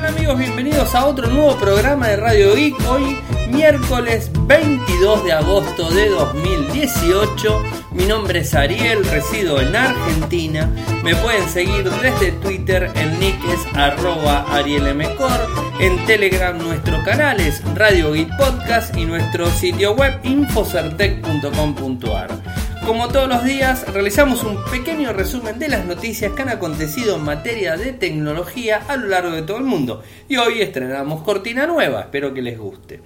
tal 0.00 0.14
amigos? 0.14 0.38
Bienvenidos 0.38 0.94
a 0.94 1.06
otro 1.06 1.26
nuevo 1.28 1.56
programa 1.56 2.08
de 2.08 2.16
Radio 2.16 2.54
Geek. 2.54 2.74
Hoy 2.88 3.18
miércoles 3.50 4.30
22 4.46 5.24
de 5.24 5.32
agosto 5.32 5.90
de 5.90 6.10
2018. 6.10 7.62
Mi 7.92 8.04
nombre 8.04 8.40
es 8.40 8.52
Ariel, 8.54 9.02
resido 9.04 9.58
en 9.60 9.74
Argentina. 9.74 10.70
Me 11.02 11.16
pueden 11.16 11.48
seguir 11.48 11.90
desde 11.90 12.32
Twitter, 12.32 12.92
el 12.94 13.18
nick 13.18 13.42
es 13.48 13.60
arroba 13.74 14.44
arielmcor. 14.54 15.48
En 15.80 16.04
Telegram 16.06 16.56
nuestro 16.56 17.02
canal 17.02 17.40
es 17.40 17.60
Radio 17.74 18.12
Geek 18.12 18.36
Podcast 18.36 18.96
y 18.96 19.04
nuestro 19.04 19.50
sitio 19.50 19.94
web 19.94 20.20
infocertec.com.ar. 20.22 22.28
Como 22.88 23.08
todos 23.08 23.28
los 23.28 23.44
días, 23.44 23.86
realizamos 23.92 24.44
un 24.44 24.64
pequeño 24.64 25.12
resumen 25.12 25.58
de 25.58 25.68
las 25.68 25.84
noticias 25.84 26.32
que 26.32 26.40
han 26.40 26.48
acontecido 26.48 27.16
en 27.16 27.22
materia 27.22 27.76
de 27.76 27.92
tecnología 27.92 28.80
a 28.88 28.96
lo 28.96 29.08
largo 29.08 29.30
de 29.32 29.42
todo 29.42 29.58
el 29.58 29.64
mundo. 29.64 30.02
Y 30.26 30.38
hoy 30.38 30.62
estrenamos 30.62 31.22
cortina 31.22 31.66
nueva, 31.66 32.00
espero 32.00 32.32
que 32.32 32.40
les 32.40 32.58
guste. 32.58 33.02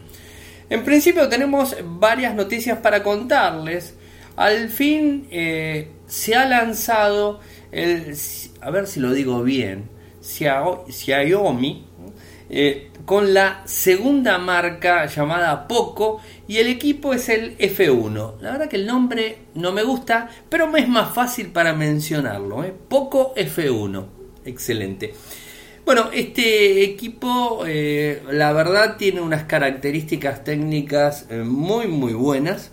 En 0.70 0.84
principio 0.84 1.28
tenemos 1.28 1.76
varias 1.82 2.32
noticias 2.36 2.78
para 2.78 3.02
contarles. 3.02 3.96
Al 4.36 4.68
fin 4.68 5.26
eh, 5.32 5.90
se 6.06 6.36
ha 6.36 6.44
lanzado 6.44 7.40
el, 7.72 8.16
a 8.60 8.70
ver 8.70 8.86
si 8.86 9.00
lo 9.00 9.12
digo 9.12 9.42
bien, 9.42 9.90
Xiaomi, 10.22 11.86
eh, 12.50 12.92
con 13.04 13.34
la 13.34 13.62
segunda 13.64 14.38
marca 14.38 15.06
llamada 15.06 15.66
Poco 15.66 16.20
y 16.46 16.58
el 16.58 16.68
equipo 16.68 17.14
es 17.14 17.28
el 17.28 17.58
F1. 17.58 18.38
La 18.40 18.52
verdad 18.52 18.68
que 18.68 18.76
el 18.76 18.86
nombre 18.86 19.38
no 19.54 19.72
me 19.72 19.82
gusta, 19.82 20.28
pero 20.48 20.66
me 20.66 20.80
es 20.80 20.88
más 20.88 21.14
fácil 21.14 21.48
para 21.48 21.72
mencionarlo. 21.74 22.64
¿eh? 22.64 22.72
Poco 22.88 23.34
F1. 23.34 24.06
Excelente. 24.44 25.14
Bueno, 25.84 26.10
este 26.12 26.84
equipo 26.84 27.64
eh, 27.66 28.22
la 28.30 28.52
verdad 28.52 28.96
tiene 28.96 29.20
unas 29.20 29.44
características 29.44 30.44
técnicas 30.44 31.26
eh, 31.28 31.38
muy 31.38 31.88
muy 31.88 32.12
buenas. 32.12 32.70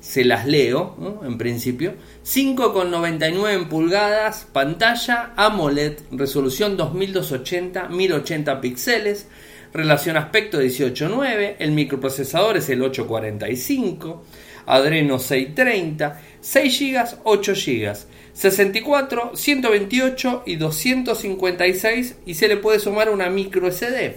Se 0.00 0.24
las 0.24 0.46
leo 0.46 1.20
en 1.24 1.38
principio. 1.38 1.94
5,99 2.26 3.54
en 3.54 3.68
pulgadas, 3.68 4.48
pantalla 4.52 5.32
AMOLED, 5.36 6.00
resolución 6.10 6.76
2280, 6.76 7.88
1080 7.88 8.60
píxeles, 8.60 9.28
relación 9.72 10.16
aspecto 10.16 10.60
18.9, 10.60 11.56
el 11.60 11.70
microprocesador 11.70 12.56
es 12.56 12.68
el 12.68 12.82
845, 12.82 14.24
Adreno 14.66 15.18
630, 15.18 16.20
6 16.40 16.80
GB, 16.80 17.18
8 17.24 17.52
GB, 17.54 17.96
64, 18.32 19.32
128 19.34 20.42
y 20.46 20.56
256 20.56 22.16
y 22.26 22.34
se 22.34 22.48
le 22.48 22.56
puede 22.56 22.78
sumar 22.78 23.10
una 23.10 23.28
micro 23.28 23.70
SD. 23.70 24.16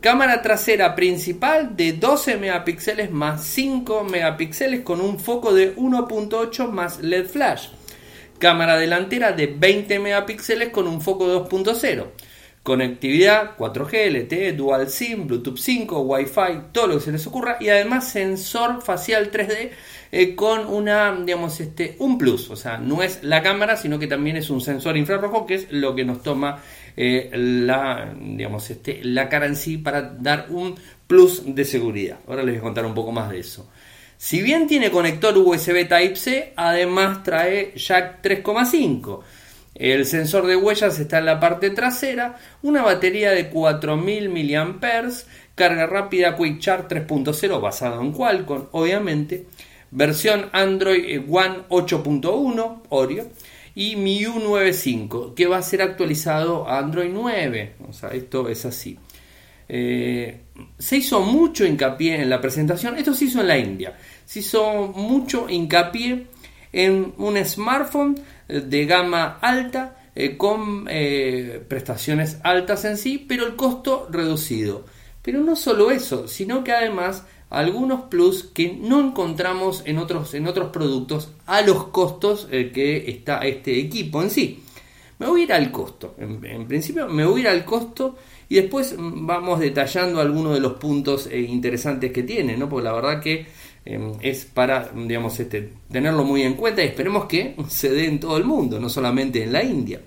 Cámara 0.00 0.42
trasera 0.42 0.94
principal 0.94 1.76
de 1.76 1.94
12 1.94 2.36
megapíxeles 2.36 3.10
más 3.10 3.42
5 3.44 4.04
megapíxeles 4.04 4.80
con 4.82 5.00
un 5.00 5.18
foco 5.18 5.54
de 5.54 5.74
1.8 5.76 6.68
más 6.70 7.00
LED 7.00 7.26
flash. 7.26 7.68
Cámara 8.38 8.76
delantera 8.76 9.32
de 9.32 9.46
20 9.46 10.00
megapíxeles 10.00 10.68
con 10.68 10.88
un 10.88 11.00
foco 11.00 11.28
de 11.28 11.48
2.0. 11.48 12.06
Conectividad 12.64 13.58
4G, 13.58 14.10
LTE, 14.10 14.54
Dual 14.54 14.88
SIM, 14.88 15.26
Bluetooth 15.26 15.58
5, 15.58 16.00
Wi-Fi, 16.00 16.72
todo 16.72 16.86
lo 16.86 16.94
que 16.94 17.04
se 17.04 17.12
les 17.12 17.26
ocurra 17.26 17.58
y 17.60 17.68
además 17.68 18.08
sensor 18.08 18.80
facial 18.80 19.30
3D 19.30 19.70
eh, 20.10 20.34
con 20.34 20.66
una, 20.66 21.14
digamos, 21.14 21.60
este, 21.60 21.94
un 21.98 22.16
plus, 22.16 22.48
o 22.48 22.56
sea, 22.56 22.78
no 22.78 23.02
es 23.02 23.22
la 23.22 23.42
cámara, 23.42 23.76
sino 23.76 23.98
que 23.98 24.06
también 24.06 24.38
es 24.38 24.48
un 24.48 24.62
sensor 24.62 24.96
infrarrojo 24.96 25.44
que 25.44 25.56
es 25.56 25.72
lo 25.72 25.94
que 25.94 26.06
nos 26.06 26.22
toma 26.22 26.62
eh, 26.96 27.28
la, 27.34 28.14
digamos, 28.18 28.70
este, 28.70 29.04
la 29.04 29.28
cara 29.28 29.44
en 29.44 29.56
sí 29.56 29.76
para 29.76 30.00
dar 30.00 30.46
un 30.48 30.74
plus 31.06 31.42
de 31.44 31.66
seguridad. 31.66 32.20
Ahora 32.26 32.44
les 32.44 32.54
voy 32.54 32.60
a 32.60 32.62
contar 32.62 32.86
un 32.86 32.94
poco 32.94 33.12
más 33.12 33.28
de 33.28 33.40
eso. 33.40 33.68
Si 34.16 34.40
bien 34.40 34.66
tiene 34.66 34.90
conector 34.90 35.36
USB 35.36 35.86
Type-C, 35.86 36.54
además 36.56 37.22
trae 37.22 37.74
jack 37.76 38.22
3,5. 38.22 39.20
El 39.74 40.06
sensor 40.06 40.46
de 40.46 40.56
huellas 40.56 40.98
está 41.00 41.18
en 41.18 41.26
la 41.26 41.40
parte 41.40 41.70
trasera, 41.70 42.36
una 42.62 42.82
batería 42.82 43.32
de 43.32 43.48
4000 43.48 44.28
mAh, 44.28 45.10
carga 45.54 45.86
rápida 45.86 46.36
Quick 46.36 46.60
Charge 46.60 47.06
3.0 47.06 47.60
basado 47.60 48.00
en 48.00 48.12
Qualcomm, 48.12 48.66
obviamente, 48.72 49.46
versión 49.90 50.48
Android 50.52 51.20
One 51.28 51.64
8.1 51.68 52.82
Oreo 52.88 53.28
y 53.74 53.96
MIUI 53.96 54.42
9.5 54.42 55.34
que 55.34 55.46
va 55.46 55.58
a 55.58 55.62
ser 55.62 55.82
actualizado 55.82 56.68
a 56.68 56.78
Android 56.78 57.10
9. 57.12 57.74
O 57.88 57.92
sea, 57.92 58.10
esto 58.10 58.48
es 58.48 58.64
así. 58.64 58.98
Eh, 59.68 60.40
se 60.78 60.98
hizo 60.98 61.20
mucho 61.20 61.64
hincapié 61.64 62.20
en 62.20 62.30
la 62.30 62.40
presentación, 62.40 62.98
esto 62.98 63.14
se 63.14 63.24
hizo 63.24 63.40
en 63.40 63.48
la 63.48 63.58
India, 63.58 63.96
se 64.24 64.40
hizo 64.40 64.92
mucho 64.94 65.48
hincapié 65.48 66.26
en 66.70 67.14
un 67.16 67.42
smartphone 67.44 68.16
de 68.48 68.86
gama 68.86 69.38
alta 69.40 69.96
eh, 70.14 70.36
con 70.36 70.86
eh, 70.88 71.64
prestaciones 71.68 72.38
altas 72.42 72.84
en 72.84 72.96
sí, 72.96 73.24
pero 73.26 73.46
el 73.46 73.56
costo 73.56 74.08
reducido. 74.10 74.84
Pero 75.22 75.40
no 75.40 75.56
solo 75.56 75.90
eso, 75.90 76.28
sino 76.28 76.62
que 76.62 76.72
además 76.72 77.24
algunos 77.50 78.02
plus 78.02 78.44
que 78.44 78.76
no 78.78 79.00
encontramos 79.00 79.82
en 79.86 79.98
otros, 79.98 80.34
en 80.34 80.46
otros 80.46 80.70
productos 80.70 81.32
a 81.46 81.62
los 81.62 81.84
costos 81.88 82.48
eh, 82.50 82.70
que 82.72 83.10
está 83.10 83.38
este 83.38 83.78
equipo 83.78 84.22
en 84.22 84.30
sí. 84.30 84.62
Me 85.18 85.26
voy 85.26 85.42
a 85.42 85.44
ir 85.44 85.52
al 85.52 85.70
costo. 85.70 86.16
En, 86.18 86.66
principio 86.66 87.08
me 87.08 87.24
voy 87.24 87.40
a 87.40 87.42
ir 87.42 87.48
al 87.48 87.64
costo 87.64 88.16
y 88.48 88.56
después 88.56 88.94
vamos 88.98 89.60
detallando 89.60 90.20
algunos 90.20 90.54
de 90.54 90.60
los 90.60 90.74
puntos 90.74 91.28
eh, 91.28 91.40
interesantes 91.40 92.12
que 92.12 92.24
tiene, 92.24 92.56
¿no? 92.56 92.68
Porque 92.68 92.84
la 92.84 92.92
verdad 92.92 93.20
que 93.20 93.46
em, 93.84 94.12
es 94.20 94.44
para, 94.44 94.90
digamos, 94.94 95.38
este, 95.40 95.72
tenerlo 95.90 96.24
muy 96.24 96.42
en 96.42 96.54
cuenta 96.54 96.82
y 96.82 96.86
esperemos 96.86 97.26
que 97.26 97.56
se 97.68 97.90
dé 97.90 98.06
en 98.06 98.20
todo 98.20 98.36
el 98.36 98.44
mundo, 98.44 98.80
no 98.80 98.88
solamente 98.88 99.42
en 99.42 99.52
la 99.52 99.62
India. 99.62 100.00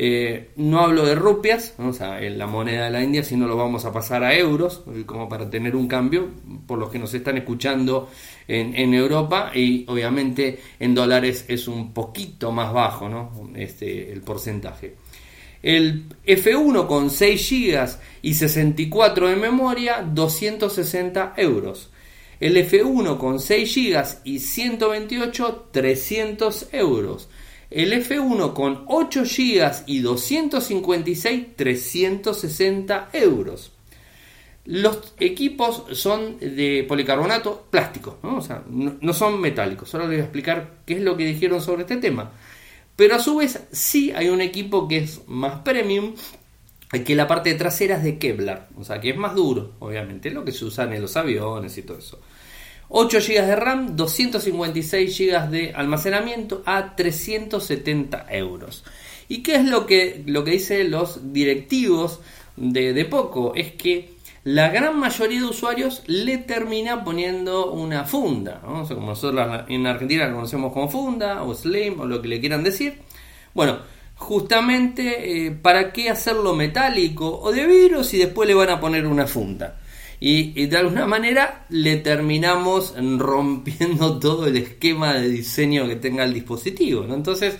Eh, 0.00 0.50
no 0.54 0.78
hablo 0.78 1.04
de 1.04 1.16
rupias, 1.16 1.74
o 1.76 1.92
sea, 1.92 2.22
en 2.22 2.38
la 2.38 2.46
moneda 2.46 2.84
de 2.84 2.90
la 2.92 3.02
India, 3.02 3.24
sino 3.24 3.48
lo 3.48 3.56
vamos 3.56 3.84
a 3.84 3.92
pasar 3.92 4.22
a 4.22 4.32
euros, 4.32 4.84
como 5.06 5.28
para 5.28 5.50
tener 5.50 5.74
un 5.74 5.88
cambio, 5.88 6.28
por 6.68 6.78
los 6.78 6.88
que 6.88 7.00
nos 7.00 7.12
están 7.14 7.36
escuchando 7.36 8.08
en, 8.46 8.94
Europa, 8.94 9.50
y 9.52 9.84
obviamente 9.88 10.60
en 10.78 10.94
dólares 10.94 11.46
es 11.48 11.66
un 11.66 11.92
poquito 11.92 12.52
más 12.52 12.72
bajo, 12.72 13.08
¿no? 13.08 13.50
Este, 13.56 14.12
el 14.12 14.20
porcentaje. 14.20 14.94
El 15.64 16.04
F1 16.24 16.86
con 16.86 17.10
6 17.10 17.50
GB 17.50 17.88
y 18.22 18.34
64 18.34 19.26
de 19.26 19.34
memoria, 19.34 20.02
260 20.02 21.34
euros. 21.36 21.90
El 22.40 22.56
F1 22.56 23.18
con 23.18 23.40
6 23.40 23.74
GB 23.74 24.04
y 24.24 24.38
128, 24.38 25.68
300 25.72 26.68
euros. 26.72 27.28
El 27.70 27.92
F1 27.92 28.52
con 28.54 28.84
8 28.86 29.22
GB 29.24 29.72
y 29.86 30.00
256, 30.00 31.46
360 31.56 33.10
euros. 33.12 33.72
Los 34.64 35.14
equipos 35.18 35.84
son 35.92 36.38
de 36.38 36.84
policarbonato 36.86 37.66
plástico, 37.70 38.18
¿no? 38.22 38.36
O 38.36 38.40
sea, 38.42 38.62
no, 38.68 39.12
son 39.14 39.40
metálicos. 39.40 39.94
Ahora 39.94 40.06
les 40.06 40.16
voy 40.16 40.20
a 40.20 40.24
explicar 40.24 40.80
qué 40.84 40.94
es 40.94 41.00
lo 41.00 41.16
que 41.16 41.24
dijeron 41.24 41.60
sobre 41.60 41.82
este 41.82 41.96
tema. 41.96 42.32
Pero 42.94 43.14
a 43.14 43.18
su 43.18 43.36
vez 43.36 43.60
sí 43.72 44.12
hay 44.14 44.28
un 44.28 44.40
equipo 44.40 44.86
que 44.86 44.98
es 44.98 45.22
más 45.26 45.60
premium, 45.60 46.14
que 46.88 47.14
la 47.14 47.26
parte 47.26 47.54
trasera 47.54 47.96
es 47.96 48.02
de 48.02 48.18
Kevlar, 48.18 48.68
o 48.76 48.84
sea 48.84 49.00
que 49.00 49.10
es 49.10 49.16
más 49.16 49.34
duro, 49.34 49.74
obviamente, 49.80 50.30
lo 50.30 50.44
que 50.44 50.52
se 50.52 50.64
usa 50.64 50.84
en 50.84 51.02
los 51.02 51.16
aviones 51.16 51.76
y 51.76 51.82
todo 51.82 51.98
eso. 51.98 52.20
8 52.88 53.18
GB 53.20 53.46
de 53.46 53.56
RAM, 53.56 53.96
256 53.96 55.18
GB 55.18 55.50
de 55.50 55.72
almacenamiento 55.74 56.62
a 56.64 56.96
370 56.96 58.26
euros. 58.30 58.84
¿Y 59.28 59.42
qué 59.42 59.56
es 59.56 59.64
lo 59.66 59.86
que, 59.86 60.22
lo 60.26 60.42
que 60.42 60.52
dicen 60.52 60.90
los 60.90 61.32
directivos 61.32 62.20
de, 62.56 62.94
de 62.94 63.04
Poco? 63.04 63.54
Es 63.54 63.72
que 63.72 64.16
la 64.44 64.70
gran 64.70 64.98
mayoría 64.98 65.40
de 65.40 65.46
usuarios 65.46 66.02
le 66.06 66.38
termina 66.38 67.04
poniendo 67.04 67.70
una 67.72 68.04
funda, 68.04 68.62
como 68.62 69.08
nosotros 69.08 69.64
en 69.68 69.86
Argentina 69.86 70.26
la 70.26 70.32
conocemos 70.32 70.72
como 70.72 70.88
funda 70.88 71.42
o 71.42 71.54
slim 71.54 72.00
o 72.00 72.06
lo 72.06 72.22
que 72.22 72.28
le 72.28 72.40
quieran 72.40 72.64
decir. 72.64 72.94
Bueno, 73.52 73.80
justamente 74.18 75.46
eh, 75.46 75.50
para 75.50 75.92
qué 75.92 76.10
hacerlo 76.10 76.54
metálico 76.54 77.40
o 77.40 77.50
de 77.50 77.66
vidrio 77.66 78.04
si 78.04 78.18
después 78.18 78.46
le 78.46 78.54
van 78.54 78.68
a 78.68 78.80
poner 78.80 79.06
una 79.06 79.26
funda 79.26 79.78
y, 80.20 80.66
de 80.66 80.76
alguna 80.76 81.06
manera 81.06 81.66
le 81.68 81.96
terminamos 81.96 82.94
rompiendo 82.96 84.18
todo 84.20 84.46
el 84.46 84.56
esquema 84.56 85.14
de 85.14 85.28
diseño 85.28 85.86
que 85.86 85.96
tenga 85.96 86.24
el 86.24 86.34
dispositivo. 86.34 87.04
¿no? 87.04 87.14
Entonces, 87.14 87.56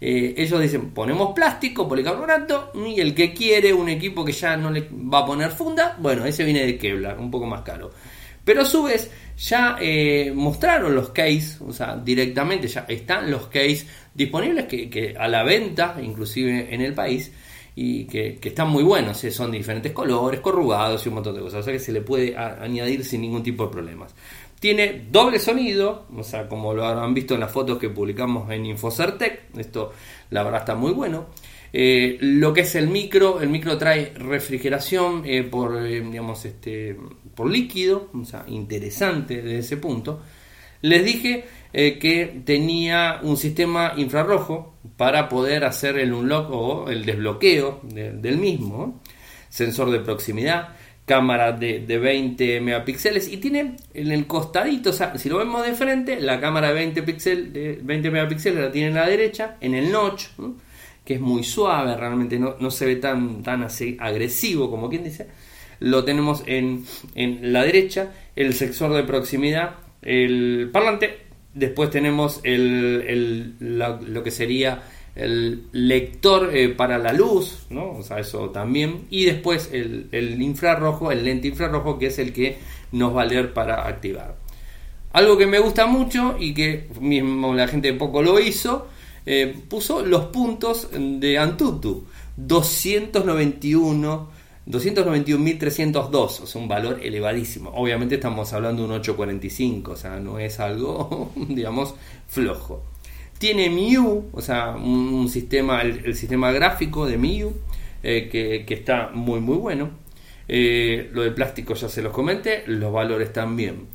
eh, 0.00 0.34
ellos 0.36 0.60
dicen, 0.60 0.90
ponemos 0.90 1.34
plástico, 1.34 1.88
policarbonato, 1.88 2.72
y 2.86 3.00
el 3.00 3.14
que 3.14 3.32
quiere 3.32 3.72
un 3.72 3.88
equipo 3.88 4.24
que 4.24 4.32
ya 4.32 4.56
no 4.56 4.70
le 4.70 4.88
va 4.92 5.20
a 5.20 5.26
poner 5.26 5.50
funda, 5.50 5.96
bueno, 5.98 6.26
ese 6.26 6.44
viene 6.44 6.66
de 6.66 6.76
Kevlar, 6.76 7.18
un 7.18 7.30
poco 7.30 7.46
más 7.46 7.62
caro. 7.62 7.90
Pero 8.44 8.60
a 8.60 8.66
su 8.66 8.82
vez, 8.82 9.10
ya 9.38 9.78
eh, 9.80 10.30
mostraron 10.34 10.94
los 10.94 11.08
case, 11.10 11.56
o 11.66 11.72
sea, 11.72 11.96
directamente 11.96 12.68
ya 12.68 12.84
están 12.86 13.30
los 13.30 13.46
case 13.46 13.86
disponibles 14.14 14.66
que, 14.66 15.14
a 15.18 15.28
la 15.28 15.42
venta, 15.42 15.96
inclusive 16.02 16.72
en 16.72 16.80
el 16.80 16.94
país, 16.94 17.32
y 17.76 18.04
que, 18.04 18.38
están 18.42 18.68
muy 18.68 18.84
buenos, 18.84 19.22
¿eh? 19.24 19.30
son 19.30 19.50
de 19.50 19.58
diferentes 19.58 19.92
colores, 19.92 20.40
corrugados 20.40 21.04
y 21.04 21.08
un 21.08 21.16
montón 21.16 21.34
de 21.34 21.40
cosas, 21.40 21.60
o 21.60 21.62
sea 21.64 21.72
que 21.72 21.80
se 21.80 21.92
le 21.92 22.00
puede 22.00 22.36
añadir 22.36 23.04
sin 23.04 23.20
ningún 23.20 23.42
tipo 23.42 23.66
de 23.66 23.72
problemas. 23.72 24.14
Tiene 24.60 25.06
doble 25.10 25.38
sonido, 25.38 26.06
o 26.16 26.22
sea, 26.22 26.48
como 26.48 26.72
lo 26.72 26.86
habrán 26.86 27.12
visto 27.12 27.34
en 27.34 27.40
las 27.40 27.52
fotos 27.52 27.78
que 27.78 27.90
publicamos 27.90 28.50
en 28.50 28.64
Infocertec, 28.64 29.56
esto 29.58 29.92
la 30.30 30.42
verdad 30.42 30.60
está 30.60 30.74
muy 30.74 30.92
bueno. 30.92 31.26
Eh, 31.76 32.18
lo 32.20 32.54
que 32.54 32.60
es 32.60 32.76
el 32.76 32.86
micro, 32.86 33.40
el 33.40 33.48
micro 33.48 33.76
trae 33.76 34.12
refrigeración 34.14 35.22
eh, 35.24 35.42
por, 35.42 35.82
digamos, 35.82 36.44
este, 36.44 36.96
por 37.34 37.50
líquido, 37.50 38.10
o 38.14 38.24
sea, 38.24 38.44
interesante 38.46 39.42
desde 39.42 39.58
ese 39.58 39.76
punto. 39.78 40.22
Les 40.82 41.04
dije 41.04 41.44
eh, 41.76 41.98
que 41.98 42.42
tenía 42.44 43.18
un 43.22 43.36
sistema 43.36 43.94
infrarrojo 43.96 44.76
para 44.96 45.28
poder 45.28 45.64
hacer 45.64 45.98
el 45.98 46.12
unlock 46.12 46.48
o 46.52 46.88
el 46.88 47.04
desbloqueo 47.04 47.80
del 47.82 48.38
mismo, 48.38 49.00
sensor 49.48 49.90
de 49.90 49.98
proximidad, 49.98 50.68
cámara 51.04 51.50
de, 51.50 51.80
20 51.80 52.60
megapíxeles 52.60 53.26
y 53.26 53.38
tiene 53.38 53.74
en 53.92 54.12
el 54.12 54.28
costadito, 54.28 54.90
o 54.90 54.92
sea, 54.92 55.18
si 55.18 55.28
lo 55.28 55.38
vemos 55.38 55.66
de 55.66 55.74
frente, 55.74 56.20
la 56.20 56.38
cámara 56.38 56.68
de 56.68 56.74
20, 56.74 57.02
píxeles 57.02 57.52
de 57.52 57.80
20 57.82 58.08
megapíxeles 58.08 58.62
la 58.62 58.70
tiene 58.70 58.88
en 58.90 58.94
la 58.94 59.08
derecha, 59.08 59.56
en 59.60 59.74
el 59.74 59.90
notch, 59.90 60.26
que 61.04 61.14
es 61.14 61.20
muy 61.20 61.42
suave, 61.42 61.96
realmente 61.96 62.38
no, 62.38 62.54
no 62.60 62.70
se 62.70 62.86
ve 62.86 62.96
tan, 62.96 63.42
tan 63.42 63.64
así 63.64 63.96
agresivo 63.98 64.70
como 64.70 64.88
quien 64.88 65.02
dice. 65.02 65.26
Lo 65.80 66.04
tenemos 66.04 66.44
en, 66.46 66.84
en 67.16 67.52
la 67.52 67.64
derecha, 67.64 68.12
el 68.36 68.54
sensor 68.54 68.94
de 68.94 69.02
proximidad, 69.02 69.74
el 70.02 70.70
parlante 70.72 71.23
Después 71.54 71.90
tenemos 71.90 72.40
el, 72.42 73.54
lo 73.60 74.22
que 74.22 74.30
sería 74.30 74.82
el 75.14 75.68
lector 75.72 76.50
eh, 76.52 76.70
para 76.70 76.98
la 76.98 77.12
luz, 77.12 77.66
¿no? 77.70 77.92
O 77.92 78.02
sea, 78.02 78.18
eso 78.18 78.50
también. 78.50 79.06
Y 79.10 79.24
después 79.24 79.70
el, 79.72 80.08
infrarrojo, 80.42 81.12
el 81.12 81.24
lente 81.24 81.48
infrarrojo, 81.48 81.98
que 81.98 82.06
es 82.06 82.18
el 82.18 82.32
que 82.32 82.58
nos 82.92 83.14
va 83.14 83.22
a 83.22 83.26
leer 83.26 83.52
para 83.52 83.86
activar. 83.86 84.36
Algo 85.12 85.38
que 85.38 85.46
me 85.46 85.60
gusta 85.60 85.86
mucho 85.86 86.36
y 86.38 86.52
que 86.54 86.88
mismo 87.00 87.54
la 87.54 87.68
gente 87.68 87.92
poco 87.92 88.20
lo 88.22 88.40
hizo, 88.40 88.88
eh, 89.24 89.54
puso 89.68 90.04
los 90.04 90.26
puntos 90.26 90.88
de 90.92 91.38
Antutu. 91.38 92.06
291 92.36 94.33
291.302, 94.66 96.14
o 96.14 96.46
sea, 96.46 96.60
un 96.60 96.68
valor 96.68 97.00
elevadísimo. 97.02 97.70
Obviamente 97.74 98.14
estamos 98.14 98.52
hablando 98.52 98.82
de 98.82 98.88
un 98.88 98.94
845, 98.94 99.92
o 99.92 99.96
sea, 99.96 100.18
no 100.18 100.38
es 100.38 100.58
algo, 100.58 101.32
digamos, 101.48 101.94
flojo. 102.28 102.82
Tiene 103.38 103.68
MIU, 103.68 104.30
o 104.32 104.40
sea, 104.40 104.70
un, 104.70 105.28
sistema, 105.28 105.82
el, 105.82 106.14
sistema 106.14 106.50
gráfico 106.50 107.06
de 107.06 107.18
MIU, 107.18 107.52
eh, 108.02 108.28
que, 108.30 108.74
está 108.74 109.10
muy, 109.12 109.40
muy 109.40 109.56
bueno. 109.56 109.90
Eh, 110.46 111.10
lo 111.12 111.22
de 111.22 111.30
plástico 111.30 111.74
ya 111.74 111.88
se 111.88 112.02
los 112.02 112.12
comenté, 112.12 112.64
los 112.66 112.92
valores 112.92 113.32
también. 113.32 113.86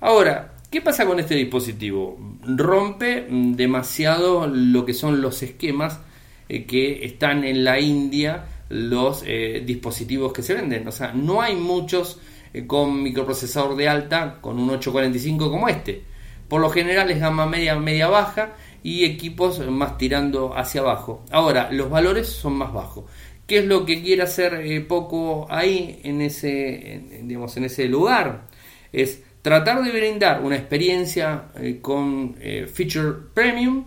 Ahora, 0.00 0.54
¿qué 0.70 0.80
pasa 0.80 1.04
con 1.06 1.20
este 1.20 1.34
dispositivo? 1.34 2.18
Rompe 2.46 3.26
demasiado 3.28 4.46
lo 4.46 4.86
que 4.86 4.94
son 4.94 5.20
los 5.20 5.42
esquemas 5.42 6.00
eh, 6.48 6.64
que 6.64 7.04
están 7.04 7.44
en 7.44 7.64
la 7.64 7.78
India 7.78 8.44
los 8.72 9.22
eh, 9.26 9.62
dispositivos 9.64 10.32
que 10.32 10.42
se 10.42 10.54
venden. 10.54 10.88
O 10.88 10.92
sea, 10.92 11.12
no 11.12 11.42
hay 11.42 11.54
muchos 11.54 12.18
eh, 12.54 12.66
con 12.66 13.02
microprocesador 13.02 13.76
de 13.76 13.88
alta 13.88 14.38
con 14.40 14.58
un 14.58 14.70
845 14.70 15.50
como 15.50 15.68
este. 15.68 16.02
Por 16.48 16.60
lo 16.60 16.70
general 16.70 17.10
es 17.10 17.20
gama 17.20 17.46
media, 17.46 17.76
media 17.76 18.08
baja 18.08 18.54
y 18.82 19.04
equipos 19.04 19.60
más 19.68 19.98
tirando 19.98 20.56
hacia 20.56 20.80
abajo. 20.80 21.24
Ahora, 21.30 21.70
los 21.70 21.90
valores 21.90 22.28
son 22.28 22.54
más 22.54 22.72
bajos. 22.72 23.04
¿Qué 23.46 23.58
es 23.58 23.66
lo 23.66 23.84
que 23.84 24.02
quiere 24.02 24.22
hacer 24.22 24.54
eh, 24.54 24.80
Poco 24.80 25.46
ahí 25.50 26.00
en 26.04 26.22
ese, 26.22 27.20
digamos, 27.22 27.56
en 27.58 27.64
ese 27.64 27.86
lugar? 27.86 28.46
Es 28.92 29.22
tratar 29.42 29.82
de 29.82 29.90
brindar 29.90 30.42
una 30.42 30.56
experiencia 30.56 31.48
con 31.82 32.36
feature 32.72 33.16
premium 33.34 33.86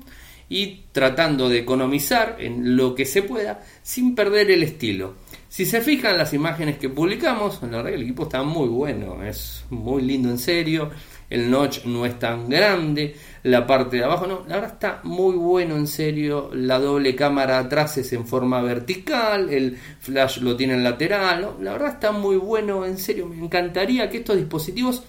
y 0.49 0.83
tratando 0.91 1.49
de 1.49 1.59
economizar 1.59 2.37
en 2.39 2.75
lo 2.75 2.93
que 2.95 3.05
se 3.05 3.23
pueda 3.23 3.63
sin 3.81 4.15
perder 4.15 4.51
el 4.51 4.63
estilo. 4.63 5.15
Si 5.49 5.65
se 5.65 5.81
fijan 5.81 6.17
las 6.17 6.33
imágenes 6.33 6.77
que 6.77 6.89
publicamos, 6.89 7.61
la 7.61 7.77
verdad 7.77 7.89
que 7.91 7.95
el 7.95 8.03
equipo 8.03 8.23
está 8.23 8.43
muy 8.43 8.67
bueno, 8.67 9.23
es 9.23 9.63
muy 9.69 10.01
lindo 10.01 10.29
en 10.29 10.37
serio, 10.37 10.91
el 11.29 11.49
notch 11.49 11.85
no 11.85 12.05
es 12.05 12.19
tan 12.19 12.49
grande, 12.49 13.15
la 13.43 13.65
parte 13.65 13.97
de 13.97 14.03
abajo 14.03 14.27
no, 14.27 14.43
la 14.47 14.55
verdad 14.55 14.73
está 14.73 14.99
muy 15.03 15.35
bueno 15.35 15.75
en 15.77 15.87
serio, 15.87 16.49
la 16.53 16.77
doble 16.77 17.15
cámara 17.15 17.57
atrás 17.57 17.97
es 17.97 18.11
en 18.13 18.27
forma 18.27 18.61
vertical, 18.61 19.49
el 19.49 19.77
flash 19.99 20.39
lo 20.39 20.55
tiene 20.57 20.73
en 20.73 20.83
lateral, 20.83 21.55
la 21.61 21.71
verdad 21.71 21.93
está 21.93 22.11
muy 22.11 22.35
bueno 22.35 22.85
en 22.85 22.97
serio, 22.97 23.25
me 23.25 23.43
encantaría 23.43 24.09
que 24.09 24.17
estos 24.17 24.35
dispositivos 24.35 25.03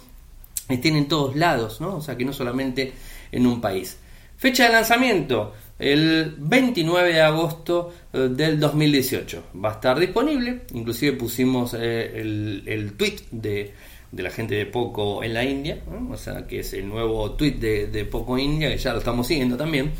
estén 0.68 0.96
en 0.96 1.08
todos 1.08 1.34
lados, 1.34 1.80
¿no? 1.80 1.96
o 1.96 2.00
sea 2.00 2.16
que 2.16 2.24
no 2.24 2.32
solamente 2.32 2.92
en 3.32 3.46
un 3.46 3.60
país. 3.60 3.98
Fecha 4.38 4.66
de 4.66 4.72
lanzamiento, 4.72 5.54
el 5.78 6.34
29 6.38 7.14
de 7.14 7.20
agosto 7.22 7.92
eh, 8.12 8.28
del 8.30 8.60
2018. 8.60 9.44
Va 9.64 9.70
a 9.70 9.72
estar 9.72 9.98
disponible, 9.98 10.62
inclusive 10.74 11.16
pusimos 11.16 11.74
eh, 11.74 12.20
el, 12.20 12.62
el, 12.66 12.92
tweet 12.94 13.16
de, 13.30 13.72
la 14.12 14.30
gente 14.30 14.54
de 14.54 14.66
Poco 14.66 15.24
en 15.24 15.32
la 15.32 15.42
India, 15.42 15.78
o 16.10 16.16
sea 16.18 16.46
que 16.46 16.60
es 16.60 16.72
el 16.74 16.86
nuevo 16.86 17.32
tweet 17.32 17.52
de, 17.52 17.86
de, 17.86 18.04
Poco 18.04 18.36
India, 18.36 18.68
que 18.68 18.76
ya 18.76 18.92
lo 18.92 18.98
estamos 18.98 19.26
siguiendo 19.26 19.56
también. 19.56 19.92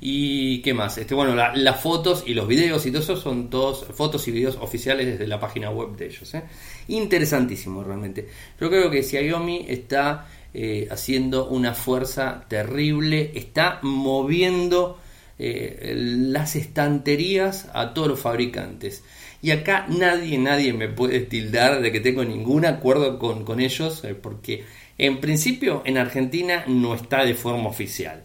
Y 0.00 0.60
qué 0.60 0.74
más, 0.74 0.98
este, 0.98 1.14
bueno, 1.14 1.34
las 1.34 1.80
fotos 1.80 2.24
y 2.26 2.34
los 2.34 2.46
videos 2.46 2.84
y 2.84 2.90
todo 2.90 3.00
eso 3.00 3.16
son 3.16 3.48
todos 3.48 3.86
fotos 3.94 4.26
y 4.28 4.32
videos 4.32 4.56
oficiales 4.60 5.06
desde 5.06 5.26
la 5.26 5.40
página 5.40 5.70
web 5.70 5.96
de 5.96 6.06
ellos. 6.06 6.34
¿eh? 6.34 6.42
Interesantísimo 6.88 7.82
realmente. 7.82 8.28
Yo 8.60 8.68
creo 8.68 8.90
que 8.90 9.02
Xiaomi 9.02 9.64
está 9.68 10.26
eh, 10.56 10.86
haciendo 10.88 11.48
una 11.48 11.74
fuerza 11.74 12.44
terrible, 12.48 13.32
está 13.34 13.80
moviendo 13.82 15.00
eh, 15.36 15.94
las 15.96 16.54
estanterías 16.54 17.68
a 17.74 17.92
todos 17.92 18.06
los 18.06 18.20
fabricantes. 18.20 19.02
Y 19.42 19.50
acá 19.50 19.86
nadie, 19.88 20.38
nadie 20.38 20.72
me 20.72 20.86
puede 20.86 21.20
tildar 21.20 21.82
de 21.82 21.90
que 21.90 21.98
tengo 21.98 22.24
ningún 22.24 22.66
acuerdo 22.66 23.18
con, 23.18 23.58
ellos, 23.60 24.04
eh, 24.04 24.14
porque 24.14 24.64
en 24.96 25.20
principio 25.20 25.82
en 25.84 25.98
Argentina 25.98 26.64
no 26.68 26.94
está 26.94 27.24
de 27.24 27.34
forma 27.34 27.68
oficial. 27.68 28.22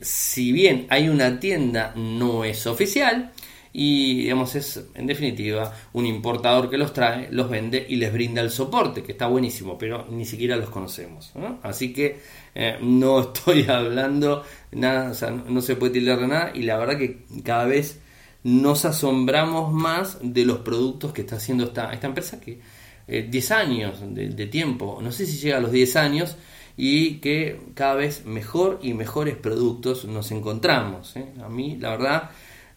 si 0.00 0.52
bien 0.52 0.86
hay 0.88 1.08
una 1.08 1.40
tienda, 1.40 1.92
no 1.96 2.44
es 2.44 2.64
oficial 2.66 3.32
y 3.72 4.22
digamos 4.22 4.54
es 4.56 4.84
en 4.94 5.06
definitiva 5.06 5.72
un 5.92 6.06
importador 6.06 6.68
que 6.68 6.76
los 6.76 6.92
trae, 6.92 7.28
los 7.30 7.48
vende 7.48 7.86
y 7.88 7.96
les 7.96 8.12
brinda 8.12 8.42
el 8.42 8.50
soporte, 8.50 9.02
que 9.02 9.12
está 9.12 9.26
buenísimo, 9.26 9.78
pero 9.78 10.06
ni 10.10 10.24
siquiera 10.24 10.56
los 10.56 10.70
conocemos. 10.70 11.32
Así 11.62 11.92
que 11.92 12.20
eh, 12.54 12.78
no 12.80 13.20
estoy 13.32 13.64
hablando 13.68 14.44
nada, 14.72 15.10
o 15.10 15.14
sea, 15.14 15.30
no, 15.30 15.60
se 15.62 15.76
puede 15.76 15.94
tildar 15.94 16.20
de 16.20 16.26
nada 16.26 16.52
y 16.54 16.62
la 16.62 16.78
verdad 16.78 16.98
que 16.98 17.24
cada 17.44 17.64
vez 17.64 18.00
nos 18.42 18.84
asombramos 18.84 19.72
más 19.72 20.18
de 20.22 20.44
los 20.44 20.58
productos 20.58 21.12
que 21.12 21.20
está 21.20 21.36
haciendo 21.36 21.64
esta, 21.64 21.92
empresa 22.02 22.40
que 22.40 22.60
10 23.06 23.50
eh, 23.50 23.54
años 23.54 24.02
de, 24.02 24.46
tiempo, 24.46 24.98
no 25.02 25.12
sé 25.12 25.26
si 25.26 25.38
llega 25.38 25.58
a 25.58 25.60
los 25.60 25.72
10 25.72 25.96
años 25.96 26.36
y 26.76 27.16
que 27.16 27.60
cada 27.74 27.94
vez 27.94 28.24
mejor 28.24 28.78
y 28.82 28.94
mejores 28.94 29.36
productos 29.36 30.06
nos 30.06 30.30
encontramos. 30.32 31.14
¿eh? 31.16 31.26
A 31.44 31.48
mí 31.48 31.76
la 31.76 31.90
verdad 31.90 32.30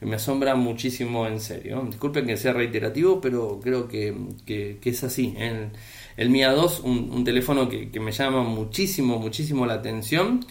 me 0.05 0.15
asombra 0.15 0.55
muchísimo 0.55 1.27
en 1.27 1.39
serio. 1.39 1.83
Disculpen 1.88 2.25
que 2.25 2.38
sea 2.38 2.53
reiterativo, 2.53 3.22
pero 3.22 3.60
creo 3.62 3.88
que, 3.88 4.77
es 4.83 5.03
así. 5.03 5.36
El, 5.38 5.72
el 6.17 6.29
Mia 6.29 6.51
2, 6.51 6.81
un, 6.81 7.24
teléfono 7.24 7.67
que, 7.69 8.00
me 8.00 8.12
llama 8.12 8.43
muchísimo, 8.43 9.19
muchísimo 9.19 9.65
la 9.65 9.75
atención 9.75 10.45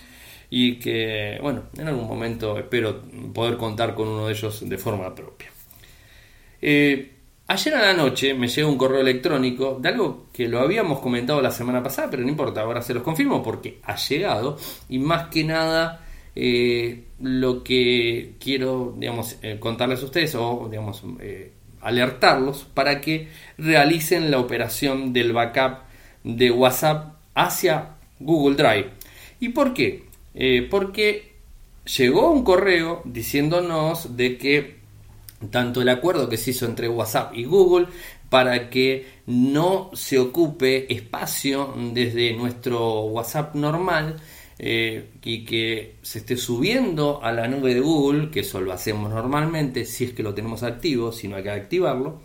y 0.51 0.79
que, 0.79 1.39
bueno, 1.41 1.65
en 1.79 1.89
algún 1.89 2.07
momento 2.07 2.59
espero 2.59 3.03
poder 3.33 3.57
contar 3.57 3.95
con 3.95 4.09
uno 4.09 4.27
de 4.27 4.33
ellos 4.33 4.69
de 4.69 4.79
forma 4.79 5.15
propia. 5.15 5.51
Eh, 6.61 7.13
ayer 7.47 7.75
a 7.75 7.83
la 7.83 7.95
noche 7.95 8.35
me 8.35 8.49
llegó 8.49 8.69
un 8.69 8.79
correo 8.79 9.01
electrónico 9.01 9.79
de 9.81 9.89
algo 9.89 10.27
que 10.33 10.49
lo 10.49 10.61
habíamos 10.61 11.01
comentado 11.01 11.41
la 11.41 11.51
semana 11.51 11.83
pasada, 11.83 12.11
pero 12.11 12.23
no 12.23 12.29
importa, 12.29 12.61
ahora 12.61 12.83
se 12.83 12.95
los 12.95 13.03
confirmo 13.03 13.43
porque 13.43 13.81
ha 13.85 13.97
llegado 13.97 14.59
y 14.89 14.99
más 14.99 15.29
que 15.29 15.45
nada 15.45 16.07
eh, 16.35 17.05
lo 17.21 17.63
que 17.63 18.35
quiero, 18.41 18.97
eh, 19.43 19.57
contarles 19.59 20.03
a 20.03 20.05
ustedes 20.07 20.35
o, 20.35 20.71
eh, 21.21 21.53
alertarlos 21.81 22.65
para 22.73 23.01
que 23.01 23.29
realicen 23.59 24.31
la 24.31 24.39
operación 24.39 25.13
del 25.13 25.33
backup 25.33 25.81
de 26.25 26.51
WhatsApp 26.51 27.17
hacia 27.35 27.97
Google 28.19 28.57
Drive. 28.57 28.91
¿Y 29.41 29.51
por 29.51 29.75
qué? 29.75 30.11
porque 30.71 31.33
llegó 31.85 32.31
un 32.31 32.43
correo 32.43 33.03
diciéndonos 33.05 34.17
de 34.17 34.39
que 34.39 34.77
tanto 35.51 35.83
el 35.83 35.91
acuerdo 35.91 36.31
que 36.31 36.39
se 36.39 36.53
hizo 36.53 36.65
entre 36.65 36.89
WhatsApp 36.89 37.35
y 37.35 37.45
Google 37.45 37.89
para 38.31 38.71
que 38.71 39.07
no 39.27 39.91
se 39.93 40.19
ocupe 40.19 40.91
espacio 40.91 41.75
desde 41.93 42.33
nuestro 42.33 43.03
WhatsApp 43.03 43.55
normal 43.55 44.17
eh, 44.59 45.11
y 45.23 45.45
que 45.45 45.97
se 46.03 46.19
esté 46.19 46.37
subiendo 46.37 47.23
a 47.23 47.33
la 47.33 47.49
nube 47.49 47.75
de 47.75 47.81
Google, 47.81 48.31
que 48.31 48.41
eso 48.41 48.61
lo 48.61 48.73
hacemos 48.73 49.11
normalmente 49.11 49.85
si 49.85 50.05
es 50.05 50.13
que 50.13 50.23
lo 50.23 50.35
tenemos 50.35 50.63
activo, 50.63 51.13
si 51.13 51.29
no 51.29 51.37
hay 51.37 51.43
que 51.43 51.51
activarlo, 51.51 52.21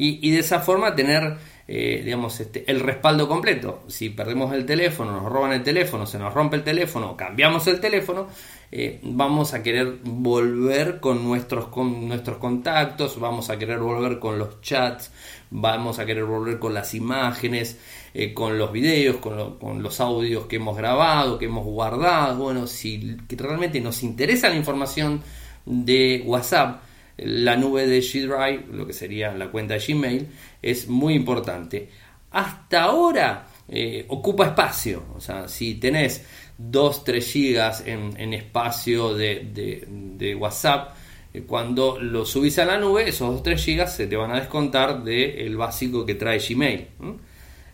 y, 0.00 0.30
de 0.30 0.38
esa 0.38 0.60
forma 0.60 0.94
tener 0.94 1.38
eh, 1.66 2.02
digamos, 2.02 2.38
este, 2.40 2.64
el 2.70 2.80
respaldo 2.80 3.28
completo. 3.28 3.82
Si 3.88 4.08
perdemos 4.10 4.54
el 4.54 4.64
teléfono, 4.64 5.12
nos 5.12 5.30
roban 5.30 5.52
el 5.52 5.62
teléfono, 5.62 6.06
se 6.06 6.18
nos 6.18 6.32
rompe 6.32 6.56
el 6.56 6.64
teléfono, 6.64 7.16
cambiamos 7.16 7.66
el 7.66 7.78
teléfono, 7.78 8.28
eh, 8.72 9.00
vamos 9.02 9.52
a 9.52 9.62
querer 9.62 9.98
volver 10.02 10.98
con 11.00 11.22
nuestros, 11.24 11.66
con 11.66 12.08
nuestros 12.08 12.38
contactos, 12.38 13.20
vamos 13.20 13.50
a 13.50 13.58
querer 13.58 13.80
volver 13.80 14.18
con 14.18 14.38
los 14.38 14.62
chats, 14.62 15.10
vamos 15.50 15.98
a 15.98 16.06
querer 16.06 16.24
volver 16.24 16.58
con 16.58 16.72
las 16.72 16.94
imágenes, 16.94 17.78
eh, 18.14 18.32
con 18.32 18.58
los 18.58 18.72
videos, 18.72 19.16
con, 19.16 19.82
los 19.82 20.00
audios 20.00 20.46
que 20.46 20.56
hemos 20.56 20.76
grabado, 20.76 21.38
que 21.38 21.46
hemos 21.46 21.64
guardado. 21.64 22.44
Bueno, 22.44 22.66
si 22.66 23.16
realmente 23.28 23.80
nos 23.80 24.02
interesa 24.02 24.48
la 24.48 24.56
información 24.56 25.22
de 25.66 26.22
WhatsApp, 26.24 26.82
la 27.18 27.56
nube 27.56 27.86
de 27.86 27.98
G 28.00 28.26
Drive, 28.26 28.66
lo 28.72 28.86
que 28.86 28.92
sería 28.92 29.32
la 29.32 29.50
cuenta 29.50 29.74
de 29.74 29.80
Gmail, 29.80 30.28
es 30.62 30.88
muy 30.88 31.14
importante. 31.14 31.90
Hasta 32.30 32.84
ahora 32.84 33.46
eh, 33.68 34.04
ocupa 34.08 34.46
espacio, 34.46 35.04
o 35.14 35.20
sea, 35.20 35.48
si 35.48 35.74
tenés 35.74 36.24
2-3 36.58 37.20
gigas 37.22 37.82
en, 37.86 38.32
espacio 38.34 39.14
de, 39.14 40.36
WhatsApp, 40.38 40.96
eh, 41.34 41.42
cuando 41.46 41.98
lo 42.00 42.24
subís 42.24 42.58
a 42.58 42.64
la 42.64 42.78
nube, 42.78 43.08
esos 43.08 43.42
2-3 43.42 43.56
gigas 43.56 43.96
se 43.96 44.06
te 44.06 44.16
van 44.16 44.32
a 44.32 44.40
descontar 44.40 45.02
del 45.02 45.56
básico 45.56 46.06
que 46.06 46.14
trae 46.14 46.38
Gmail. 46.38 46.88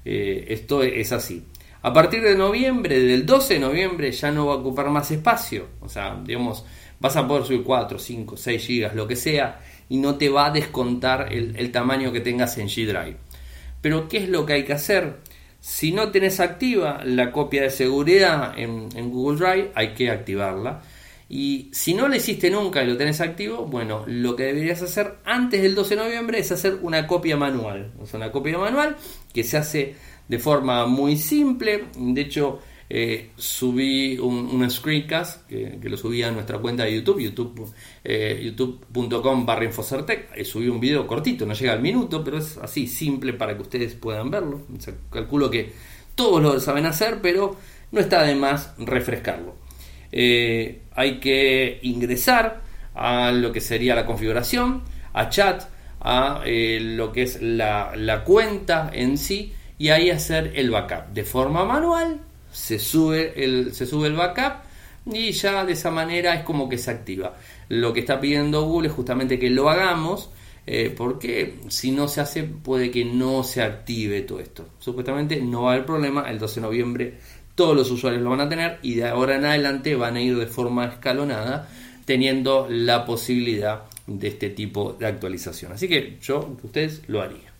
Eh, 0.05 0.47
esto 0.49 0.83
es 0.83 1.13
así. 1.13 1.45
A 1.85 1.93
partir 1.93 2.23
de 2.23 2.35
noviembre, 2.35 2.99
del 2.99 3.27
12 3.27 3.55
de 3.55 3.61
noviembre, 3.61 4.11
ya 4.11 4.31
no 4.31 4.47
va 4.47 4.55
a 4.55 4.57
ocupar 4.57 4.89
más 4.89 5.11
espacio. 5.11 5.67
O 5.83 5.89
sea, 5.89 6.19
digamos, 6.25 6.65
vas 6.99 7.15
a 7.15 7.29
poder 7.29 7.45
subir 7.45 7.63
4, 7.63 7.99
5, 7.99 8.39
6 8.39 8.67
gigas, 8.67 8.95
lo 8.95 9.07
que 9.07 9.17
sea, 9.17 9.61
y 9.91 9.99
no 9.99 10.17
te 10.17 10.31
va 10.31 10.47
a 10.47 10.51
descontar 10.51 11.31
el, 11.31 11.71
tamaño 11.71 12.11
que 12.11 12.21
tengas 12.21 12.57
en 12.57 12.69
G 12.69 12.87
Drive. 12.87 13.19
Pero, 13.83 14.09
¿qué 14.09 14.17
es 14.17 14.31
lo 14.31 14.47
que 14.47 14.55
hay 14.55 14.65
que 14.65 14.73
hacer? 14.73 15.19
Si 15.61 15.93
no 15.93 16.11
tenés 16.11 16.41
activa 16.41 17.03
la 17.05 17.31
copia 17.31 17.61
de 17.61 17.71
seguridad 17.71 18.59
en, 18.59 18.89
Google 19.11 19.39
Drive, 19.39 19.73
hay 19.75 19.93
que 19.93 20.11
activarla. 20.11 20.81
Y 21.35 21.69
si 21.73 21.95
no 21.95 22.07
lo 22.07 22.15
hiciste 22.15 22.49
nunca 22.49 22.85
y 22.85 22.87
lo 22.87 22.97
tenés 22.97 23.21
activo, 23.21 23.67
bueno, 23.67 24.05
lo 24.07 24.37
que 24.37 24.45
deberías 24.45 24.81
hacer 24.83 25.17
antes 25.25 25.63
del 25.63 25.75
12 25.75 25.97
de 25.97 26.03
noviembre 26.05 26.39
es 26.39 26.53
hacer 26.53 26.79
una 26.81 27.09
copia 27.09 27.37
manual. 27.37 27.93
O 27.99 28.07
sea, 28.07 28.19
una 28.19 28.31
copia 28.31 28.57
manual 28.57 28.97
que 29.33 29.43
se 29.43 29.57
hace 29.57 29.97
de 30.29 30.39
forma 30.39 30.87
muy 30.87 31.17
simple. 31.17 31.87
De 31.99 32.21
hecho, 32.21 32.61
eh, 32.89 33.33
subí 33.35 34.17
un, 34.17 34.71
screencast 34.71 35.49
que, 35.49 35.77
lo 35.83 35.97
subí 35.97 36.23
a 36.23 36.31
nuestra 36.31 36.59
cuenta 36.59 36.85
de 36.85 36.95
YouTube, 36.95 37.19
youtube, 37.19 37.67
eh, 38.05 38.41
youtube.com 38.45 39.45
barra 39.45 39.65
Infocertec. 39.65 40.29
Eh, 40.37 40.45
subí 40.45 40.69
un 40.69 40.79
video 40.79 41.05
cortito, 41.05 41.45
no 41.47 41.55
llega 41.55 41.73
al 41.73 41.83
minuto, 41.83 42.23
pero 42.23 42.39
es 42.39 42.59
así, 42.59 42.87
simple 42.87 43.33
para 43.33 43.57
que 43.57 43.63
ustedes 43.63 43.95
puedan 43.95 44.31
verlo. 44.31 44.69
calculo 45.11 45.51
que 45.51 45.73
todos 46.15 46.41
lo 46.41 46.61
saben 46.61 46.87
hacer, 46.87 47.19
pero 47.21 47.57
no 47.91 47.99
está 47.99 48.23
de 48.23 48.37
más 48.37 48.73
refrescarlo. 48.79 49.65
Hay 50.95 51.19
que 51.21 51.79
ingresar 51.83 52.63
a 52.95 53.33
lo 53.33 53.53
que 53.53 53.61
sería 53.61 53.95
la 53.95 54.07
configuración, 54.07 54.83
a 55.13 55.29
chat, 55.29 55.65
a 56.01 56.43
lo 56.45 57.13
que 57.13 57.23
es 57.23 57.41
la, 57.43 57.93
la 57.97 58.25
cuenta 58.25 58.91
en 58.93 59.19
sí 59.19 59.53
y 59.79 59.89
ahí 59.89 60.11
hacer 60.11 60.53
el 60.55 60.71
backup 60.71 61.13
de 61.13 61.25
forma 61.25 61.65
manual 61.65 62.21
se 62.55 62.79
sube 62.79 63.33
el, 63.45 63.75
se 63.75 63.85
sube 63.85 64.07
el 64.07 64.15
backup 64.15 64.63
y 65.07 65.33
ya 65.33 65.65
de 65.65 65.73
esa 65.73 65.91
manera 65.91 66.35
es 66.35 66.45
como 66.45 66.69
que 66.69 66.79
se 66.79 66.91
activa. 66.91 67.35
Lo 67.69 67.93
que 67.93 68.01
está 68.01 68.21
pidiendo 68.21 68.63
Google 68.63 68.89
es 68.89 68.95
justamente 68.95 69.39
que 69.39 69.51
lo 69.51 69.69
hagamos, 69.69 70.31
eh, 70.67 70.95
porque 70.97 71.59
si 71.69 71.91
no 71.91 72.09
se 72.09 72.23
hace 72.23 72.45
puede 72.45 72.91
que 72.91 73.05
no 73.05 73.43
se 73.43 73.61
active 73.61 74.23
todo 74.23 74.41
esto. 74.41 74.69
Supuestamente 74.79 75.41
no 75.41 75.65
va 75.65 75.73
a 75.73 75.75
haber 75.75 75.85
problema, 75.85 76.31
el 76.31 76.39
12 76.39 76.61
de 76.61 76.67
noviembre 76.67 77.15
todos 77.55 77.77
los 77.77 77.91
usuarios 77.91 78.23
lo 78.23 78.31
van 78.31 78.41
a 78.41 78.49
tener 78.49 78.79
y 78.83 78.95
de 78.95 79.07
ahora 79.07 79.37
en 79.37 79.45
adelante 79.45 79.95
van 79.95 80.17
a 80.17 80.21
ir 80.21 80.37
de 80.37 80.47
forma 80.47 80.87
escalonada 80.87 81.69
teniendo 82.05 82.67
la 82.69 83.05
posibilidad 83.05 83.83
de 84.07 84.29
este 84.29 84.51
tipo 84.51 84.93
de 84.95 85.07
actualización. 85.07 85.73
Así 85.73 85.89
que 85.89 86.19
yo, 86.21 86.57
ustedes 86.63 87.03
lo 87.07 87.23
haría. 87.23 87.53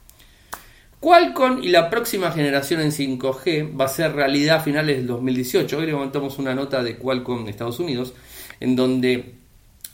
Qualcomm 1.01 1.63
y 1.63 1.69
la 1.69 1.91
próxima 1.91 2.31
generación 2.31 2.81
en 2.81 2.91
5G 2.91 3.79
va 3.79 3.85
a 3.85 3.89
ser 3.89 4.15
realidad 4.15 4.57
a 4.57 4.61
finales 4.61 4.97
del 4.97 5.07
2018. 5.07 5.79
Hoy 5.79 5.87
levantamos 5.87 6.39
una 6.39 6.55
nota 6.55 6.83
de 6.83 6.97
Qualcomm 6.97 7.45
de 7.45 7.51
Estados 7.51 7.79
Unidos 7.79 8.15
en 8.61 8.75
donde 8.75 9.35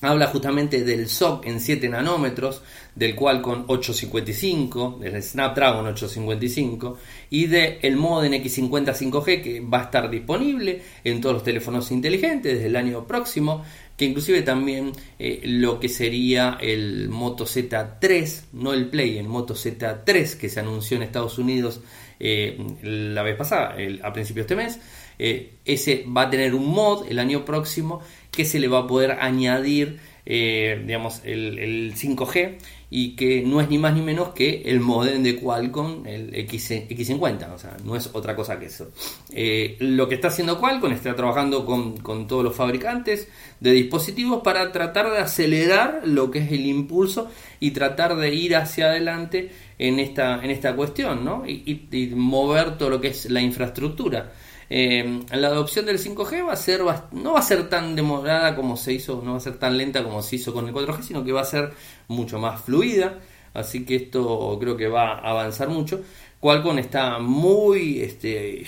habla 0.03 0.29
justamente 0.29 0.85
del 0.85 1.09
SOC 1.09 1.47
en 1.47 1.61
7 1.61 1.89
nanómetros, 1.89 2.63
del 2.95 3.15
Qualcomm 3.15 3.65
855, 3.67 4.99
del 5.01 5.23
Snapdragon 5.23 5.87
855 5.87 6.99
y 7.31 7.47
del 7.47 7.79
el 7.83 7.97
modem 7.97 8.33
X50 8.33 8.95
5G 8.95 9.43
que 9.43 9.61
va 9.61 9.81
a 9.81 9.85
estar 9.85 10.11
disponible 10.11 10.83
en 11.05 11.21
todos 11.21 11.35
los 11.35 11.45
teléfonos 11.45 11.91
inteligentes 11.91 12.55
desde 12.55 12.67
el 12.67 12.77
año 12.77 13.07
próximo 13.07 13.65
que 13.97 14.07
inclusive 14.07 14.41
también 14.41 14.93
eh, 15.19 15.43
lo 15.45 15.79
que 15.79 15.91
sería 15.91 16.57
el 16.59 17.11
Moto 17.11 17.45
Z3, 17.45 18.45
no 18.55 18.73
el 18.73 18.89
Play, 18.89 19.19
el 19.19 19.29
Moto 19.29 19.55
Z3 19.55 20.39
que 20.39 20.49
se 20.49 20.61
anunció 20.61 20.97
en 20.97 21.03
Estados 21.03 21.37
Unidos 21.39 21.83
eh, 22.19 22.59
la 22.83 23.23
vez 23.23 23.37
pasada, 23.37 23.77
a 24.03 24.13
principios 24.13 24.47
de 24.47 24.55
este 24.55 24.57
mes, 24.57 24.81
eh, 25.19 25.57
ese 25.67 26.07
va 26.09 26.23
a 26.23 26.31
tener 26.31 26.55
un 26.55 26.67
mod 26.67 27.07
el 27.11 27.19
año 27.19 27.45
próximo 27.45 28.01
que 28.31 28.45
se 28.45 28.59
le 28.59 28.69
va 28.69 28.81
a 28.81 28.87
poder 28.87 29.13
añadir, 29.21 29.99
digamos, 30.27 31.23
el, 31.25 31.59
el 31.59 31.95
5G 31.95 32.59
y 32.91 33.15
que 33.15 33.43
no 33.43 33.61
es 33.61 33.71
ni 33.71 33.79
más 33.79 33.95
ni 33.95 34.03
menos 34.03 34.31
que 34.31 34.63
el 34.67 34.81
modem 34.81 35.23
de 35.23 35.37
Qualcomm, 35.37 36.05
el 36.07 36.35
X, 36.35 36.73
X50, 36.73 37.55
o 37.55 37.59
sea, 37.59 37.77
no 37.85 37.95
es 37.95 38.11
otra 38.13 38.35
cosa 38.35 38.59
que 38.59 38.67
eso. 38.67 38.91
Eh, 39.33 39.77
lo 39.79 40.09
que 40.09 40.17
está 40.17 40.29
haciendo 40.29 40.59
Qualcomm 40.59 40.91
está 40.91 41.15
trabajando 41.15 41.65
con, 41.65 41.99
con, 41.99 42.27
todos 42.27 42.43
los 42.43 42.57
fabricantes 42.57 43.29
de 43.61 43.71
dispositivos 43.71 44.43
para 44.43 44.73
tratar 44.73 45.09
de 45.13 45.19
acelerar 45.19 46.03
lo 46.05 46.33
que 46.33 46.41
es 46.41 46.51
el 46.51 46.67
impulso 46.67 47.31
y 47.61 47.71
tratar 47.71 48.17
de 48.17 48.35
ir 48.35 48.57
hacia 48.57 48.87
adelante 48.87 49.51
en 49.79 50.01
esta, 50.01 50.45
en 50.45 50.51
esta 50.51 50.75
cuestión, 50.75 51.25
¿no? 51.25 51.45
y, 51.47 51.87
y 51.93 52.07
mover 52.09 52.77
todo 52.77 52.91
lo 52.91 53.01
que 53.01 53.09
es 53.09 53.31
la 53.31 53.41
infraestructura. 53.41 54.33
Eh, 54.73 55.23
la 55.33 55.49
adopción 55.49 55.85
del 55.85 55.99
5G 55.99 56.47
va 56.47 56.53
a 56.53 56.57
ser 56.57 56.83
no 57.11 57.33
va 57.33 57.41
a 57.41 57.43
ser 57.43 57.69
tan 57.69 57.97
demorada 57.97 58.55
como 58.55 58.77
se 58.77 58.93
hizo, 58.93 59.21
no 59.25 59.33
va 59.33 59.39
a 59.39 59.41
ser 59.41 59.59
tan 59.59 59.77
lenta 59.77 60.05
como 60.05 60.23
se 60.23 60.37
hizo 60.37 60.55
con 60.55 60.69
el 60.69 60.73
4G, 60.73 61.03
sino 61.03 61.25
que 61.25 61.33
va 61.33 61.41
a 61.41 61.45
ser 61.45 61.73
mucho 62.07 62.39
más 62.39 62.63
fluida. 62.63 63.19
Así 63.53 63.85
que 63.85 63.97
esto 63.97 64.57
creo 64.61 64.77
que 64.77 64.87
va 64.87 65.15
a 65.15 65.31
avanzar 65.31 65.69
mucho. 65.69 66.03
Qualcomm 66.41 66.79
está 66.79 67.19
muy 67.19 68.01
este, 68.01 68.65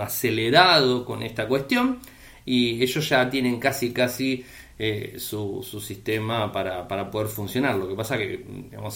acelerado 0.00 1.04
con 1.04 1.22
esta 1.22 1.48
cuestión 1.48 1.98
y 2.46 2.82
ellos 2.82 3.08
ya 3.08 3.28
tienen 3.28 3.58
casi 3.58 3.92
casi 3.92 4.44
eh, 4.76 5.16
su, 5.18 5.62
sistema 5.80 6.50
para, 6.50 6.88
para, 6.88 7.10
poder 7.10 7.28
funcionar. 7.28 7.76
Lo 7.76 7.88
que 7.88 7.94
pasa 7.94 8.18
que 8.18 8.44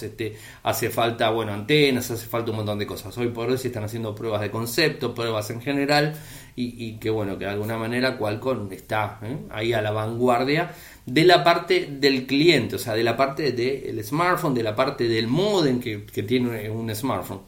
este, 0.02 0.36
hace 0.64 0.90
falta 0.90 1.30
bueno, 1.30 1.52
antenas, 1.52 2.10
hace 2.10 2.26
falta 2.26 2.50
un 2.50 2.56
montón 2.58 2.78
de 2.78 2.86
cosas. 2.86 3.16
Hoy 3.16 3.28
por 3.28 3.48
hoy 3.48 3.58
se 3.58 3.68
están 3.68 3.84
haciendo 3.84 4.14
pruebas 4.14 4.40
de 4.40 4.50
concepto, 4.50 5.14
pruebas 5.14 5.50
en 5.50 5.60
general, 5.60 6.16
y, 6.56 6.94
que 6.94 7.10
bueno, 7.10 7.38
que 7.38 7.44
de 7.44 7.52
alguna 7.52 7.78
manera 7.78 8.18
Qualcomm 8.18 8.72
está 8.72 9.20
¿eh? 9.22 9.36
ahí 9.50 9.72
a 9.72 9.80
la 9.80 9.92
vanguardia 9.92 10.72
de 11.06 11.24
la 11.24 11.44
parte 11.44 11.86
del 11.88 12.26
cliente, 12.26 12.74
o 12.74 12.78
sea, 12.80 12.94
de 12.94 13.04
la 13.04 13.16
parte 13.16 13.52
del 13.52 14.02
smartphone, 14.02 14.54
de 14.54 14.64
la 14.64 14.74
parte 14.74 15.06
del 15.06 15.28
modem 15.28 15.78
que, 15.78 16.04
que 16.04 16.24
tiene 16.24 16.68
un 16.68 16.92
smartphone. 16.92 17.42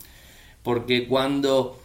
Porque 0.63 1.09
cuando, 1.09 1.81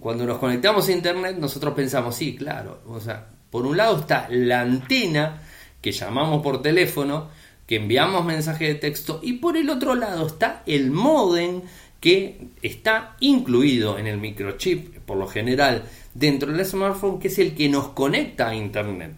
cuando 0.00 0.26
nos 0.26 0.36
conectamos 0.36 0.86
a 0.88 0.92
internet, 0.92 1.36
nosotros 1.38 1.72
pensamos, 1.72 2.14
sí, 2.14 2.36
claro, 2.36 2.82
o 2.86 3.00
sea, 3.00 3.26
por 3.50 3.64
un 3.64 3.76
lado 3.76 4.00
está 4.00 4.28
la 4.30 4.60
antena, 4.60 5.40
que 5.80 5.92
llamamos 5.92 6.42
por 6.42 6.62
teléfono, 6.62 7.28
que 7.66 7.76
enviamos 7.76 8.24
mensaje 8.24 8.66
de 8.66 8.74
texto 8.76 9.20
y 9.22 9.34
por 9.34 9.56
el 9.56 9.70
otro 9.70 9.94
lado 9.94 10.26
está 10.26 10.62
el 10.66 10.90
modem 10.90 11.62
que 12.00 12.48
está 12.62 13.16
incluido 13.20 13.98
en 13.98 14.06
el 14.06 14.18
microchip, 14.18 14.98
por 15.00 15.16
lo 15.16 15.26
general, 15.26 15.84
dentro 16.14 16.52
del 16.52 16.64
smartphone, 16.64 17.18
que 17.18 17.28
es 17.28 17.38
el 17.38 17.54
que 17.54 17.68
nos 17.68 17.88
conecta 17.88 18.48
a 18.48 18.54
Internet. 18.54 19.14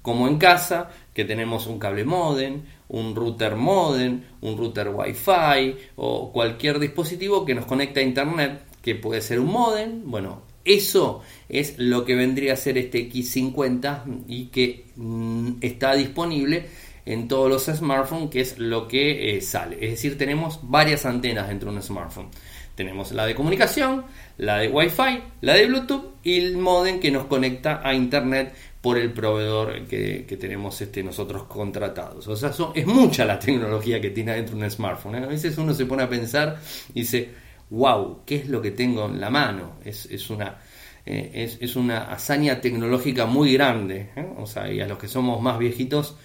Como 0.00 0.26
en 0.26 0.38
casa, 0.38 0.90
que 1.14 1.24
tenemos 1.24 1.66
un 1.66 1.78
cable 1.78 2.04
modem, 2.04 2.62
un 2.88 3.14
router 3.14 3.54
modem, 3.54 4.22
un 4.40 4.58
router 4.58 4.88
Wi-Fi 4.88 5.76
o 5.96 6.32
cualquier 6.32 6.80
dispositivo 6.80 7.44
que 7.44 7.54
nos 7.54 7.66
conecta 7.66 8.00
a 8.00 8.02
Internet, 8.02 8.62
que 8.82 8.96
puede 8.96 9.20
ser 9.20 9.38
un 9.38 9.52
modem, 9.52 10.02
bueno, 10.10 10.42
eso 10.64 11.22
es 11.48 11.74
lo 11.78 12.04
que 12.04 12.14
vendría 12.14 12.54
a 12.54 12.56
ser 12.56 12.78
este 12.78 13.08
X50 13.10 14.24
y 14.28 14.46
que 14.46 14.86
mm, 14.96 15.54
está 15.60 15.94
disponible 15.94 16.66
en 17.04 17.28
todos 17.28 17.50
los 17.50 17.64
smartphones, 17.76 18.30
que 18.30 18.40
es 18.40 18.58
lo 18.58 18.86
que 18.86 19.36
eh, 19.36 19.40
sale. 19.40 19.76
Es 19.80 19.90
decir, 19.92 20.16
tenemos 20.16 20.60
varias 20.62 21.04
antenas 21.04 21.48
dentro 21.48 21.70
de 21.70 21.76
un 21.76 21.82
smartphone. 21.82 22.28
Tenemos 22.74 23.12
la 23.12 23.26
de 23.26 23.34
comunicación, 23.34 24.04
la 24.38 24.58
de 24.58 24.68
Wi-Fi, 24.68 25.22
la 25.42 25.54
de 25.54 25.66
Bluetooth 25.66 26.14
y 26.22 26.38
el 26.38 26.56
modem 26.56 27.00
que 27.00 27.10
nos 27.10 27.26
conecta 27.26 27.80
a 27.84 27.92
Internet 27.92 28.54
por 28.80 28.98
el 28.98 29.12
proveedor 29.12 29.86
que, 29.86 30.36
tenemos 30.40 30.80
este, 30.80 31.02
nosotros 31.02 31.44
contratados. 31.44 32.26
O 32.26 32.34
sea, 32.34 32.52
es 32.74 32.86
mucha 32.86 33.24
la 33.24 33.38
tecnología 33.38 34.00
que 34.00 34.10
tiene 34.10 34.34
dentro 34.34 34.56
un 34.56 34.68
smartphone. 34.68 35.16
¿eh? 35.16 35.24
A 35.24 35.26
veces 35.26 35.56
uno 35.58 35.74
se 35.74 35.86
pone 35.86 36.02
a 36.02 36.08
pensar 36.08 36.58
y 36.94 37.00
dice, 37.00 37.30
wow, 37.72 38.20
¿qué 38.24 38.36
es 38.36 38.48
lo 38.48 38.62
que 38.62 38.70
tengo 38.70 39.06
en 39.06 39.20
la 39.20 39.30
mano? 39.30 39.74
Es, 39.84 40.30
una, 40.30 40.58
eh, 41.04 41.58
es, 41.60 41.76
una 41.76 42.12
hazaña 42.12 42.60
tecnológica 42.60 43.26
muy 43.26 43.52
grande. 43.54 44.10
¿eh? 44.14 44.28
O 44.38 44.46
sea, 44.46 44.70
y 44.70 44.80
a 44.80 44.86
los 44.86 44.98
que 44.98 45.08
somos 45.08 45.40
más 45.42 45.58
viejitos 45.58 46.16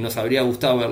nos 0.00 0.16
habría 0.16 0.42
gustado 0.42 0.78
ver 0.78 0.90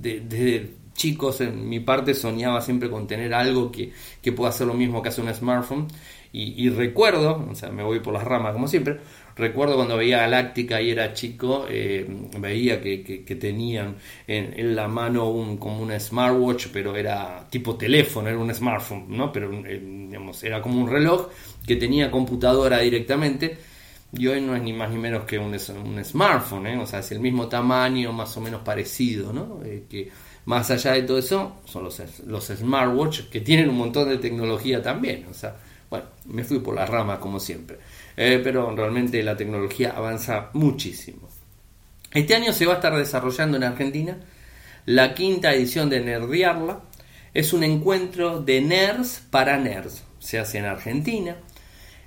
desde 0.00 0.70
chicos, 1.00 1.40
en 1.40 1.68
mi 1.68 1.80
parte, 1.80 2.14
soñaba 2.14 2.60
siempre 2.60 2.90
con 2.90 3.06
tener 3.06 3.32
algo 3.32 3.72
que, 3.72 3.92
que 4.20 4.32
pueda 4.32 4.50
hacer 4.50 4.66
lo 4.66 4.74
mismo 4.74 5.02
que 5.02 5.08
hace 5.08 5.22
un 5.22 5.32
smartphone. 5.34 5.88
Y, 6.32 6.68
recuerdo, 6.70 7.44
o 7.50 7.54
sea, 7.56 7.70
me 7.70 7.82
voy 7.82 7.98
por 7.98 8.14
las 8.14 8.22
ramas 8.22 8.52
como 8.52 8.68
siempre, 8.68 9.00
recuerdo 9.40 9.76
cuando 9.76 9.96
veía 9.96 10.18
Galáctica 10.18 10.80
y 10.80 10.90
era 10.90 11.12
chico, 11.12 11.66
eh, 11.68 12.06
veía 12.38 12.80
que, 12.80 13.36
tenían 13.40 13.96
en, 14.26 14.76
la 14.76 14.86
mano 14.86 15.30
un, 15.30 15.56
como 15.56 15.82
una 15.82 15.98
smartwatch, 15.98 16.68
pero 16.72 16.94
era 16.94 17.46
tipo 17.50 17.76
teléfono, 17.76 18.28
era 18.28 18.38
un 18.38 18.54
smartphone, 18.54 19.06
¿no? 19.08 19.32
Pero 19.32 19.50
eh, 19.66 19.80
digamos, 19.80 20.42
era 20.44 20.62
como 20.62 20.80
un 20.80 20.88
reloj 20.88 21.28
que 21.66 21.76
tenía 21.76 22.10
computadora 22.10 22.78
directamente. 22.78 23.56
Y 24.12 24.26
hoy 24.26 24.40
no 24.40 24.56
es 24.56 24.62
ni 24.62 24.72
más 24.72 24.90
ni 24.90 24.98
menos 24.98 25.24
que 25.24 25.38
un, 25.38 25.54
un 25.54 26.04
smartphone, 26.04 26.66
¿eh? 26.66 26.78
o 26.78 26.86
sea, 26.86 26.98
es 26.98 27.12
el 27.12 27.20
mismo 27.20 27.48
tamaño, 27.48 28.12
más 28.12 28.36
o 28.36 28.40
menos 28.40 28.60
parecido, 28.62 29.32
¿no? 29.32 29.60
que 29.88 30.10
más 30.46 30.68
allá 30.70 30.92
de 30.94 31.02
todo 31.02 31.18
eso, 31.18 31.60
son 31.64 31.84
los, 31.84 32.02
los 32.26 32.44
smartwatch 32.44 33.28
que 33.30 33.40
tienen 33.40 33.68
un 33.68 33.76
montón 33.76 34.08
de 34.08 34.18
tecnología 34.18 34.82
también, 34.82 35.26
o 35.30 35.34
sea, 35.34 35.56
bueno, 35.88 36.06
me 36.26 36.44
fui 36.44 36.60
por 36.60 36.74
la 36.74 36.86
rama 36.86 37.18
como 37.18 37.38
siempre. 37.38 37.78
Eh, 38.22 38.38
pero 38.44 38.76
realmente 38.76 39.22
la 39.22 39.34
tecnología 39.34 39.94
avanza 39.96 40.50
muchísimo. 40.52 41.26
Este 42.12 42.34
año 42.34 42.52
se 42.52 42.66
va 42.66 42.74
a 42.74 42.76
estar 42.76 42.94
desarrollando 42.94 43.56
en 43.56 43.64
Argentina 43.64 44.18
la 44.84 45.14
quinta 45.14 45.54
edición 45.54 45.88
de 45.88 46.00
Nerdiarla. 46.00 46.82
Es 47.32 47.54
un 47.54 47.64
encuentro 47.64 48.42
de 48.42 48.60
nerds 48.60 49.22
para 49.30 49.56
nerds. 49.56 50.04
Se 50.18 50.38
hace 50.38 50.58
en 50.58 50.66
Argentina. 50.66 51.36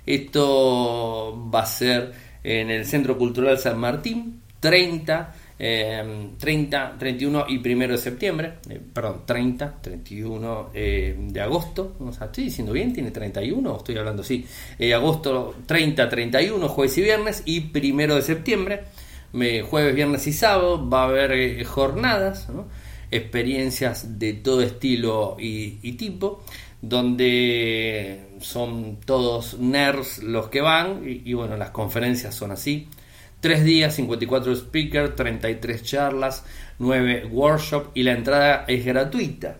Esto 0.06 1.50
va 1.52 1.62
a 1.62 1.66
ser 1.66 2.12
en 2.44 2.70
el 2.70 2.86
Centro 2.86 3.18
Cultural 3.18 3.58
San 3.58 3.80
Martín, 3.80 4.40
30 4.60 5.34
30, 5.64 6.90
em, 6.90 6.98
31 6.98 7.46
y 7.48 7.58
1 7.58 7.92
de 7.92 7.98
septiembre, 7.98 8.54
eh, 8.68 8.80
perdón, 8.92 9.22
30, 9.24 9.80
31 9.80 10.70
eh, 10.74 11.16
de 11.18 11.40
agosto, 11.40 11.96
o 12.00 12.12
sea, 12.12 12.26
estoy 12.26 12.44
diciendo 12.44 12.72
bien, 12.72 12.92
tiene 12.92 13.10
31, 13.10 13.78
estoy 13.78 13.96
hablando 13.96 14.20
así, 14.20 14.44
eh, 14.78 14.92
agosto 14.92 15.54
30, 15.64 16.06
31, 16.08 16.68
jueves 16.68 16.98
y 16.98 17.02
viernes, 17.02 17.42
y 17.46 17.70
1 17.72 18.14
de 18.14 18.22
septiembre, 18.22 18.84
jueves, 19.32 19.94
viernes 19.94 20.26
y 20.26 20.32
sábado, 20.32 20.88
va 20.88 21.02
a 21.02 21.04
haber 21.06 21.64
jornadas, 21.64 22.46
experiencias 23.10 24.18
de 24.18 24.34
todo 24.34 24.60
estilo 24.62 25.36
y, 25.38 25.92
tipo, 25.92 26.44
donde 26.80 28.36
son 28.40 28.98
todos 29.04 29.58
nerds 29.58 30.22
los 30.22 30.50
que 30.50 30.60
van, 30.60 31.02
y 31.04 31.32
bueno, 31.32 31.56
las 31.56 31.70
conferencias 31.70 32.34
son 32.34 32.52
así. 32.52 32.86
3 33.44 33.62
días, 33.62 33.94
54 33.96 34.56
speakers, 34.56 35.14
33 35.16 35.82
charlas, 35.82 36.46
9 36.78 37.28
workshops 37.30 37.90
y 37.92 38.02
la 38.02 38.12
entrada 38.12 38.64
es 38.66 38.86
gratuita. 38.86 39.58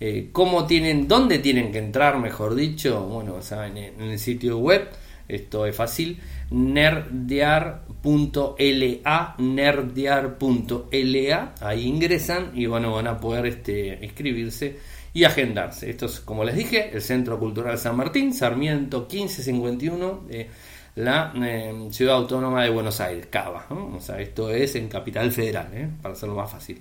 Eh, 0.00 0.30
¿Cómo 0.32 0.66
tienen, 0.66 1.06
dónde 1.06 1.38
tienen 1.38 1.72
que 1.72 1.78
entrar, 1.78 2.18
mejor 2.18 2.54
dicho? 2.54 3.02
Bueno, 3.02 3.42
saben, 3.42 3.76
en 3.76 4.00
el 4.00 4.18
sitio 4.18 4.56
web, 4.56 4.88
esto 5.28 5.66
es 5.66 5.76
fácil, 5.76 6.20
nerdear.la, 6.50 9.34
nerdear.la, 9.36 11.54
ahí 11.60 11.86
ingresan 11.86 12.52
y 12.54 12.64
bueno, 12.64 12.94
van 12.94 13.08
a 13.08 13.20
poder 13.20 13.44
este, 13.44 13.98
inscribirse 14.00 14.78
y 15.12 15.24
agendarse. 15.24 15.90
Esto 15.90 16.06
es, 16.06 16.20
como 16.20 16.44
les 16.44 16.56
dije, 16.56 16.88
el 16.94 17.02
Centro 17.02 17.38
Cultural 17.38 17.76
San 17.76 17.94
Martín, 17.94 18.32
Sarmiento 18.32 19.00
1551. 19.00 20.22
Eh, 20.30 20.48
la 20.94 21.32
eh, 21.36 21.88
ciudad 21.90 22.16
autónoma 22.16 22.64
de 22.64 22.70
Buenos 22.70 23.00
Aires, 23.00 23.26
Cava. 23.30 23.66
O 23.70 24.00
sea, 24.00 24.20
esto 24.20 24.50
es 24.50 24.74
en 24.74 24.88
Capital 24.88 25.30
Federal, 25.32 25.68
¿eh? 25.72 25.88
para 26.00 26.14
hacerlo 26.14 26.34
más 26.34 26.50
fácil. 26.50 26.80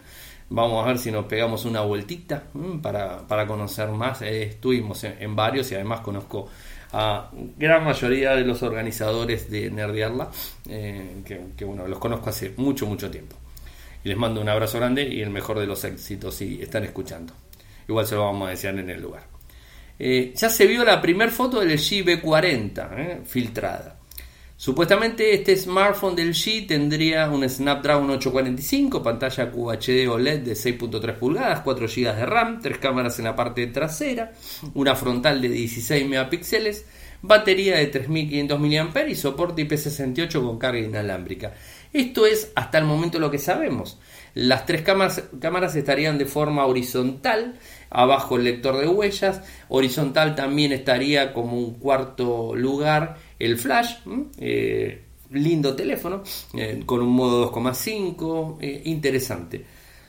Vamos 0.49 0.83
a 0.83 0.87
ver 0.87 0.97
si 0.97 1.11
nos 1.11 1.25
pegamos 1.25 1.63
una 1.63 1.81
vueltita 1.81 2.43
para, 2.81 3.47
conocer 3.47 3.87
más. 3.89 4.21
Eh, 4.21 4.43
estuvimos 4.43 5.01
en, 5.05 5.33
varios 5.33 5.71
y 5.71 5.75
además 5.75 6.01
conozco 6.01 6.49
a 6.91 7.29
gran 7.57 7.85
mayoría 7.85 8.35
de 8.35 8.43
los 8.43 8.61
organizadores 8.61 9.49
de 9.49 9.71
Nerdiarla, 9.71 10.29
que, 10.65 11.41
que, 11.55 11.63
bueno, 11.63 11.87
los 11.87 11.99
conozco 11.99 12.29
hace 12.29 12.53
mucho, 12.57 12.85
mucho 12.85 13.09
tiempo. 13.09 13.37
Y 14.03 14.09
les 14.09 14.17
mando 14.17 14.41
un 14.41 14.49
abrazo 14.49 14.77
grande 14.77 15.07
y 15.07 15.21
el 15.21 15.29
mejor 15.29 15.57
de 15.57 15.67
los 15.67 15.85
éxitos 15.85 16.35
si 16.35 16.61
están 16.61 16.83
escuchando. 16.83 17.33
Igual 17.87 18.05
se 18.05 18.15
lo 18.15 18.25
vamos 18.25 18.49
a 18.49 18.51
desear 18.51 18.77
en 18.77 18.89
el 18.89 19.01
lugar. 19.01 19.23
ya 19.97 20.49
se 20.49 20.67
vio 20.67 20.83
la 20.83 21.01
primera 21.01 21.31
foto 21.31 21.61
del 21.61 21.79
GB40 21.79 23.23
filtrada. 23.23 24.00
Supuestamente 24.61 25.33
este 25.33 25.57
smartphone 25.57 26.15
del 26.15 26.35
G 26.35 26.67
tendría 26.67 27.27
un 27.31 27.49
Snapdragon 27.49 28.11
845, 28.11 29.01
pantalla 29.01 29.49
QHD 29.49 30.07
OLED 30.07 30.41
de 30.41 30.51
6.3 30.51 31.17
pulgadas, 31.17 31.61
4 31.61 31.87
GB 31.87 32.15
de 32.15 32.25
RAM, 32.27 32.61
3 32.61 32.77
cámaras 32.77 33.17
en 33.17 33.25
la 33.25 33.35
parte 33.35 33.65
trasera, 33.65 34.33
una 34.75 34.93
frontal 34.93 35.41
de 35.41 35.49
16 35.49 36.07
megapíxeles, 36.07 36.85
batería 37.23 37.77
de 37.77 37.87
3500 37.87 38.59
mAh 38.59 39.07
y 39.09 39.15
soporte 39.15 39.67
IP68 39.67 40.45
con 40.45 40.59
carga 40.59 40.79
inalámbrica. 40.79 41.53
Esto 41.91 42.27
es 42.27 42.51
hasta 42.53 42.77
el 42.77 42.85
momento 42.85 43.17
lo 43.17 43.31
que 43.31 43.39
sabemos. 43.39 43.99
Las 44.35 44.67
tres 44.67 44.83
cámaras, 44.83 45.23
cámaras 45.41 45.75
estarían 45.75 46.19
de 46.19 46.25
forma 46.25 46.65
horizontal, 46.67 47.55
abajo 47.89 48.37
el 48.37 48.43
lector 48.43 48.77
de 48.77 48.87
huellas, 48.87 49.41
horizontal 49.69 50.35
también 50.35 50.71
estaría 50.71 51.33
como 51.33 51.57
un 51.57 51.73
cuarto 51.73 52.55
lugar 52.55 53.17
el 53.41 53.57
flash, 53.57 53.95
eh, 54.37 55.01
lindo 55.31 55.75
teléfono, 55.75 56.23
eh, 56.53 56.83
con 56.85 57.01
un 57.01 57.09
modo 57.09 57.51
2,5, 57.51 58.57
eh, 58.61 58.81
interesante. 58.85 59.65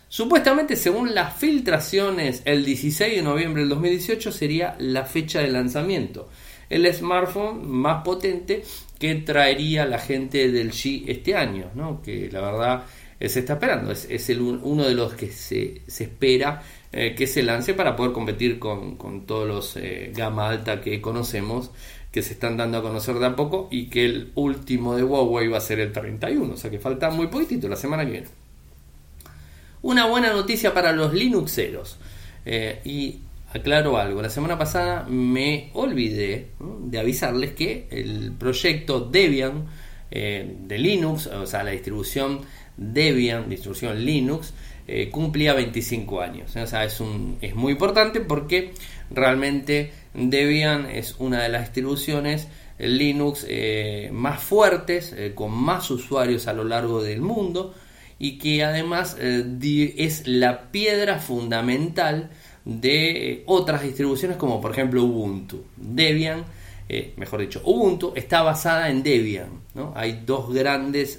Supuestamente, 0.09 0.77
según 0.77 1.15
las 1.15 1.37
filtraciones, 1.37 2.43
el 2.45 2.65
16 2.65 3.17
de 3.17 3.23
noviembre 3.23 3.63
del 3.63 3.71
2018 3.71 4.31
sería 4.31 4.77
la 4.79 5.07
fecha 5.07 5.41
de 5.41 5.49
lanzamiento. 5.49 6.29
El 6.69 6.93
smartphone 6.93 7.67
más 7.67 8.03
potente 8.05 8.63
que 8.99 9.15
traería 9.17 9.87
la 9.87 9.99
gente 9.99 10.51
del 10.51 10.71
G 10.71 11.05
este 11.07 11.35
año, 11.35 11.71
¿no? 11.75 12.03
que 12.03 12.29
la 12.31 12.41
verdad 12.41 12.85
se 13.19 13.41
está 13.41 13.55
esperando, 13.55 13.93
es, 13.93 14.31
el, 14.31 14.41
uno 14.41 14.85
de 14.85 14.95
los 14.95 15.15
que 15.15 15.31
se, 15.31 15.83
espera 15.87 16.63
que 16.91 17.27
se 17.27 17.43
lance 17.43 17.73
para 17.73 17.95
poder 17.95 18.13
competir 18.13 18.59
con, 18.59 18.97
con 18.97 19.27
todos 19.27 19.47
los 19.47 19.79
gama 20.13 20.49
alta 20.49 20.81
que 20.81 21.01
conocemos 21.01 21.71
que 22.13 22.23
se 22.23 22.35
están 22.35 22.57
dando 22.57 22.79
a 22.79 22.83
conocer 22.83 23.19
de 23.19 23.27
a 23.27 23.35
poco 23.35 23.69
y 23.71 23.87
que 23.87 24.05
el 24.05 24.33
último 24.35 24.95
de 24.95 25.03
Huawei 25.03 25.49
va 25.49 25.59
a 25.59 25.63
ser 25.63 25.81
el 25.81 25.93
31, 25.93 26.55
o 26.55 26.57
sea 26.57 26.71
que 26.71 26.79
falta 26.79 27.11
muy 27.11 27.29
poquitito 27.29 27.69
la 27.69 27.77
semana 27.77 28.05
que 28.05 28.11
viene. 28.11 28.27
Una 29.81 30.07
buena 30.07 30.33
noticia 30.33 30.73
para 30.73 30.93
los 30.93 31.13
Linuxeros. 31.13 31.99
Eh, 32.45 32.81
y 32.85 33.21
aclaro 33.53 33.99
algo, 33.99 34.23
la 34.23 34.31
semana 34.31 34.59
pasada 34.59 35.05
me 35.09 35.71
olvidé 35.75 36.49
de 36.59 36.99
avisarles 36.99 37.53
que 37.53 37.89
el 37.91 38.33
proyecto 38.33 39.01
Debian 39.01 39.67
eh, 40.11 40.57
de 40.67 40.79
Linux, 40.79 41.27
o 41.27 41.47
sea, 41.47 41.63
la 41.63 41.71
distribución 41.71 42.41
Debian, 42.77 43.49
distribución 43.49 44.05
Linux, 44.05 44.53
eh, 44.87 45.09
cumplía 45.11 45.55
25 45.55 46.21
años. 46.21 46.57
O 46.57 46.67
sea, 46.67 46.85
es, 46.85 47.01
muy 47.55 47.73
importante 47.73 48.21
porque 48.21 48.73
realmente 49.11 49.93
Debian 50.15 50.87
es 50.87 51.17
una 51.19 51.43
de 51.43 51.49
las 51.49 51.63
distribuciones 51.63 52.49
Linux 52.79 53.47
eh, 53.49 54.11
más 54.13 54.43
fuertes, 54.43 55.15
eh, 55.17 55.33
con 55.35 55.53
más 55.53 55.91
usuarios 55.91 56.47
a 56.47 56.53
lo 56.53 56.65
largo 56.65 57.03
del 57.03 57.21
mundo 57.21 57.75
y 58.19 58.39
que 58.39 58.65
además 58.65 59.17
eh, 59.19 59.95
es 59.97 60.27
la 60.27 60.71
piedra 60.71 61.19
fundamental 61.19 62.31
de 62.65 63.43
otras 63.47 63.83
distribuciones 63.83 64.37
como 64.37 64.61
por 64.61 64.73
ejemplo 64.73 65.03
Ubuntu. 65.03 65.65
Debian, 65.77 66.45
mejor 67.17 67.41
dicho, 67.41 67.63
Ubuntu 67.65 68.13
está 68.15 68.43
basada 68.43 68.91
en 68.91 69.03
Debian. 69.03 69.63
Hay 69.95 70.23
dos 70.25 70.53
grandes, 70.53 71.19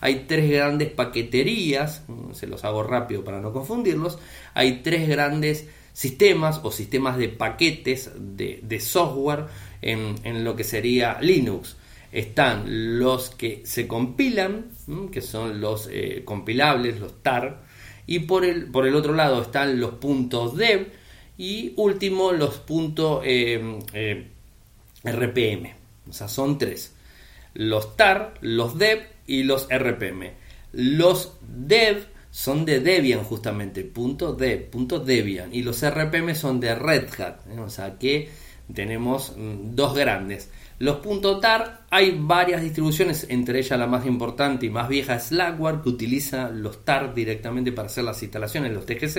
hay 0.00 0.24
tres 0.28 0.50
grandes 0.50 0.90
paqueterías, 0.90 2.04
se 2.32 2.46
los 2.46 2.64
hago 2.64 2.82
rápido 2.82 3.24
para 3.24 3.40
no 3.40 3.52
confundirlos, 3.52 4.18
hay 4.54 4.82
tres 4.82 5.08
grandes 5.08 5.66
sistemas 5.96 6.60
o 6.62 6.70
sistemas 6.70 7.16
de 7.16 7.30
paquetes 7.30 8.10
de, 8.18 8.80
software 8.80 9.46
en, 9.80 10.44
lo 10.44 10.54
que 10.54 10.62
sería 10.62 11.18
Linux. 11.22 11.78
Están 12.12 12.98
los 12.98 13.30
que 13.30 13.62
se 13.64 13.88
compilan, 13.88 14.66
que 15.10 15.22
son 15.22 15.62
los 15.62 15.88
eh, 15.90 16.20
compilables, 16.22 17.00
los 17.00 17.22
TAR, 17.22 17.62
y 18.06 18.20
por 18.20 18.44
el, 18.44 18.66
por 18.66 18.86
el 18.86 18.94
otro 18.94 19.14
lado 19.14 19.40
están 19.40 19.80
los 19.80 19.92
puntos 19.94 20.54
dev 20.54 20.92
Y 21.38 21.72
último, 21.76 22.32
los 22.32 22.58
puntos 22.58 23.22
eh, 23.24 23.78
eh, 23.94 24.28
RPM. 25.02 25.76
O 26.10 26.12
sea, 26.12 26.28
son 26.28 26.58
tres. 26.58 26.94
Los 27.54 27.96
TAR, 27.96 28.34
los 28.42 28.76
DEV 28.76 29.06
y 29.26 29.44
los 29.44 29.66
RPM. 29.70 30.32
Los 30.72 31.38
DEV 31.40 32.15
son 32.36 32.66
de 32.66 32.80
Debian 32.80 33.24
justamente, 33.24 33.82
Debian. 35.06 35.54
Y 35.54 35.62
los 35.62 35.82
RPM 35.82 36.34
son 36.34 36.60
de 36.60 36.74
Red 36.74 37.08
Hat. 37.18 37.36
O 37.58 37.70
sea 37.70 37.98
que 37.98 38.28
tenemos 38.74 39.32
mm, 39.34 39.74
dos 39.74 39.94
grandes. 39.94 40.50
Los 40.78 41.00
.tar 41.40 41.86
hay 41.88 42.14
varias 42.20 42.60
distribuciones, 42.60 43.26
entre 43.30 43.60
ellas 43.60 43.78
la 43.78 43.86
más 43.86 44.04
importante 44.04 44.66
y 44.66 44.70
más 44.70 44.86
vieja 44.86 45.16
es 45.16 45.28
Slackware, 45.28 45.80
que 45.80 45.88
utiliza 45.88 46.50
los 46.50 46.84
tar 46.84 47.14
directamente 47.14 47.72
para 47.72 47.86
hacer 47.86 48.04
las 48.04 48.22
instalaciones, 48.22 48.70
los 48.70 48.84
TGZ, 48.84 49.16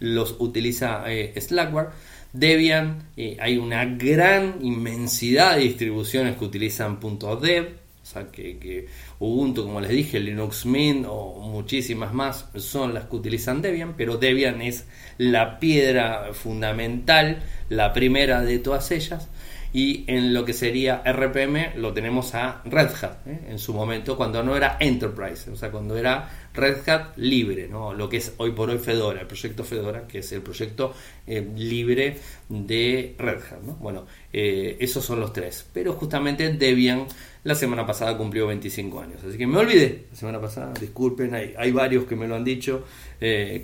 los 0.00 0.36
utiliza 0.38 1.10
eh, 1.10 1.32
Slackware. 1.40 1.88
Debian, 2.34 3.08
eh, 3.16 3.38
hay 3.40 3.56
una 3.56 3.86
gran 3.86 4.56
inmensidad 4.60 5.56
de 5.56 5.62
distribuciones 5.62 6.36
que 6.36 6.44
utilizan 6.44 7.00
.dev, 7.00 7.78
o 8.02 8.06
sea 8.06 8.26
que, 8.30 8.88
Ubuntu, 9.22 9.62
como 9.62 9.80
les 9.80 9.90
dije, 9.90 10.18
Linux 10.18 10.66
Mint 10.66 11.06
o 11.08 11.38
muchísimas 11.38 12.12
más 12.12 12.48
son 12.56 12.92
las 12.92 13.04
que 13.04 13.14
utilizan 13.14 13.62
Debian, 13.62 13.94
pero 13.96 14.16
Debian 14.16 14.60
es 14.60 14.88
la 15.16 15.60
piedra 15.60 16.30
fundamental, 16.32 17.40
la 17.68 17.92
primera 17.92 18.42
de 18.42 18.58
todas 18.58 18.90
ellas 18.90 19.28
y 19.72 20.04
en 20.08 20.34
lo 20.34 20.44
que 20.44 20.52
sería 20.52 21.02
RPM 21.06 21.76
lo 21.76 21.92
tenemos 21.92 22.34
a 22.34 22.62
Red 22.64 22.90
Hat 23.00 23.26
¿eh? 23.26 23.46
en 23.48 23.58
su 23.60 23.72
momento 23.72 24.16
cuando 24.16 24.42
no 24.42 24.56
era 24.56 24.76
Enterprise, 24.80 25.50
o 25.50 25.56
sea, 25.56 25.70
cuando 25.70 25.96
era 25.96 26.28
Red 26.54 26.88
Hat 26.88 27.16
libre, 27.16 27.68
¿no? 27.68 27.94
lo 27.94 28.08
que 28.08 28.18
es 28.18 28.34
hoy 28.36 28.52
por 28.52 28.70
hoy 28.70 28.78
Fedora, 28.78 29.20
el 29.20 29.26
proyecto 29.26 29.64
Fedora, 29.64 30.06
que 30.06 30.18
es 30.18 30.32
el 30.32 30.42
proyecto 30.42 30.94
eh, 31.26 31.46
libre 31.56 32.18
de 32.48 33.14
Red 33.18 33.38
Hat. 33.50 33.62
¿no? 33.62 33.74
Bueno, 33.74 34.06
eh, 34.32 34.76
esos 34.80 35.04
son 35.04 35.20
los 35.20 35.32
tres, 35.32 35.66
pero 35.72 35.94
justamente 35.94 36.52
Debian 36.52 37.06
la 37.44 37.54
semana 37.56 37.84
pasada 37.84 38.16
cumplió 38.16 38.46
25 38.46 39.00
años, 39.00 39.24
así 39.26 39.36
que 39.36 39.46
me 39.48 39.58
olvidé 39.58 40.04
la 40.10 40.16
semana 40.16 40.40
pasada, 40.40 40.72
disculpen, 40.80 41.34
hay, 41.34 41.72
varios 41.72 42.04
que 42.04 42.14
me 42.14 42.28
lo 42.28 42.36
han 42.36 42.44
dicho. 42.44 42.84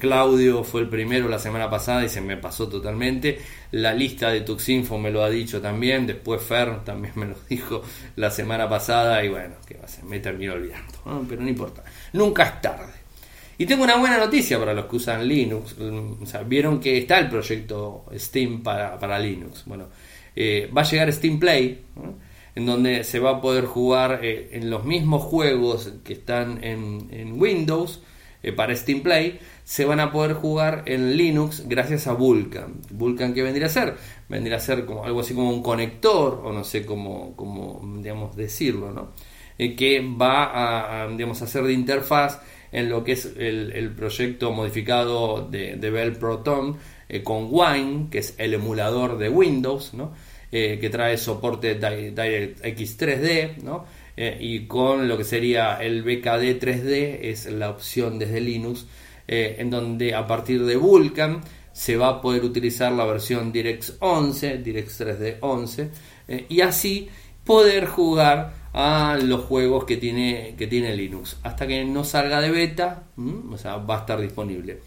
Claudio 0.01 0.64
fue 0.64 0.81
el 0.81 0.88
primero 0.88 1.29
la 1.29 1.38
semana 1.38 1.68
pasada 1.70 2.05
y 2.05 2.09
se 2.09 2.20
me 2.20 2.37
pasó 2.37 2.68
totalmente. 2.68 3.38
La 3.72 3.92
lista 3.92 4.31
de 4.31 4.40
Tuxinfo 4.40 4.98
me 4.98 5.11
lo 5.11 5.22
ha 5.22 5.29
dicho 5.29 5.61
también. 5.61 6.07
Después 6.07 6.42
Fer 6.42 6.85
también 6.85 7.12
me 7.16 7.27
lo 7.27 7.37
dijo 7.48 7.83
la 8.16 8.31
semana 8.31 8.68
pasada. 8.68 9.22
Y 9.24 9.29
bueno, 9.29 9.57
que 9.66 9.77
me 10.05 10.20
terminó 10.20 10.55
olvidando. 10.55 11.27
Pero 11.29 11.42
no 11.42 11.48
importa. 11.48 11.85
Nunca 12.12 12.44
es 12.44 12.61
tarde. 12.61 12.92
Y 13.61 13.66
tengo 13.66 13.83
una 13.83 13.97
buena 13.97 14.18
noticia 14.18 14.59
para 14.59 14.73
los 14.73 14.87
que 14.87 14.97
usan 14.97 15.27
Linux. 15.27 15.75
O 15.79 16.27
sea, 16.27 16.42
vieron 16.42 16.79
que 16.79 16.97
está 16.99 17.18
el 17.18 17.29
proyecto 17.29 18.05
Steam 18.14 18.62
para, 18.62 19.18
Linux. 19.18 19.64
Bueno, 19.66 19.87
eh, 20.37 20.71
va 20.75 20.83
a 20.83 20.85
llegar 20.85 21.12
Steam 21.12 21.40
Play. 21.40 21.85
En 22.55 22.66
donde 22.66 23.05
se 23.05 23.21
va 23.21 23.31
a 23.31 23.40
poder 23.40 23.66
jugar 23.66 24.21
eh, 24.23 24.51
en 24.53 24.68
los 24.68 24.85
mismos 24.85 25.23
juegos 25.23 25.92
que 26.03 26.14
están 26.14 26.62
en, 26.64 27.40
Windows 27.40 28.03
eh, 28.42 28.53
para 28.53 28.75
Steam 28.75 29.01
Play 29.01 29.38
se 29.68 29.85
van 29.85 30.01
a 30.01 30.11
poder 30.11 30.33
jugar 30.33 30.83
en 30.87 31.16
Linux 31.16 31.64
gracias 31.68 32.07
a 32.07 32.14
Vulkan. 32.14 32.81
Vulkan, 32.90 33.35
¿qué 33.35 33.42
vendría 33.42 33.66
a 33.66 33.71
ser? 33.71 33.97
Vendría 34.29 34.57
a 34.57 34.61
ser 34.61 34.87
como 34.87 35.05
algo 35.05 35.21
así 35.21 35.35
como 35.35 35.51
un 35.51 35.62
conector, 35.62 36.40
o 36.42 36.53
no 36.53 36.64
sé 36.64 36.87
cómo, 36.87 37.37
cómo 37.37 37.81
digamos, 38.01 38.35
decirlo, 38.35 38.90
¿no? 38.92 39.11
Eh, 39.59 39.75
que 39.75 40.01
va 40.01 41.03
a, 41.03 41.09
digamos, 41.09 41.42
hacer 41.42 41.64
de 41.64 41.73
interfaz 41.73 42.40
en 42.71 42.88
lo 42.88 43.03
que 43.03 43.12
es 43.12 43.33
el, 43.37 43.92
proyecto 43.97 44.53
modificado 44.53 45.49
de, 45.51 45.77
de 45.77 45.90
Bell 45.90 46.12
Proton 46.12 46.77
eh, 47.09 47.23
con 47.23 47.49
Wine, 47.51 48.09
que 48.11 48.18
es 48.18 48.35
el 48.38 48.55
emulador 48.55 49.18
de 49.18 49.29
Windows, 49.29 49.94
¿no? 49.94 50.12
Eh, 50.51 50.79
que 50.81 50.88
trae 50.88 51.18
soporte 51.18 51.75
DirectX 51.75 52.99
3D, 52.99 53.57
¿no? 53.62 53.85
y 54.18 54.66
con 54.66 55.07
lo 55.07 55.16
que 55.16 55.23
sería 55.23 55.77
el 55.77 56.03
BKD 56.03 56.59
3D, 56.59 57.18
es 57.23 57.47
la 57.47 57.71
opción 57.71 58.18
desde 58.18 58.40
Linux 58.40 58.85
en 59.29 59.71
donde 59.71 60.12
a 60.12 60.27
partir 60.27 60.64
de 60.64 60.75
Vulkan 60.75 61.40
se 61.79 61.97
va 61.97 62.09
a 62.09 62.21
poder 62.21 62.42
utilizar 62.42 62.90
la 62.90 63.05
versión 63.05 63.53
DirectX 63.53 63.99
11, 64.01 64.59
DirectX 64.59 65.01
3D 65.01 65.37
11, 65.40 65.90
eh, 66.27 66.47
y 66.49 66.61
así 66.61 67.09
poder 67.44 67.87
jugar 67.87 68.53
a 68.72 69.18
los 69.22 69.44
juegos 69.44 69.85
que 69.85 69.96
tiene, 69.96 70.54
que 70.57 70.66
tiene 70.66 70.94
Linux. 70.94 71.38
Hasta 71.42 71.66
que 71.66 71.85
no 71.85 72.04
salga 72.04 72.40
de 72.40 72.50
beta, 72.50 73.04
o 73.50 73.57
sea, 73.57 73.76
va 73.76 73.96
a 73.96 74.00
estar 74.00 74.20
disponible. 74.20 74.78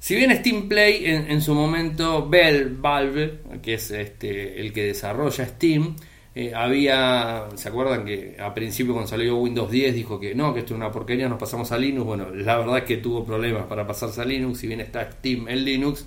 Si 0.00 0.14
bien 0.14 0.34
Steam 0.36 0.68
Play 0.68 1.04
en, 1.04 1.42
su 1.42 1.54
momento, 1.54 2.28
Bell 2.28 2.76
Valve, 2.76 3.40
que 3.60 3.74
es 3.74 3.90
este, 3.90 4.60
el 4.60 4.72
que 4.72 4.84
desarrolla 4.84 5.44
Steam, 5.44 5.96
eh, 6.34 6.52
había, 6.54 7.48
¿se 7.56 7.68
acuerdan 7.68 8.04
que 8.04 8.36
a 8.38 8.54
principio 8.54 8.92
cuando 8.92 9.08
salió 9.08 9.36
Windows 9.38 9.70
10 9.70 9.94
dijo 9.94 10.20
que 10.20 10.36
no, 10.36 10.54
que 10.54 10.60
esto 10.60 10.74
es 10.74 10.76
una 10.76 10.92
porquería, 10.92 11.28
nos 11.28 11.38
pasamos 11.38 11.72
a 11.72 11.78
Linux? 11.78 12.06
Bueno, 12.06 12.30
la 12.30 12.58
verdad 12.58 12.78
es 12.78 12.84
que 12.84 12.98
tuvo 12.98 13.24
problemas 13.24 13.64
para 13.66 13.86
pasarse 13.86 14.20
a 14.20 14.24
Linux, 14.24 14.60
si 14.60 14.68
bien 14.68 14.80
está 14.80 15.10
Steam 15.10 15.48
en 15.48 15.64
Linux, 15.64 16.06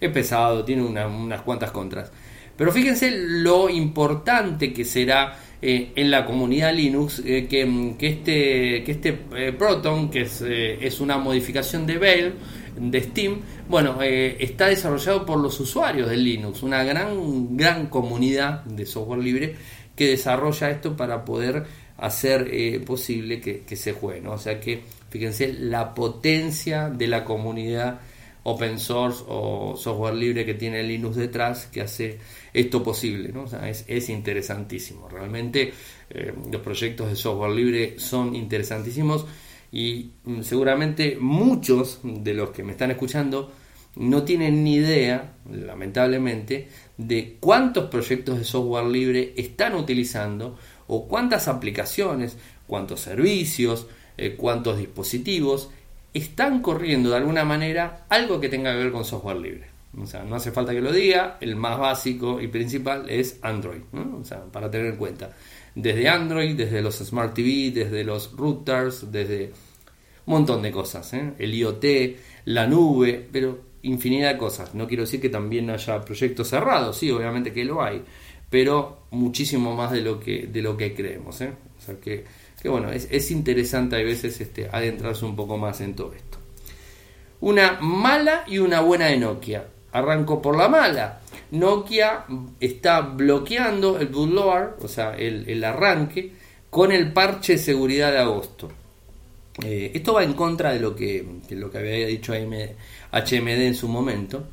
es 0.00 0.10
pesado, 0.12 0.64
tiene 0.64 0.82
unas 0.82 1.42
cuantas 1.42 1.72
contras. 1.72 2.12
Pero 2.56 2.72
fíjense 2.72 3.10
lo 3.10 3.68
importante 3.68 4.72
que 4.72 4.84
será 4.84 5.36
eh, 5.62 5.92
en 5.96 6.10
la 6.10 6.24
comunidad 6.24 6.74
Linux 6.74 7.22
eh, 7.24 7.46
que, 7.48 7.94
que, 7.98 8.06
este, 8.08 8.84
que 8.84 8.92
este 8.92 9.12
Proton, 9.52 10.10
que 10.10 10.22
es, 10.22 10.42
es 10.42 11.00
una 11.00 11.18
modificación 11.18 11.86
de 11.86 11.98
Bell, 11.98 12.34
de 12.76 13.02
Steam, 13.02 13.40
bueno, 13.68 14.02
eh, 14.02 14.36
está 14.38 14.68
desarrollado 14.68 15.24
por 15.24 15.38
los 15.38 15.58
usuarios 15.60 16.08
de 16.08 16.16
Linux, 16.16 16.62
una 16.62 16.84
gran, 16.84 17.56
gran 17.56 17.86
comunidad 17.86 18.64
de 18.64 18.86
software 18.86 19.20
libre 19.20 19.56
que 19.94 20.08
desarrolla 20.08 20.70
esto 20.70 20.96
para 20.96 21.24
poder 21.24 21.64
hacer 21.96 22.48
eh, 22.52 22.80
posible 22.80 23.40
que, 23.40 23.76
se 23.76 23.92
juegue. 23.92 24.28
O 24.28 24.38
sea 24.38 24.60
que, 24.60 24.82
fíjense, 25.08 25.52
la 25.54 25.94
potencia 25.94 26.90
de 26.90 27.06
la 27.06 27.24
comunidad 27.24 28.00
open 28.42 28.78
source 28.78 29.24
o 29.26 29.74
software 29.76 30.14
libre 30.14 30.44
que 30.44 30.54
tiene 30.54 30.82
Linux 30.82 31.16
detrás 31.16 31.66
que 31.66 31.80
hace 31.80 32.18
esto 32.56 32.82
posible. 32.82 33.30
¿no? 33.32 33.42
O 33.42 33.46
sea, 33.46 33.68
es, 33.68 34.08
interesantísimo. 34.08 35.08
Realmente 35.08 35.72
eh, 36.10 36.34
los 36.50 36.62
proyectos 36.62 37.10
de 37.10 37.16
software 37.16 37.52
libre 37.52 37.98
son 37.98 38.34
interesantísimos 38.34 39.26
y 39.70 40.12
mm, 40.24 40.42
seguramente 40.42 41.18
muchos 41.20 42.00
de 42.02 42.34
los 42.34 42.50
que 42.50 42.64
me 42.64 42.72
están 42.72 42.90
escuchando 42.90 43.52
no 43.96 44.24
tienen 44.24 44.64
ni 44.64 44.74
idea, 44.74 45.34
lamentablemente, 45.50 46.68
de 46.98 47.36
cuántos 47.40 47.88
proyectos 47.90 48.38
de 48.38 48.44
software 48.44 48.86
libre 48.86 49.32
están 49.36 49.74
utilizando 49.74 50.58
o 50.86 51.08
cuántas 51.08 51.48
aplicaciones, 51.48 52.36
cuántos 52.66 53.00
servicios, 53.00 53.86
eh, 54.18 54.34
cuántos 54.36 54.78
dispositivos 54.78 55.70
están 56.12 56.62
corriendo 56.62 57.10
de 57.10 57.16
alguna 57.16 57.44
manera 57.44 58.06
algo 58.08 58.40
que 58.40 58.48
tenga 58.48 58.72
que 58.72 58.78
ver 58.78 58.92
con 58.92 59.04
software 59.04 59.38
libre. 59.38 59.75
O 59.98 60.06
sea, 60.06 60.24
no 60.24 60.36
hace 60.36 60.52
falta 60.52 60.72
que 60.72 60.80
lo 60.80 60.92
diga, 60.92 61.38
el 61.40 61.56
más 61.56 61.78
básico 61.78 62.40
y 62.40 62.48
principal 62.48 63.08
es 63.08 63.38
Android, 63.42 63.80
o 63.92 64.24
sea, 64.24 64.44
para 64.44 64.70
tener 64.70 64.88
en 64.88 64.96
cuenta. 64.96 65.34
Desde 65.74 66.08
Android, 66.08 66.54
desde 66.54 66.82
los 66.82 66.96
Smart 66.96 67.34
TV, 67.34 67.70
desde 67.70 68.04
los 68.04 68.32
routers, 68.32 69.10
desde 69.10 69.52
un 70.26 70.34
montón 70.34 70.62
de 70.62 70.70
cosas, 70.70 71.12
¿eh? 71.14 71.32
el 71.38 71.54
IoT, 71.54 71.84
la 72.46 72.66
nube, 72.66 73.26
pero 73.30 73.58
infinidad 73.82 74.32
de 74.32 74.38
cosas. 74.38 74.74
No 74.74 74.86
quiero 74.86 75.04
decir 75.04 75.20
que 75.20 75.28
también 75.28 75.70
haya 75.70 76.00
proyectos 76.04 76.48
cerrados, 76.48 76.98
sí, 76.98 77.10
obviamente 77.10 77.52
que 77.52 77.64
lo 77.64 77.82
hay, 77.82 78.02
pero 78.50 79.06
muchísimo 79.10 79.74
más 79.74 79.92
de 79.92 80.02
lo 80.02 80.20
que, 80.20 80.46
de 80.46 80.62
lo 80.62 80.76
que 80.76 80.94
creemos. 80.94 81.40
¿eh? 81.40 81.52
O 81.78 81.80
sea 81.80 81.98
que, 82.00 82.24
que 82.60 82.68
bueno, 82.68 82.90
es, 82.90 83.08
es, 83.10 83.30
interesante 83.30 83.96
a 83.96 84.00
veces 84.00 84.40
este, 84.40 84.68
adentrarse 84.70 85.24
un 85.24 85.36
poco 85.36 85.56
más 85.56 85.80
en 85.80 85.94
todo 85.94 86.12
esto. 86.12 86.38
Una 87.40 87.78
mala 87.80 88.44
y 88.46 88.58
una 88.58 88.80
buena 88.80 89.06
de 89.06 89.18
Nokia. 89.18 89.66
Arranco 89.96 90.42
por 90.42 90.56
la 90.56 90.68
mala. 90.68 91.20
Nokia 91.52 92.24
está 92.60 93.00
bloqueando 93.00 93.98
el 93.98 94.08
bootloader, 94.08 94.74
o 94.80 94.88
sea, 94.88 95.16
el, 95.16 95.62
arranque, 95.64 96.32
con 96.68 96.92
el 96.92 97.12
parche 97.12 97.54
de 97.54 97.58
seguridad 97.58 98.12
de 98.12 98.18
agosto. 98.18 98.68
Eh, 99.64 99.92
esto 99.94 100.12
va 100.12 100.22
en 100.22 100.34
contra 100.34 100.72
de 100.72 100.80
lo 100.80 100.94
que, 100.94 101.24
lo 101.50 101.70
que 101.70 101.78
había 101.78 102.06
dicho 102.06 102.34
HMD 102.34 103.48
en 103.48 103.74
su 103.74 103.88
momento, 103.88 104.48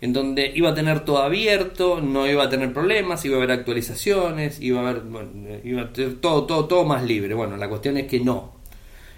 en 0.00 0.12
donde 0.12 0.50
iba 0.56 0.70
a 0.70 0.74
tener 0.74 1.04
todo 1.04 1.18
abierto, 1.18 2.00
no 2.00 2.26
iba 2.26 2.44
a 2.44 2.50
tener 2.50 2.72
problemas, 2.72 3.24
iba 3.24 3.36
a 3.36 3.38
haber 3.38 3.52
actualizaciones, 3.52 4.60
iba 4.60 4.80
a 4.80 4.90
haber, 4.90 5.02
iba 5.62 5.82
a 5.82 5.92
tener 5.92 6.20
todo, 6.20 6.46
todo, 6.46 6.64
todo 6.64 6.84
más 6.84 7.04
libre. 7.04 7.34
Bueno, 7.34 7.56
la 7.56 7.68
cuestión 7.68 7.96
es 7.98 8.06
que 8.08 8.18
no. 8.18 8.60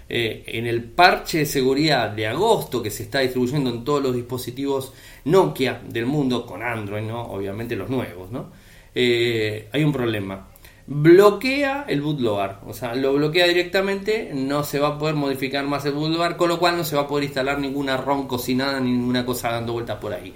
Eh, 0.09 0.43
en 0.45 0.67
el 0.67 0.83
parche 0.83 1.39
de 1.39 1.45
seguridad 1.45 2.09
de 2.09 2.27
agosto 2.27 2.83
que 2.83 2.91
se 2.91 3.03
está 3.03 3.19
distribuyendo 3.19 3.69
en 3.69 3.83
todos 3.83 4.03
los 4.03 4.13
dispositivos 4.13 4.93
Nokia 5.25 5.81
del 5.87 6.05
mundo 6.05 6.45
con 6.45 6.61
Android, 6.61 7.03
¿no? 7.03 7.21
obviamente 7.23 7.75
los 7.75 7.89
nuevos, 7.89 8.31
¿no? 8.31 8.51
Eh, 8.95 9.69
hay 9.71 9.83
un 9.83 9.91
problema 9.91 10.47
bloquea 10.85 11.85
el 11.87 12.01
bootloader, 12.01 12.57
o 12.65 12.73
sea, 12.73 12.93
lo 12.95 13.13
bloquea 13.13 13.47
directamente, 13.47 14.31
no 14.33 14.63
se 14.63 14.79
va 14.79 14.89
a 14.89 14.97
poder 14.97 15.15
modificar 15.15 15.65
más 15.65 15.85
el 15.85 15.93
bootloader, 15.93 16.35
con 16.35 16.49
lo 16.49 16.59
cual 16.59 16.77
no 16.77 16.83
se 16.83 16.95
va 16.95 17.03
a 17.03 17.07
poder 17.07 17.25
instalar 17.25 17.59
ninguna 17.59 17.97
ROM 17.97 18.27
cocinada, 18.27 18.79
ninguna 18.79 19.25
cosa 19.25 19.51
dando 19.51 19.73
vueltas 19.73 19.97
por 19.97 20.13
ahí. 20.13 20.33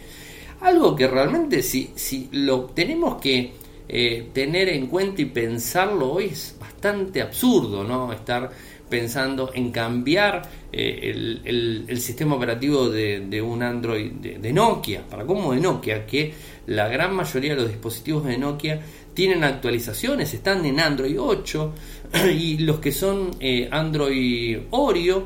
Algo 0.62 0.95
que 0.95 1.08
realmente 1.08 1.62
si, 1.62 1.91
si 1.95 2.30
lo 2.32 2.62
tenemos 2.65 3.21
que 3.21 3.54
eh, 3.89 4.30
tener 4.34 4.69
en 4.69 4.88
cuenta 4.88 5.21
y 5.21 5.26
pensarlo 5.26 6.13
hoy 6.13 6.26
es 6.26 6.56
bastante 6.60 7.21
absurdo, 7.21 7.84
¿no? 7.84 8.12
Estar 8.13 8.50
pensando 8.89 9.52
en 9.54 9.71
cambiar 9.71 10.50
eh, 10.71 11.41
el, 11.43 12.00
sistema 12.00 12.36
operativo 12.36 12.89
de, 12.89 13.41
un 13.41 13.63
Android 13.63 14.12
de, 14.12 14.54
Nokia, 14.54 15.04
para 15.08 15.26
cómo 15.26 15.54
de 15.54 15.60
Nokia, 15.60 16.06
que 16.06 16.34
la 16.67 16.88
gran 16.88 17.15
mayoría 17.15 17.56
de 17.56 17.62
los 17.62 17.69
dispositivos 17.69 18.26
de 18.26 18.38
Nokia 18.38 18.82
tienen 19.13 19.43
actualizaciones, 19.43 20.34
están 20.34 20.65
en 20.65 20.80
Android 20.80 21.19
8 21.19 21.73
y 22.34 22.60
los 22.60 22.80
que 22.80 22.91
son 22.91 23.32
eh, 23.39 23.67
Android 23.71 24.60
Oreo, 24.71 25.26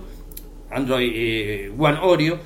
Android 0.71 1.11
eh, 1.13 1.71
One 1.77 1.99
Oreo, 2.01 2.39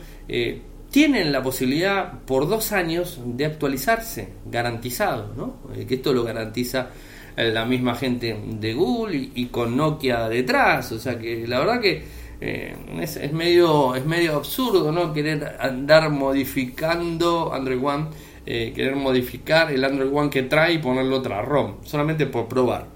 tienen 0.90 1.32
la 1.32 1.44
posibilidad 1.44 2.20
por 2.22 2.48
dos 2.48 2.72
años 2.72 3.20
de 3.26 3.46
actualizarse, 3.46 4.30
garantizado, 4.50 5.34
¿no? 5.36 5.58
que 5.86 5.96
esto 5.96 6.14
lo 6.14 6.24
garantiza 6.24 6.90
la 7.36 7.66
misma 7.66 7.96
gente 7.96 8.38
de 8.48 8.74
Google 8.74 9.30
y, 9.34 9.46
con 9.48 9.76
Nokia 9.76 10.30
detrás. 10.30 10.92
O 10.92 11.00
sea 11.00 11.20
que 11.20 11.48
la 11.48 11.60
verdad 11.60 11.82
que 11.82 12.04
eh, 12.42 12.76
es, 13.02 13.34
medio, 13.34 13.96
es 13.96 14.06
medio 14.06 14.36
absurdo 14.36 14.92
no 14.92 15.14
querer 15.14 15.58
andar 15.60 16.10
modificando 16.10 17.54
Android 17.54 17.84
One, 17.84 18.08
eh, 18.46 18.72
querer 18.76 18.96
modificar 18.96 19.72
el 19.72 19.84
Android 19.84 20.14
One 20.14 20.30
que 20.30 20.44
trae 20.44 20.74
y 20.74 20.78
ponerle 20.78 21.16
otra 21.16 21.42
ROM, 21.42 21.78
solamente 21.84 22.26
por 22.26 22.48
probar. 22.48 22.88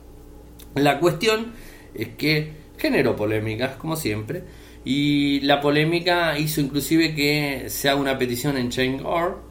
La 0.75 0.99
cuestión 0.99 1.53
es 1.93 2.09
que 2.09 2.51
generó 2.77 3.15
polémicas, 3.15 3.75
como 3.75 3.95
siempre, 3.95 4.43
y 4.85 5.41
la 5.41 5.59
polémica 5.59 6.37
hizo 6.37 6.61
inclusive 6.61 7.13
que 7.13 7.65
se 7.67 7.89
haga 7.89 7.99
una 7.99 8.17
petición 8.17 8.57
en 8.57 8.69
Change.org 8.69 9.49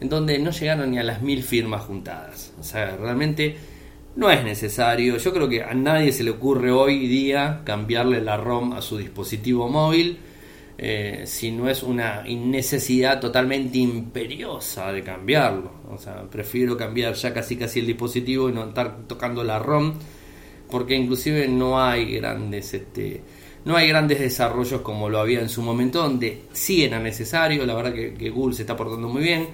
en 0.00 0.08
donde 0.08 0.38
no 0.38 0.50
llegaron 0.50 0.90
ni 0.90 0.98
a 0.98 1.02
las 1.02 1.22
mil 1.22 1.42
firmas 1.42 1.82
juntadas. 1.82 2.52
O 2.60 2.62
sea, 2.62 2.96
realmente 2.96 3.56
no 4.16 4.30
es 4.30 4.42
necesario. 4.42 5.18
Yo 5.18 5.32
creo 5.32 5.48
que 5.48 5.62
a 5.62 5.74
nadie 5.74 6.12
se 6.12 6.24
le 6.24 6.30
ocurre 6.30 6.70
hoy 6.72 7.06
día 7.06 7.60
cambiarle 7.64 8.20
la 8.20 8.36
ROM 8.36 8.72
a 8.72 8.82
su 8.82 8.98
dispositivo 8.98 9.68
móvil. 9.68 10.18
Eh, 10.78 11.22
si 11.24 11.52
no 11.52 11.70
es 11.70 11.82
una 11.82 12.22
necesidad 12.22 13.18
totalmente 13.18 13.78
imperiosa 13.78 14.92
de 14.92 15.02
cambiarlo. 15.02 15.70
O 15.90 15.98
sea, 15.98 16.24
prefiero 16.30 16.76
cambiar 16.76 17.14
ya 17.14 17.32
casi 17.32 17.56
casi 17.56 17.80
el 17.80 17.86
dispositivo 17.86 18.48
y 18.48 18.52
no 18.52 18.68
estar 18.68 19.06
tocando 19.06 19.42
la 19.42 19.58
ROM, 19.58 19.94
porque 20.70 20.94
inclusive 20.94 21.48
no 21.48 21.80
hay 21.80 22.16
grandes 22.16 22.74
este, 22.74 23.22
no 23.64 23.74
hay 23.76 23.88
grandes 23.88 24.20
desarrollos 24.20 24.82
como 24.82 25.08
lo 25.08 25.18
había 25.18 25.40
en 25.40 25.48
su 25.48 25.62
momento, 25.62 26.02
donde 26.02 26.42
sí 26.52 26.84
era 26.84 27.00
necesario. 27.00 27.64
La 27.64 27.74
verdad 27.74 27.94
que 27.94 28.30
Google 28.30 28.54
se 28.54 28.62
está 28.62 28.76
portando 28.76 29.08
muy 29.08 29.22
bien 29.22 29.48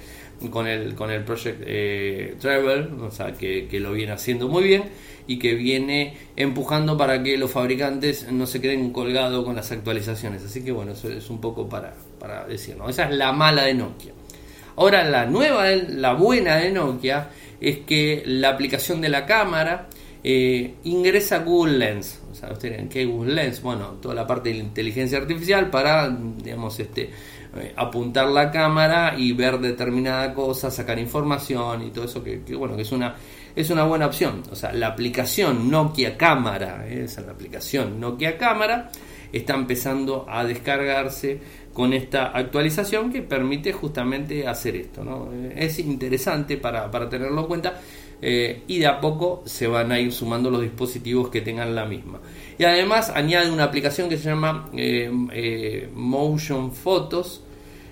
con 0.50 0.66
el, 0.66 0.94
con 0.94 1.10
el 1.10 1.24
Project 1.24 1.62
eh, 1.66 2.36
Travel, 2.40 3.00
o 3.00 3.10
sea, 3.10 3.32
que, 3.32 3.68
lo 3.80 3.92
viene 3.92 4.12
haciendo 4.12 4.48
muy 4.48 4.64
bien 4.64 4.84
y 5.26 5.38
que 5.38 5.54
viene 5.54 6.16
empujando 6.36 6.96
para 6.96 7.22
que 7.22 7.36
los 7.38 7.50
fabricantes 7.50 8.30
no 8.30 8.46
se 8.46 8.60
queden 8.60 8.92
colgados 8.92 9.44
con 9.44 9.56
las 9.56 9.70
actualizaciones. 9.70 10.44
Así 10.44 10.64
que 10.64 10.72
bueno, 10.72 10.92
eso 10.92 11.08
es 11.08 11.30
un 11.30 11.40
poco 11.40 11.68
para, 11.68 11.94
para 12.18 12.46
decirlo. 12.46 12.88
Esa 12.88 13.04
es 13.04 13.16
la 13.16 13.32
mala 13.32 13.64
de 13.64 13.74
Nokia. 13.74 14.12
Ahora 14.76 15.04
la 15.04 15.26
nueva, 15.26 15.70
la 15.70 16.14
buena 16.14 16.56
de 16.56 16.70
Nokia 16.70 17.30
es 17.60 17.78
que 17.78 18.22
la 18.26 18.50
aplicación 18.50 19.00
de 19.00 19.08
la 19.08 19.26
cámara 19.26 19.88
eh, 20.24 20.74
ingresa 20.84 21.38
Google 21.38 21.78
Lens. 21.78 22.20
O 22.30 22.34
sea, 22.34 22.52
ustedes 22.52 22.88
¿qué 22.88 23.04
Google 23.04 23.34
Lens? 23.34 23.60
Bueno, 23.60 23.98
toda 24.00 24.14
la 24.14 24.26
parte 24.26 24.50
de 24.50 24.56
la 24.56 24.64
inteligencia 24.64 25.18
artificial 25.18 25.68
para, 25.70 26.08
digamos, 26.08 26.78
este 26.78 27.10
eh, 27.54 27.74
apuntar 27.76 28.28
la 28.28 28.50
cámara 28.50 29.14
y 29.18 29.32
ver 29.32 29.58
determinada 29.58 30.32
cosa, 30.32 30.70
sacar 30.70 30.98
información 30.98 31.82
y 31.82 31.90
todo 31.90 32.06
eso 32.06 32.24
que, 32.24 32.38
bueno, 32.56 32.76
que 32.76 32.82
es 32.82 32.92
una 32.92 33.14
es 33.54 33.68
una 33.68 33.84
buena 33.84 34.06
opción. 34.06 34.42
O 34.50 34.56
sea, 34.56 34.72
la 34.72 34.86
aplicación 34.86 35.70
Nokia 35.70 36.16
Cámara, 36.16 36.86
eh, 36.88 37.02
esa 37.04 37.20
es 37.20 37.26
la 37.26 37.34
aplicación 37.34 38.00
Nokia 38.00 38.38
Cámara, 38.38 38.90
está 39.30 39.54
empezando 39.54 40.24
a 40.26 40.44
descargarse 40.44 41.40
con 41.74 41.92
esta 41.92 42.28
actualización 42.28 43.12
que 43.12 43.20
permite 43.20 43.72
justamente 43.72 44.48
hacer 44.48 44.76
esto. 44.76 45.04
¿no? 45.04 45.28
Eh, 45.34 45.52
es 45.56 45.78
interesante 45.78 46.56
para, 46.56 46.90
para 46.90 47.10
tenerlo 47.10 47.42
en 47.42 47.46
cuenta 47.46 47.80
y 48.24 48.78
de 48.78 48.86
a 48.86 49.00
poco 49.00 49.42
se 49.46 49.66
van 49.66 49.90
a 49.90 49.98
ir 49.98 50.12
sumando 50.12 50.48
los 50.48 50.62
dispositivos 50.62 51.28
que 51.28 51.40
tengan 51.40 51.74
la 51.74 51.84
misma. 51.84 52.20
Y 52.62 52.64
además 52.64 53.10
añade 53.12 53.50
una 53.50 53.64
aplicación 53.64 54.08
que 54.08 54.16
se 54.16 54.28
llama 54.28 54.70
eh, 54.72 55.10
eh, 55.32 55.88
Motion 55.92 56.70
Photos 56.70 57.42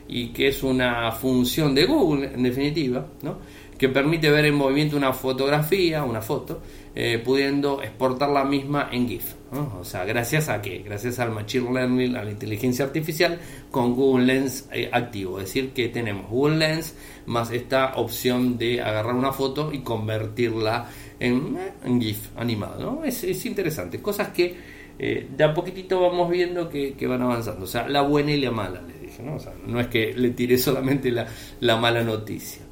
y 0.06 0.28
que 0.28 0.46
es 0.46 0.62
una 0.62 1.11
función 1.11 1.74
de 1.74 1.87
Google 1.87 2.30
en 2.33 2.44
definitiva, 2.44 3.04
¿no? 3.22 3.38
que 3.76 3.88
permite 3.88 4.30
ver 4.30 4.44
en 4.44 4.54
movimiento 4.54 4.96
una 4.96 5.12
fotografía, 5.12 6.04
una 6.04 6.22
foto, 6.22 6.61
eh, 6.94 7.20
pudiendo 7.24 7.83
exportar 7.83 8.28
la 8.28 8.44
misma 8.44 8.90
en 8.92 9.09
GIF. 9.09 9.35
O 9.80 9.83
sea, 9.83 10.04
gracias 10.04 10.48
a 10.48 10.62
qué? 10.62 10.85
Gracias 10.85 11.18
al 11.18 11.33
Machine 11.33 11.72
Learning, 11.72 12.14
a 12.14 12.22
la 12.22 12.30
inteligencia 12.30 12.85
artificial 12.85 13.40
con 13.72 13.96
Google 13.96 14.26
Lens 14.26 14.68
activo. 14.92 15.40
Es 15.40 15.46
decir, 15.46 15.70
que 15.70 15.88
tenemos 15.88 16.30
Google 16.30 16.59
Lens 16.59 16.94
más 17.26 17.50
esta 17.50 17.94
opción 17.96 18.56
de 18.56 18.80
agarrar 18.80 19.16
una 19.16 19.33
foto 19.33 19.72
y 19.72 19.80
convertirla 19.80 20.88
en, 21.20 22.00
GIF 22.00 22.28
animado. 22.37 22.80
¿no? 22.80 23.04
Es, 23.04 23.46
interesante. 23.46 24.00
Cosas 24.00 24.28
que 24.28 24.56
eh, 24.98 25.28
de 25.37 25.44
a 25.44 25.54
poquitito 25.54 26.00
vamos 26.00 26.30
viendo 26.30 26.68
que, 26.68 26.94
van 27.06 27.22
avanzando. 27.22 27.64
O 27.64 27.68
sea, 27.68 27.88
la 27.88 28.02
buena 28.02 28.33
y 28.33 28.40
la 28.40 28.50
mala, 28.50 28.83
les 28.83 29.00
dije. 29.00 29.22
No, 29.22 29.37
no 29.66 29.80
es 29.80 29.87
que 29.88 30.14
le 30.14 30.30
tire 30.30 30.59
solamente 30.59 31.12
la, 31.12 31.76
mala 31.76 32.02
noticia. 32.02 32.62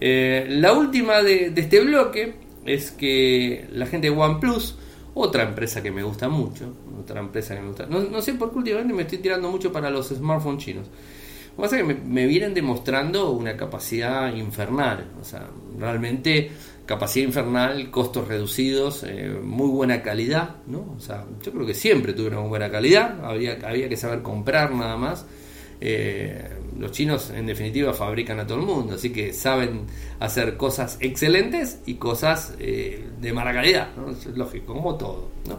Eh, 0.00 0.46
la 0.48 0.72
última 0.74 1.22
de, 1.22 1.52
este 1.56 1.80
bloque 1.80 2.34
es 2.64 2.92
que 2.92 3.66
la 3.72 3.86
gente 3.86 4.10
de 4.10 4.16
OnePlus, 4.16 4.76
otra 5.14 5.42
empresa 5.42 5.82
que 5.82 5.90
me 5.90 6.02
gusta 6.02 6.28
mucho, 6.28 6.74
otra 7.00 7.20
empresa 7.20 7.56
que 7.56 7.62
me 7.62 7.68
gusta, 7.68 7.86
no, 7.86 8.22
sé 8.22 8.34
por 8.34 8.52
qué 8.52 8.58
últimamente 8.58 8.94
me 8.94 9.02
estoy 9.02 9.18
tirando 9.18 9.50
mucho 9.50 9.72
para 9.72 9.90
los 9.90 10.08
smartphones 10.08 10.64
chinos. 10.64 10.86
Lo 10.86 11.56
que 11.56 11.62
pasa 11.62 11.76
es 11.80 11.82
que 11.82 11.94
me, 11.94 12.00
me, 12.00 12.26
vienen 12.26 12.54
demostrando 12.54 13.32
una 13.32 13.56
capacidad 13.56 14.32
infernal. 14.32 15.06
O 15.20 15.24
sea, 15.24 15.48
realmente 15.76 16.52
capacidad 16.88 17.26
infernal, 17.26 17.90
costos 17.90 18.26
reducidos, 18.26 19.04
eh, 19.06 19.28
muy 19.42 19.68
buena 19.68 20.00
calidad, 20.00 20.56
¿no? 20.66 20.94
O 20.96 21.00
sea, 21.00 21.26
yo 21.44 21.52
creo 21.52 21.66
que 21.66 21.74
siempre 21.74 22.14
tuvieron 22.14 22.40
muy 22.40 22.48
buena 22.48 22.70
calidad, 22.70 23.22
había, 23.26 23.58
había 23.62 23.90
que 23.90 23.96
saber 23.98 24.22
comprar 24.22 24.74
nada 24.74 24.96
más. 24.96 25.26
Eh, 25.82 26.48
los 26.78 26.90
chinos 26.90 27.30
en 27.30 27.44
definitiva 27.44 27.92
fabrican 27.92 28.40
a 28.40 28.46
todo 28.46 28.58
el 28.58 28.64
mundo, 28.64 28.94
así 28.94 29.10
que 29.10 29.34
saben 29.34 29.82
hacer 30.18 30.56
cosas 30.56 30.96
excelentes 31.00 31.80
y 31.84 31.96
cosas 31.96 32.54
eh, 32.58 33.06
de 33.20 33.32
mala 33.34 33.52
calidad, 33.52 33.94
¿no? 33.94 34.10
es 34.10 34.26
lógico, 34.28 34.72
como 34.72 34.96
todo, 34.96 35.28
¿no? 35.46 35.58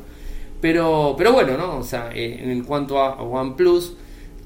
Pero, 0.59 1.13
pero 1.15 1.31
bueno, 1.31 1.55
¿no? 1.55 1.77
O 1.77 1.83
sea, 1.83 2.09
en 2.11 2.63
cuanto 2.63 2.99
a 2.99 3.21
OnePlus, 3.21 3.95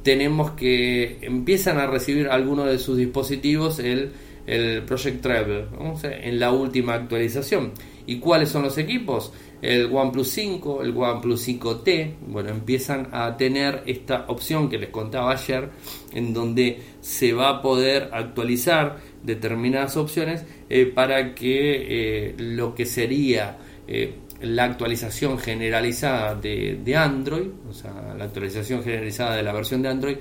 tenemos 0.04 0.52
que 0.52 1.18
empiezan 1.22 1.80
a 1.80 1.88
recibir 1.88 2.28
algunos 2.28 2.66
de 2.66 2.78
sus 2.78 2.98
dispositivos 2.98 3.80
el 3.80 4.12
el 4.46 4.84
Project 4.84 5.22
Travel 5.22 5.66
en 6.04 6.40
la 6.40 6.52
última 6.52 6.96
actualización. 6.96 7.72
¿Y 8.06 8.20
cuáles 8.20 8.50
son 8.50 8.64
los 8.64 8.78
equipos? 8.78 9.32
El 9.62 9.86
OnePlus 9.86 10.28
5, 10.28 10.84
el 10.84 10.96
OnePlus 10.96 11.48
5T, 11.48 12.16
bueno, 12.28 12.50
empiezan 12.50 13.08
a 13.14 13.38
tener 13.38 13.82
esta 13.86 14.26
opción 14.28 14.70
que 14.70 14.78
les 14.78 14.90
contaba 14.90 15.32
ayer, 15.32 15.70
en 16.14 16.34
donde 16.34 16.82
se 17.00 17.32
va 17.32 17.50
a 17.50 17.62
poder 17.62 18.10
actualizar 18.12 18.98
determinadas 19.24 19.96
opciones 19.96 20.44
eh, 20.70 20.86
para 20.86 21.34
que 21.34 22.28
eh, 22.28 22.36
lo 22.38 22.76
que 22.76 22.86
sería 22.86 23.58
eh, 23.88 24.16
la 24.42 24.66
actualización 24.66 25.40
generalizada 25.40 26.36
de, 26.36 26.82
de, 26.84 26.96
Android, 26.98 27.48
o 27.70 27.72
sea, 27.72 28.14
la 28.18 28.26
actualización 28.26 28.84
generalizada 28.84 29.38
de 29.38 29.44
la 29.44 29.54
versión 29.54 29.82
de 29.82 29.88
Android, 29.88 30.18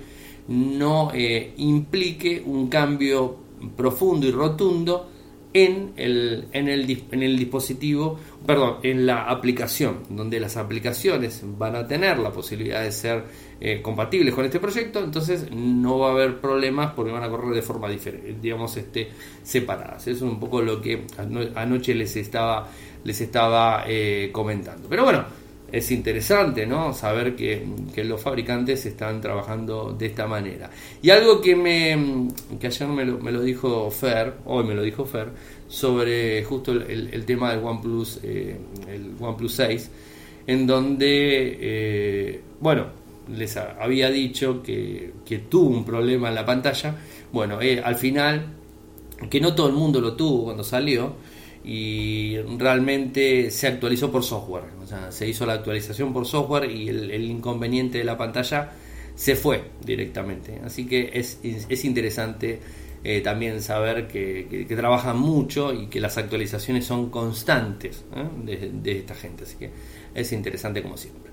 no 0.46 1.10
implique 1.56 2.42
un 2.44 2.68
cambio 2.68 3.41
profundo 3.76 4.26
y 4.26 4.30
rotundo 4.30 5.08
en 5.54 5.92
el, 5.96 6.48
en 6.52 6.68
el, 6.68 7.04
en 7.10 7.22
el 7.22 7.38
dispositivo, 7.38 8.18
perdón, 8.46 8.76
en 8.82 9.04
la 9.04 9.24
aplicación, 9.24 9.98
donde 10.08 10.40
las 10.40 10.56
aplicaciones 10.56 11.42
van 11.58 11.76
a 11.76 11.86
tener 11.86 12.18
la 12.18 12.32
posibilidad 12.32 12.82
de 12.82 12.90
ser 12.90 13.24
eh, 13.60 13.82
compatibles 13.82 14.34
con 14.34 14.44
este 14.44 14.58
proyecto, 14.58 15.00
entonces 15.00 15.50
no 15.50 15.98
va 15.98 16.08
a 16.08 16.12
haber 16.12 16.40
problemas 16.40 16.92
porque 16.94 17.12
van 17.12 17.22
a 17.22 17.28
correr 17.28 17.54
de 17.54 17.62
forma 17.62 17.88
diferente, 17.88 18.34
digamos, 18.40 18.76
este, 18.76 19.10
separadas. 19.42 20.06
Eso 20.06 20.24
es 20.24 20.32
un 20.32 20.40
poco 20.40 20.62
lo 20.62 20.80
que 20.80 21.06
anoche 21.54 21.94
les 21.94 22.16
estaba, 22.16 22.68
les 23.04 23.20
estaba 23.20 23.84
eh, 23.86 24.30
comentando. 24.32 24.88
Pero 24.88 25.04
bueno, 25.04 25.24
es 25.72 25.90
interesante 25.90 26.66
¿no? 26.66 26.92
saber 26.92 27.34
que, 27.34 27.66
los 28.04 28.20
fabricantes 28.20 28.84
están 28.84 29.20
trabajando 29.22 29.96
de 29.98 30.06
esta 30.06 30.26
manera. 30.26 30.70
Y 31.00 31.08
algo 31.08 31.40
que, 31.40 31.56
me, 31.56 32.28
que 32.60 32.66
ayer 32.66 32.88
me 32.88 33.04
lo, 33.06 33.18
me 33.18 33.32
lo 33.32 33.40
dijo 33.40 33.90
Fer, 33.90 34.34
hoy 34.44 34.64
me 34.64 34.74
lo 34.74 34.82
dijo 34.82 35.06
Fer, 35.06 35.30
sobre 35.66 36.44
justo 36.44 36.72
el, 36.72 37.24
tema 37.24 37.54
del 37.54 37.64
OnePlus, 37.64 38.20
eh, 38.22 38.54
el 38.86 39.12
OnePlus 39.18 39.52
6, 39.54 39.90
en 40.46 40.66
donde, 40.66 41.58
eh, 41.60 42.40
bueno, 42.60 42.86
les 43.34 43.56
había 43.56 44.10
dicho 44.10 44.62
que, 44.62 45.12
tuvo 45.48 45.70
un 45.70 45.84
problema 45.84 46.28
en 46.28 46.34
la 46.34 46.44
pantalla. 46.44 46.94
Bueno, 47.32 47.62
eh, 47.62 47.80
al 47.82 47.96
final 47.96 48.46
que 49.30 49.40
no 49.40 49.54
todo 49.54 49.68
el 49.68 49.74
mundo 49.74 50.00
lo 50.00 50.14
tuvo 50.14 50.44
cuando 50.44 50.64
salió 50.64 51.14
y 51.64 52.36
realmente 52.58 53.50
se 53.50 53.68
actualizó 53.68 54.10
por 54.10 54.24
software, 54.24 54.64
se 55.10 55.28
hizo 55.28 55.46
la 55.46 55.54
actualización 55.54 56.12
por 56.12 56.26
software 56.26 56.70
y 56.70 56.88
el, 56.88 57.24
inconveniente 57.24 57.98
de 57.98 58.04
la 58.04 58.16
pantalla 58.16 58.72
se 59.14 59.36
fue 59.36 59.62
directamente. 59.84 60.60
Así 60.64 60.86
que 60.86 61.10
es, 61.12 61.38
es 61.42 61.84
interesante 61.84 62.60
eh, 63.04 63.20
también 63.20 63.60
saber 63.60 64.06
que, 64.06 64.64
trabajan 64.76 65.18
mucho 65.18 65.72
y 65.72 65.86
que 65.86 66.00
las 66.00 66.18
actualizaciones 66.18 66.84
son 66.84 67.10
constantes 67.10 68.04
¿eh? 68.14 68.70
de, 68.72 68.98
esta 68.98 69.14
gente. 69.14 69.42
Así 69.42 69.56
que 69.56 69.70
es 70.14 70.32
interesante 70.32 70.82
como 70.82 70.96
siempre. 70.96 71.32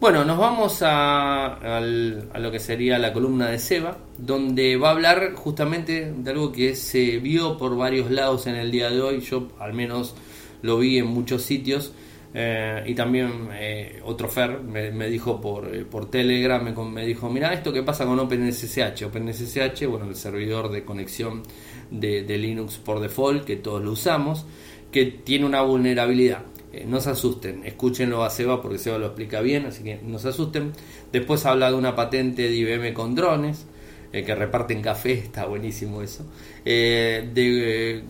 Bueno, 0.00 0.24
nos 0.24 0.38
vamos 0.38 0.82
a, 0.82 1.76
a, 1.76 1.80
lo 1.80 2.50
que 2.50 2.58
sería 2.58 2.98
la 2.98 3.12
columna 3.12 3.48
de 3.48 3.58
Seba, 3.58 3.98
donde 4.16 4.76
va 4.76 4.88
a 4.88 4.92
hablar 4.92 5.34
justamente 5.34 6.12
de 6.16 6.30
algo 6.30 6.52
que 6.52 6.74
se 6.74 7.18
vio 7.18 7.58
por 7.58 7.76
varios 7.76 8.10
lados 8.10 8.46
en 8.46 8.56
el 8.56 8.70
día 8.70 8.88
de 8.90 9.00
hoy. 9.00 9.20
Yo 9.20 9.48
al 9.58 9.74
menos 9.74 10.14
lo 10.62 10.78
vi 10.78 10.98
en 10.98 11.06
muchos 11.06 11.42
sitios. 11.42 11.92
Eh, 12.38 12.82
y 12.84 12.94
también 12.94 13.48
eh, 13.54 13.98
otro 14.04 14.28
Fer 14.28 14.60
me, 14.60 15.08
dijo 15.08 15.40
por, 15.40 15.74
eh, 15.74 15.86
por 15.86 16.10
Telegram, 16.10 16.62
me, 16.62 16.74
me, 16.84 17.06
dijo, 17.06 17.30
mira 17.30 17.54
esto 17.54 17.72
que 17.72 17.82
pasa 17.82 18.04
con 18.04 18.18
OpenSSH. 18.20 19.04
OpenSSH, 19.04 19.86
bueno, 19.86 20.04
el 20.04 20.14
servidor 20.16 20.70
de 20.70 20.84
conexión 20.84 21.42
de, 21.90 22.20
Linux 22.36 22.76
por 22.76 23.00
default, 23.00 23.46
que 23.46 23.56
todos 23.56 23.82
lo 23.82 23.92
usamos, 23.92 24.44
que 24.92 25.06
tiene 25.06 25.46
una 25.46 25.62
vulnerabilidad 25.62 26.42
no 26.84 27.00
se 27.00 27.08
asusten, 27.08 27.64
escúchenlo 27.64 28.22
a 28.22 28.28
Seba 28.28 28.60
porque 28.60 28.76
Seba 28.76 28.98
lo 28.98 29.06
explica 29.06 29.40
bien, 29.40 29.64
así 29.64 29.82
que 29.82 29.98
no 30.04 30.18
se 30.18 30.28
asusten. 30.28 30.72
Después 31.10 31.46
habla 31.46 31.70
de 31.70 31.76
una 31.76 31.96
patente 31.96 32.42
de 32.42 32.54
IBM 32.54 32.92
con 32.92 33.14
drones, 33.14 33.64
que 34.12 34.34
reparten 34.34 34.82
café, 34.82 35.12
está 35.20 35.46
buenísimo 35.46 36.02
eso. 36.02 36.26
El, 36.66 38.04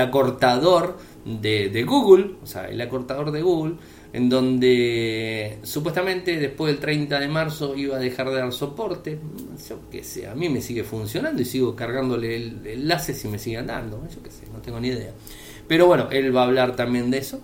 acortador 0.00 0.98
de, 1.24 1.84
Google, 1.84 2.36
o 2.42 2.46
sea, 2.46 2.68
el 2.68 2.80
acortador 2.80 3.30
de 3.30 3.42
Google, 3.42 3.74
en 4.12 4.28
donde 4.28 5.58
supuestamente 5.62 6.38
después 6.38 6.72
del 6.72 6.80
30 6.80 7.20
de 7.20 7.28
marzo 7.28 7.76
iba 7.76 7.96
a 7.96 8.00
dejar 8.00 8.28
de 8.30 8.36
dar 8.36 8.52
soporte. 8.52 9.18
Yo 9.68 9.80
qué 9.90 10.02
sé, 10.02 10.26
a 10.26 10.34
mí 10.34 10.48
me 10.48 10.60
sigue 10.60 10.84
funcionando 10.84 11.40
y 11.40 11.44
sigo 11.44 11.74
cargándole 11.74 12.36
el 12.36 12.66
enlace 12.66 13.14
si 13.14 13.28
me 13.28 13.38
sigue 13.38 13.58
andando. 13.58 14.02
Yo 14.14 14.22
qué 14.22 14.30
sé, 14.30 14.46
no 14.52 14.60
tengo 14.60 14.80
ni 14.80 14.88
idea. 14.88 15.12
Pero 15.68 15.86
bueno, 15.86 16.08
él 16.10 16.34
va 16.34 16.42
a 16.42 16.46
hablar 16.46 16.76
también 16.76 17.10
de 17.10 17.18
eso. 17.18 17.40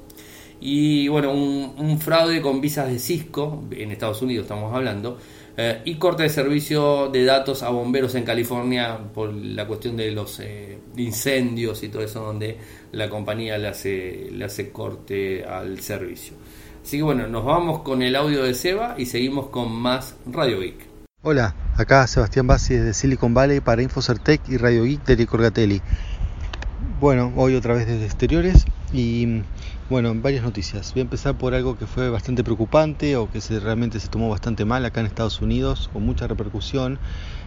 Y 0.60 1.06
bueno, 1.08 1.32
un, 1.32 2.00
fraude 2.00 2.40
con 2.42 2.60
visas 2.60 2.88
de 2.88 2.98
Cisco, 2.98 3.64
en 3.70 3.92
Estados 3.92 4.22
Unidos 4.22 4.44
estamos 4.44 4.74
hablando, 4.74 5.18
eh, 5.60 5.82
y 5.86 5.96
corte 5.96 6.22
de 6.22 6.28
servicio 6.28 7.08
de 7.08 7.24
datos 7.24 7.64
a 7.64 7.70
bomberos 7.70 8.14
en 8.14 8.22
California 8.22 8.96
por 9.12 9.34
la 9.34 9.66
cuestión 9.66 9.96
de 9.96 10.12
los 10.12 10.38
eh, 10.38 10.78
incendios 10.96 11.82
y 11.82 11.88
todo 11.88 12.02
eso, 12.02 12.20
donde 12.20 12.56
la 12.92 13.10
compañía 13.10 13.58
le 13.58 13.66
hace, 13.66 14.28
le 14.30 14.44
hace 14.44 14.70
corte 14.70 15.44
al 15.44 15.80
servicio. 15.80 16.34
Así 16.80 16.98
que 16.98 17.02
bueno, 17.02 17.26
nos 17.26 17.44
vamos 17.44 17.80
con 17.80 18.02
el 18.02 18.14
audio 18.14 18.44
de 18.44 18.54
Seba 18.54 18.94
y 18.98 19.06
seguimos 19.06 19.48
con 19.48 19.72
más 19.72 20.14
Radio 20.30 20.60
Geek. 20.60 20.86
Hola, 21.22 21.56
acá 21.76 22.06
Sebastián 22.06 22.46
Bassi 22.46 22.74
de 22.74 22.94
Silicon 22.94 23.34
Valley 23.34 23.58
para 23.58 23.82
Infocertec 23.82 24.40
y 24.48 24.58
Radio 24.58 24.84
Geek 24.84 25.04
de 25.06 25.16
Ricorgatelli. 25.16 25.82
Bueno, 27.00 27.32
hoy 27.34 27.56
otra 27.56 27.74
vez 27.74 27.88
desde 27.88 28.04
exteriores 28.04 28.64
y 28.92 29.42
bueno, 29.88 30.14
varias 30.14 30.44
noticias. 30.44 30.92
Voy 30.92 31.00
a 31.00 31.02
empezar 31.02 31.36
por 31.36 31.54
algo 31.54 31.78
que 31.78 31.86
fue 31.86 32.10
bastante 32.10 32.44
preocupante 32.44 33.16
o 33.16 33.30
que 33.30 33.40
se, 33.40 33.58
realmente 33.58 34.00
se 34.00 34.08
tomó 34.08 34.28
bastante 34.28 34.66
mal 34.66 34.84
acá 34.84 35.00
en 35.00 35.06
Estados 35.06 35.40
Unidos, 35.40 35.88
con 35.92 36.04
mucha 36.04 36.26
repercusión 36.26 36.98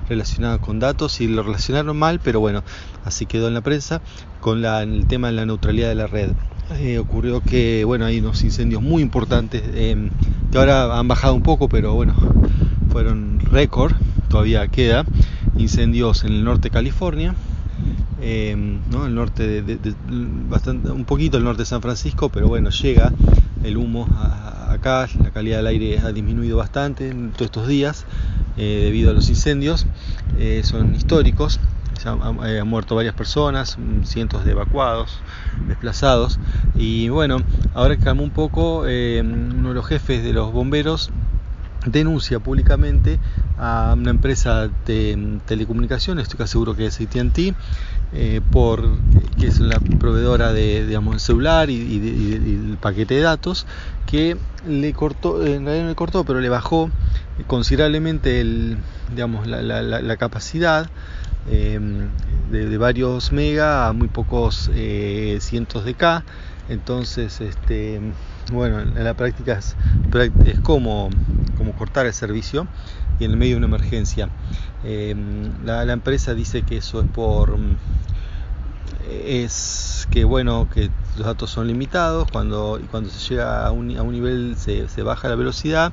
relacionada 0.10 0.58
con 0.58 0.80
datos 0.80 1.22
y 1.22 1.28
lo 1.28 1.44
relacionaron 1.44 1.96
mal, 1.98 2.20
pero 2.24 2.40
bueno, 2.40 2.64
así 3.06 3.28
quedó 3.28 3.48
en 3.48 3.54
la 3.54 3.62
prensa 3.62 4.02
con 4.40 4.66
el 4.66 5.06
tema 5.06 5.28
de 5.28 5.34
la 5.34 5.46
neutralidad 5.46 5.90
de 5.90 5.96
la 5.96 6.08
red. 6.08 6.32
Eh, 6.80 6.98
ocurrió 6.98 7.42
que 7.42 7.86
bueno, 7.86 8.06
hay 8.06 8.20
unos 8.20 8.44
incendios 8.44 8.82
muy 8.82 9.04
importantes 9.04 9.62
eh, 9.76 10.10
que 10.52 10.58
ahora 10.58 10.98
han 10.98 11.08
bajado 11.08 11.36
un 11.36 11.44
poco, 11.44 11.70
pero 11.70 11.94
bueno, 11.94 12.16
fueron 12.92 13.40
récord, 13.40 13.94
todavía 14.30 14.68
queda, 14.68 15.06
incendios 15.58 16.24
en 16.24 16.34
el 16.34 16.44
norte 16.44 16.70
de 16.70 16.72
California, 16.72 17.36
eh, 18.22 18.52
el 18.52 19.16
norte 19.16 19.62
de, 19.64 19.96
bastante, 20.50 20.92
un 20.92 21.06
poquito 21.06 21.38
el 21.38 21.44
norte 21.44 21.64
de 21.64 21.66
San 21.66 21.82
Francisco, 21.82 22.30
pero 22.30 22.48
bueno, 22.48 22.70
llega 22.70 23.12
el 23.64 23.78
humo 23.78 24.08
acá, 24.70 25.08
la 25.22 25.32
calidad 25.32 25.58
del 25.58 25.68
aire 25.68 26.00
ha 26.00 26.12
disminuido 26.12 26.58
bastante 26.58 27.10
en 27.10 27.32
todos 27.32 27.46
estos 27.46 27.68
días 27.68 28.06
eh, 28.58 28.82
debido 28.84 29.12
a 29.12 29.14
los 29.14 29.30
incendios, 29.30 29.88
eh, 30.38 30.62
son 30.64 30.94
históricos, 30.96 31.60
han, 32.06 32.68
muerto 32.68 32.96
varias 32.96 33.14
personas, 33.14 33.78
cientos 34.04 34.46
de 34.46 34.52
evacuados, 34.52 35.20
desplazados, 35.68 36.40
y 36.76 37.10
bueno, 37.10 37.38
ahora 37.74 37.96
que 37.96 38.04
calmó 38.04 38.24
un 38.24 38.32
poco, 38.32 38.82
uno 38.82 38.88
de 38.88 39.74
los 39.74 39.86
jefes 39.86 40.24
de 40.24 40.34
los 40.34 40.52
bomberos 40.52 41.12
denuncia 41.86 42.40
públicamente 42.40 43.20
a 43.58 43.96
una 43.98 44.12
empresa 44.12 44.70
de 44.86 45.40
telecomunicaciones, 45.46 46.24
estoy 46.24 46.38
casi 46.38 46.52
seguro 46.54 46.76
que 46.76 46.86
es 46.86 47.00
AT&T, 47.00 47.54
eh, 48.14 48.42
que 49.40 49.48
es 49.48 49.60
la 49.60 49.80
proveedora 49.80 50.52
de 50.52 50.86
digamos 50.86 51.22
celular 51.22 51.70
y, 51.70 52.70
el 52.72 52.78
paquete 52.80 53.16
de 53.16 53.22
datos 53.22 53.66
que 54.06 54.38
le 54.68 54.94
cortó 54.94 55.46
en 55.46 55.66
realidad 55.66 55.84
no 55.84 55.90
le 55.90 55.96
cortó 55.96 56.26
pero 56.26 56.42
le 56.42 56.50
bajó 56.50 56.90
considerablemente 57.48 58.42
el 58.42 58.78
la, 59.16 60.18
capacidad 60.18 60.90
em, 61.50 62.10
de, 62.52 62.78
varios 62.78 63.32
mega 63.32 63.88
a 63.88 63.94
muy 63.94 64.08
pocos 64.08 64.70
eh, 64.74 65.38
cientos 65.42 65.86
de 65.86 65.94
k. 65.94 66.24
Entonces 66.70 67.42
este 67.42 68.00
bueno 68.52 68.82
en 68.82 69.04
la 69.04 69.14
práctica 69.14 69.58
es, 69.58 69.76
es 70.46 70.60
como 70.60 71.10
cortar 71.78 72.06
el 72.06 72.14
servicio 72.14 72.68
y 73.20 73.26
en 73.26 73.32
el 73.32 73.38
medio 73.38 73.54
de 73.54 73.58
una 73.58 73.68
emergencia. 73.68 74.30
Em, 74.84 75.64
la, 75.64 75.84
empresa 75.94 76.34
dice 76.34 76.64
que 76.64 76.78
eso 76.78 77.02
es 77.02 77.08
por 77.08 77.56
es 79.10 80.08
que 80.10 80.24
bueno 80.24 80.68
que 80.74 80.90
los 81.18 81.26
datos 81.28 81.52
son 81.52 81.68
limitados 81.68 82.28
cuando 82.32 82.82
cuando 82.90 83.10
se 83.10 83.30
llega 83.30 83.66
a 83.66 83.72
un, 83.72 83.96
a 83.98 84.02
un 84.02 84.14
nivel 84.14 84.56
se, 84.58 84.88
se, 84.88 85.04
baja 85.04 85.28
la 85.28 85.36
velocidad 85.36 85.92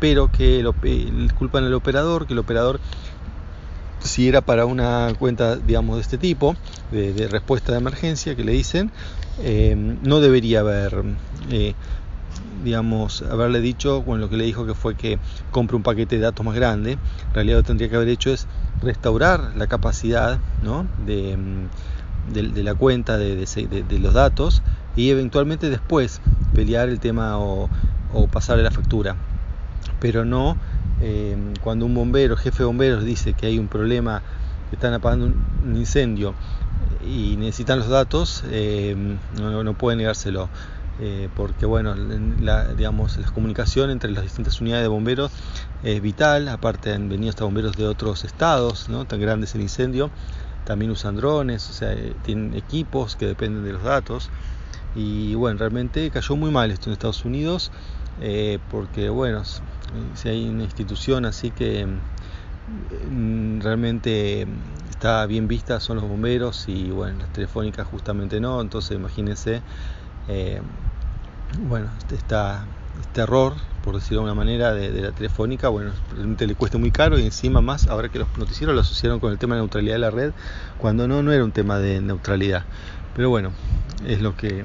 pero 0.00 0.30
que 0.30 0.60
el, 0.60 1.32
culpan 1.34 1.64
al 1.64 1.74
operador 1.74 2.26
que 2.26 2.32
el 2.32 2.38
operador 2.38 2.80
si 4.02 4.28
era 4.28 4.40
para 4.40 4.66
una 4.66 5.12
cuenta 5.18 5.56
digamos 5.56 5.96
de 5.96 6.02
este 6.02 6.18
tipo 6.18 6.56
de, 6.90 7.28
respuesta 7.28 7.72
de 7.72 7.78
emergencia 7.78 8.34
que 8.34 8.44
le 8.44 8.52
dicen 8.52 8.90
eh, 9.40 9.74
no 9.76 10.20
debería 10.20 10.60
haber 10.60 11.04
eh, 11.50 11.74
digamos 12.64 13.22
haberle 13.22 13.60
dicho 13.60 14.02
bueno 14.02 14.22
lo 14.22 14.30
que 14.30 14.36
le 14.36 14.44
dijo 14.44 14.66
que 14.66 14.74
fue 14.74 14.94
que 14.94 15.18
compre 15.50 15.76
un 15.76 15.82
paquete 15.82 16.16
de 16.16 16.22
datos 16.22 16.44
más 16.44 16.54
grande 16.54 16.92
en 16.92 17.34
realidad 17.34 17.58
lo 17.58 17.62
que 17.62 17.66
tendría 17.68 17.88
que 17.88 17.96
haber 17.96 18.08
hecho 18.08 18.30
es 18.30 18.46
restaurar 18.82 19.52
la 19.56 19.66
capacidad 19.66 20.38
¿no? 20.62 20.86
de 21.06 21.36
de, 22.30 22.62
la 22.62 22.74
cuenta 22.74 23.18
de, 23.18 23.36
de, 23.36 23.98
los 23.98 24.14
datos 24.14 24.62
y 24.96 25.10
eventualmente 25.10 25.70
después 25.70 26.20
pelear 26.54 26.88
el 26.88 27.00
tema 27.00 27.38
o, 27.38 27.68
o 28.12 28.26
pasarle 28.28 28.62
la 28.62 28.70
factura. 28.70 29.16
Pero 30.00 30.24
no 30.24 30.56
eh, 31.00 31.36
cuando 31.60 31.86
un 31.86 31.94
bombero, 31.94 32.36
jefe 32.36 32.58
de 32.58 32.64
bomberos, 32.64 33.04
dice 33.04 33.34
que 33.34 33.46
hay 33.46 33.58
un 33.58 33.68
problema, 33.68 34.22
que 34.70 34.76
están 34.76 34.94
apagando 34.94 35.26
un, 35.26 35.76
incendio 35.76 36.34
y 37.06 37.36
necesitan 37.36 37.78
los 37.78 37.88
datos, 37.88 38.44
eh, 38.50 38.94
no, 39.38 39.64
no, 39.64 39.74
puede 39.74 39.96
negárselo. 39.96 40.48
Eh, 41.00 41.28
porque 41.34 41.66
bueno, 41.66 41.94
la, 41.94 42.74
digamos, 42.74 43.16
la 43.16 43.26
comunicación 43.32 43.90
entre 43.90 44.10
las 44.10 44.22
distintas 44.22 44.60
unidades 44.60 44.84
de 44.84 44.88
bomberos 44.88 45.32
es 45.82 46.00
vital, 46.00 46.48
aparte 46.48 46.92
han 46.92 47.08
venido 47.08 47.30
hasta 47.30 47.44
bomberos 47.44 47.76
de 47.76 47.86
otros 47.86 48.24
estados, 48.24 48.88
¿no? 48.88 49.04
tan 49.06 49.20
grande 49.20 49.46
es 49.46 49.54
el 49.54 49.62
incendio, 49.62 50.10
también 50.64 50.90
usan 50.90 51.16
drones, 51.16 51.68
o 51.70 51.72
sea, 51.72 51.92
eh, 51.92 52.14
tienen 52.22 52.54
equipos 52.54 53.16
que 53.16 53.26
dependen 53.26 53.64
de 53.64 53.72
los 53.72 53.82
datos. 53.82 54.30
Y 54.94 55.34
bueno, 55.34 55.58
realmente 55.58 56.10
cayó 56.10 56.36
muy 56.36 56.50
mal 56.50 56.70
esto 56.70 56.90
en 56.90 56.92
Estados 56.92 57.24
Unidos, 57.24 57.72
eh, 58.20 58.58
porque 58.70 59.08
bueno, 59.08 59.42
si 60.14 60.28
hay 60.28 60.48
una 60.48 60.64
institución 60.64 61.24
así 61.24 61.50
que 61.50 61.86
mm, 61.86 63.60
realmente 63.60 64.46
está 64.90 65.26
bien 65.26 65.48
vista 65.48 65.80
son 65.80 65.96
los 65.96 66.08
bomberos 66.08 66.68
y 66.68 66.90
bueno, 66.90 67.18
las 67.20 67.32
telefónicas 67.32 67.86
justamente 67.86 68.40
no, 68.40 68.60
entonces 68.60 68.96
imagínense, 68.96 69.62
eh, 70.28 70.60
bueno, 71.68 71.90
está 72.10 72.64
este 73.00 73.22
error 73.22 73.54
por 73.82 73.94
decirlo 73.96 74.22
de 74.22 74.30
alguna 74.30 74.44
manera, 74.44 74.72
de, 74.72 75.02
la 75.02 75.12
telefónica, 75.12 75.68
bueno, 75.68 75.92
realmente 76.14 76.46
le 76.46 76.54
cuesta 76.54 76.78
muy 76.78 76.90
caro 76.90 77.18
y 77.18 77.24
encima 77.24 77.60
más, 77.60 77.88
ahora 77.88 78.08
que 78.08 78.18
los 78.18 78.28
noticieros 78.38 78.74
lo 78.74 78.80
asociaron 78.80 79.20
con 79.20 79.32
el 79.32 79.38
tema 79.38 79.56
de 79.56 79.60
neutralidad 79.60 79.94
de 79.94 79.98
la 79.98 80.10
red, 80.10 80.32
cuando 80.78 81.08
no, 81.08 81.22
no 81.22 81.32
era 81.32 81.44
un 81.44 81.52
tema 81.52 81.78
de 81.78 82.00
neutralidad. 82.00 82.64
Pero 83.14 83.28
bueno, 83.28 83.52
es 84.06 84.22
lo 84.22 84.36
que, 84.36 84.64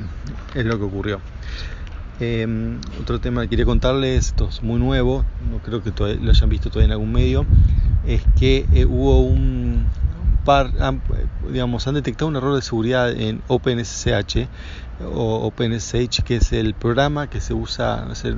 es 0.55 0.65
lo 0.65 0.77
que 0.77 0.83
ocurrió. 0.85 1.19
Em, 2.19 2.79
otro 2.99 3.19
tema 3.19 3.43
que 3.43 3.49
quería 3.49 3.65
contarles, 3.65 4.27
esto 4.27 4.49
es 4.49 4.63
muy 4.63 4.79
nuevo, 4.79 5.23
no 5.51 5.59
creo 5.59 5.83
que 5.83 5.91
lo 6.19 6.31
hayan 6.31 6.49
visto 6.49 6.69
todavía 6.69 6.85
en 6.85 6.91
algún 6.93 7.11
medio, 7.11 7.45
es 8.07 8.23
que 8.39 8.65
eh, 8.73 8.85
hubo 8.85 9.21
un 9.21 9.85
par, 10.43 10.71
han, 10.79 10.99
digamos, 11.51 11.87
han 11.87 11.93
detectado 11.93 12.27
un 12.29 12.35
error 12.35 12.55
de 12.55 12.63
seguridad 12.63 13.11
en 13.11 13.43
OpenSSH 13.47 14.47
o 15.13 15.45
OpenSH, 15.45 16.23
que 16.23 16.37
es 16.37 16.53
el 16.53 16.73
programa 16.73 17.29
que 17.29 17.39
se 17.39 17.53
usa, 17.53 18.07
es 18.11 18.25
el, 18.25 18.35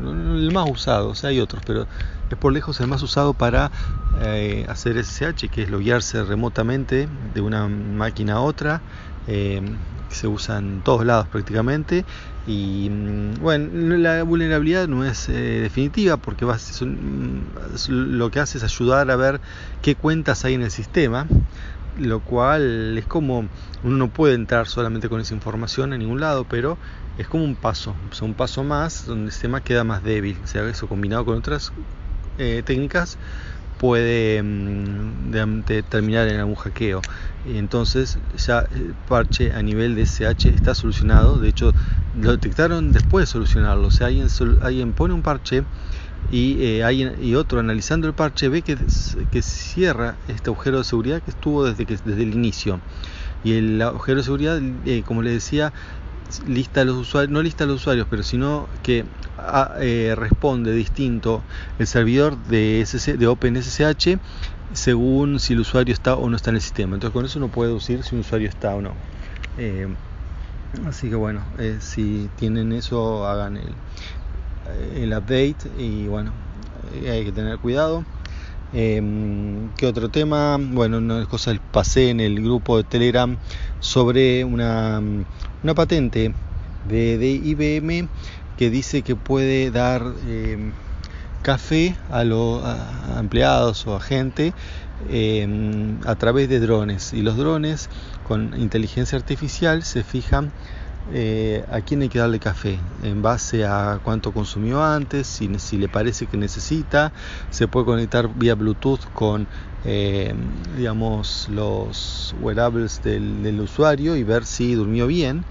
más 0.52 0.70
usado, 0.70 1.10
o 1.10 1.16
sea, 1.16 1.30
hay 1.30 1.40
otros, 1.40 1.64
pero 1.66 1.88
es 2.30 2.38
por 2.38 2.52
lejos 2.52 2.82
el 2.82 2.88
más 2.88 3.02
usado 3.02 3.34
para 3.34 3.72
eh, 4.22 4.66
hacer 4.68 5.02
SSH, 5.02 5.48
que 5.50 5.64
es 5.64 5.70
loguearse 5.70 6.22
remotamente 6.26 7.08
de 7.34 7.42
una 7.42 7.70
máquina 7.70 8.34
a 8.34 8.42
otra. 8.42 8.82
Eh, 9.28 9.62
se 10.10 10.28
usa 10.28 10.58
en 10.58 10.82
todos 10.82 11.06
lados 11.06 11.28
prácticamente 11.28 12.04
y 12.50 12.90
mm, 12.90 13.42
bueno 13.42 13.98
la 13.98 14.24
vulnerabilidad 14.24 14.88
no 14.88 15.06
es 15.06 15.30
eh, 15.30 15.34
definitiva 15.34 16.18
porque 16.18 16.46
va, 16.46 16.56
mm, 16.58 17.90
lo 17.90 18.32
que 18.32 18.40
hace 18.40 18.58
es 18.58 18.64
ayudar 18.64 19.10
a 19.12 19.16
ver 19.16 19.40
qué 19.84 19.96
cuentas 19.96 20.44
hay 20.46 20.56
en 20.56 20.64
el 20.64 20.72
sistema 20.72 21.28
lo 22.00 22.22
cual 22.22 22.98
es 22.98 23.06
como 23.06 23.40
uno 23.84 23.98
no 23.98 24.10
puede 24.10 24.34
entrar 24.34 24.68
solamente 24.68 25.10
con 25.10 25.22
esa 25.22 25.34
información 25.34 25.94
en 25.94 26.00
ningún 26.00 26.22
lado, 26.22 26.46
pero 26.46 26.78
es 27.18 27.28
como 27.28 27.44
un 27.44 27.56
paso, 27.56 27.96
un 28.22 28.34
paso 28.34 28.64
más 28.64 29.06
donde 29.06 29.26
el 29.26 29.32
sistema 29.32 29.62
queda 29.62 29.84
más 29.84 30.04
débil. 30.04 30.38
O 30.44 30.48
sea, 30.48 30.68
eso 30.68 30.88
combinado 30.88 31.26
con 31.26 31.38
otras 31.38 31.74
eh, 32.38 32.64
técnicas 32.66 33.18
puede 33.80 34.44
mm, 34.44 35.64
terminar 35.90 36.28
en 36.28 36.40
algún 36.40 36.56
hackeo. 36.56 37.02
Entonces 37.48 38.20
ya 38.38 38.66
el 38.72 38.94
parche 39.08 39.54
a 39.54 39.62
nivel 39.64 39.96
de 39.96 40.04
SH 40.04 40.50
está 40.50 40.76
solucionado. 40.76 41.40
De 41.40 41.50
hecho, 41.50 41.74
lo 42.22 42.32
detectaron 42.32 42.92
después 42.92 43.24
de 43.24 43.32
solucionarlo. 43.32 43.88
O 43.88 43.92
sea, 43.92 44.08
alguien, 44.08 44.28
alguien 44.62 44.94
pone 44.94 45.14
un 45.14 45.22
parche 45.22 45.64
y, 46.32 46.58
eh, 46.60 47.18
y 47.22 47.36
otro 47.36 47.60
analizando 47.60 48.08
el 48.08 48.14
parche 48.14 48.50
ve 48.50 48.62
que, 48.62 48.78
que 49.32 49.42
cierra 49.42 50.16
este 50.28 50.50
agujero 50.50 50.80
de 50.80 50.84
seguridad 50.84 51.22
que 51.24 51.32
estuvo 51.32 51.64
desde, 51.64 51.86
que, 51.86 51.98
desde 52.04 52.24
el 52.24 52.34
inicio. 52.34 52.80
Y 53.44 53.54
el 53.54 53.82
agujero 53.82 54.18
de 54.18 54.24
seguridad, 54.24 54.60
eh, 54.86 55.02
como 55.06 55.22
les 55.22 55.34
decía, 55.34 55.72
lista 56.48 56.84
los 56.84 56.96
usuarios, 56.96 57.32
no 57.32 57.42
lista 57.42 57.66
los 57.66 57.78
usuarios, 57.78 58.08
pero 58.10 58.24
sino 58.24 58.68
que 58.84 59.06
ah, 59.38 59.76
eh, 59.80 60.14
responde 60.18 60.74
distinto 60.74 61.42
el 61.80 61.88
servidor 61.88 62.38
de, 62.46 62.86
OpenSSH 63.28 64.18
según 64.74 65.40
si 65.40 65.54
el 65.54 65.62
usuario 65.62 65.94
está 65.94 66.16
o 66.16 66.30
no 66.30 66.36
está 66.36 66.52
en 66.52 66.58
el 66.58 66.62
sistema. 66.62 66.96
Entonces 66.96 67.14
con 67.14 67.26
eso 67.26 67.40
uno 67.40 67.48
puede 67.50 67.70
deducir 67.70 68.04
si 68.04 68.16
un 68.16 68.22
usuario 68.22 68.50
está 68.50 68.76
o 68.76 68.82
no. 68.82 68.94
así 70.88 71.10
que 71.10 71.16
bueno, 71.16 71.42
si 71.80 72.30
tienen 72.38 72.72
eso, 72.72 73.28
hagan 73.28 73.58
el, 73.58 73.74
el 74.96 75.14
update 75.14 75.58
y 75.78 76.08
bueno, 76.08 76.32
hay 77.08 77.26
que 77.26 77.32
tener 77.32 77.58
cuidado. 77.58 78.06
Em, 78.72 79.70
¿Qué 79.78 79.88
otro 79.88 80.10
tema? 80.10 80.58
Bueno, 80.60 81.00
una 81.00 81.26
cosa 81.26 81.54
pasé 81.72 82.12
en 82.12 82.20
el 82.20 82.44
grupo 82.44 82.78
de 82.78 82.84
Telegram 82.84 83.38
sobre 83.80 84.44
una, 84.44 85.02
una 85.64 85.74
patente 85.74 86.34
de, 86.88 87.18
de, 87.18 87.30
IBM 87.30 88.08
que 88.58 88.70
dice 88.70 89.02
que 89.02 89.16
puede 89.16 89.72
dar 89.72 90.02
em, 90.28 90.72
café 91.42 91.96
a 92.12 92.24
los 92.24 92.64
empleados 93.18 93.86
o 93.88 93.96
a 93.96 94.00
gente 94.00 94.54
em, 95.10 95.98
a 96.06 96.16
través 96.16 96.50
de 96.50 96.60
drones. 96.60 97.14
Y 97.14 97.22
los 97.22 97.38
drones 97.38 97.90
con 98.28 98.60
inteligencia 98.60 99.18
artificial 99.18 99.84
se 99.84 100.04
fijan 100.04 100.52
eh, 101.12 101.66
a 101.72 101.82
quién 101.82 102.02
hay 102.04 102.10
que 102.10 102.20
darle 102.20 102.40
café 102.40 102.78
en 103.02 103.24
base 103.24 103.66
a 103.66 104.00
cuánto 104.04 104.32
consumió 104.32 104.84
antes, 104.84 105.26
si 105.26 105.78
le 105.78 105.88
parece 105.88 106.28
que 106.28 106.38
necesita, 106.38 107.12
se 107.50 107.68
puede 107.68 107.86
conectar 107.88 108.30
vía 108.36 108.54
Bluetooth 108.54 109.12
con 109.14 109.48
eh, 109.86 110.34
digamos 110.78 111.48
los 111.50 112.36
wearables 112.42 113.02
del, 113.04 113.60
usuario 113.62 114.16
y 114.16 114.24
ver 114.24 114.46
si 114.46 114.76
durmió 114.76 115.08
bien. 115.08 115.44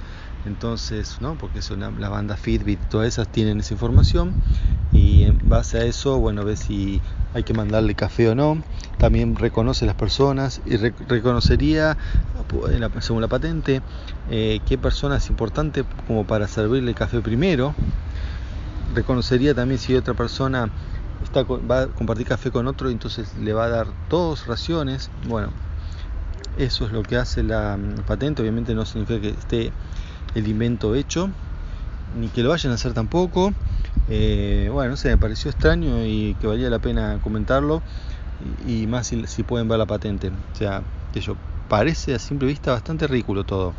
Entonces, 0.47 1.19
¿no? 1.21 1.35
porque 1.35 1.63
son 1.63 1.81
la, 2.01 2.09
banda 2.09 2.37
Fitbit, 2.37 2.81
todas 2.89 3.09
esas 3.09 3.29
tienen 3.29 3.61
esa 3.61 3.75
información 3.75 4.33
y 4.93 5.25
en 5.25 5.39
base 5.49 5.79
a 5.79 5.85
eso, 5.85 6.19
bueno, 6.19 6.45
ve 6.45 6.57
si 6.57 7.03
hay 7.35 7.43
que 7.43 7.53
mandarle 7.53 7.95
café 7.95 8.31
o 8.31 8.35
no. 8.35 8.63
También 8.99 9.37
reconoce 9.37 9.85
las 9.85 9.95
personas 9.95 10.61
y 10.65 10.77
reconocería, 10.77 11.97
según 13.01 13.21
la 13.21 13.29
patente, 13.29 13.83
eh, 14.31 14.61
qué 14.67 14.79
persona 14.79 15.17
es 15.17 15.29
importante 15.29 15.85
como 16.07 16.25
para 16.25 16.49
servirle 16.49 16.95
café 16.95 17.21
primero. 17.21 17.75
Reconocería 18.95 19.55
también 19.55 19.79
si 19.79 19.95
otra 19.95 20.15
persona 20.15 20.71
va 21.35 21.83
a 21.83 21.87
compartir 21.89 22.27
café 22.27 22.51
con 22.51 22.67
otro, 22.67 22.91
entonces 22.91 23.35
le 23.37 23.53
va 23.53 23.65
a 23.65 23.69
dar 23.69 23.87
dos 24.11 24.47
raciones. 24.47 25.11
Bueno, 25.27 25.51
eso 26.59 26.87
es 26.87 26.93
lo 26.93 27.03
que 27.03 27.17
hace 27.17 27.43
la 27.43 27.77
mm, 27.77 28.03
patente. 28.07 28.43
Obviamente 28.43 28.75
no 28.75 28.85
significa 28.85 29.21
que 29.21 29.29
esté 29.31 29.73
el 30.35 30.49
invento 30.49 30.95
hecho, 30.95 31.31
ni 32.19 32.29
que 32.29 32.43
lo 32.43 32.51
vayan 32.51 32.73
a 32.73 32.75
hacer 32.75 32.93
tampoco. 32.93 33.53
Eh, 34.11 34.69
bueno, 34.73 34.91
no 34.91 34.97
sé, 34.97 35.11
me 35.11 35.19
pareció 35.19 35.51
extraño 35.51 36.05
y 36.05 36.35
que 36.41 36.47
valía 36.47 36.71
la 36.71 36.79
pena 36.79 37.19
comentarlo. 37.23 37.83
Y, 38.67 38.87
más 38.87 39.09
si, 39.09 39.43
pueden 39.43 39.69
ver 39.69 39.79
la 39.79 39.87
patente. 39.87 40.29
O 40.29 40.57
sea, 40.57 40.83
que 41.13 41.21
yo 41.21 41.37
parece 41.69 42.15
a 42.15 42.19
simple 42.19 42.49
vista 42.49 42.73
bastante 42.73 43.07
ridículo 43.07 43.45
todo. 43.45 43.75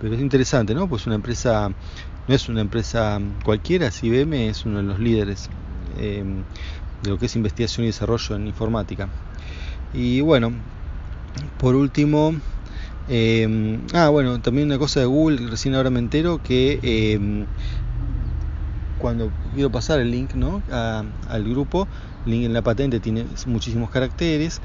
Pero 0.00 0.14
es 0.14 0.20
interesante, 0.20 0.74
¿no? 0.74 0.88
Pues 0.88 1.06
una 1.06 1.14
empresa, 1.14 1.70
no 2.28 2.34
es 2.34 2.48
una 2.48 2.60
empresa 2.60 3.20
cualquiera, 3.44 3.90
si 3.90 4.08
IBM 4.08 4.48
es 4.48 4.64
uno 4.66 4.78
de 4.78 4.84
los 4.84 4.98
líderes 4.98 5.48
eh, 5.98 6.24
de 7.02 7.10
lo 7.10 7.18
que 7.18 7.26
es 7.26 7.36
investigación 7.36 7.84
y 7.84 7.88
desarrollo 7.88 8.36
en 8.36 8.46
informática. 8.46 9.08
Y 9.92 10.20
bueno, 10.20 10.52
por 11.58 11.74
último, 11.74 12.34
eh, 13.08 13.78
ah, 13.94 14.08
bueno, 14.08 14.40
también 14.40 14.68
una 14.68 14.78
cosa 14.78 15.00
de 15.00 15.06
Google, 15.06 15.48
recién 15.48 15.74
ahora 15.74 15.90
me 15.90 15.98
entero 15.98 16.40
que 16.42 17.46
cuando 18.98 19.32
quiero 19.52 19.70
pasar 19.70 19.98
el 19.98 20.10
link 20.12 20.34
¿no? 20.34 20.62
al 20.70 21.44
grupo, 21.44 21.88
el 22.24 22.30
link 22.30 22.44
en 22.44 22.52
la 22.52 22.62
patente 22.62 23.00
tiene 23.00 23.26
muchísimos 23.46 23.90
caracteres, 23.90 24.60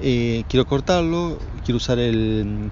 eh, 0.00 0.44
quiero 0.48 0.66
cortarlo, 0.66 1.38
quiero 1.64 1.78
usar 1.78 1.98
el, 1.98 2.70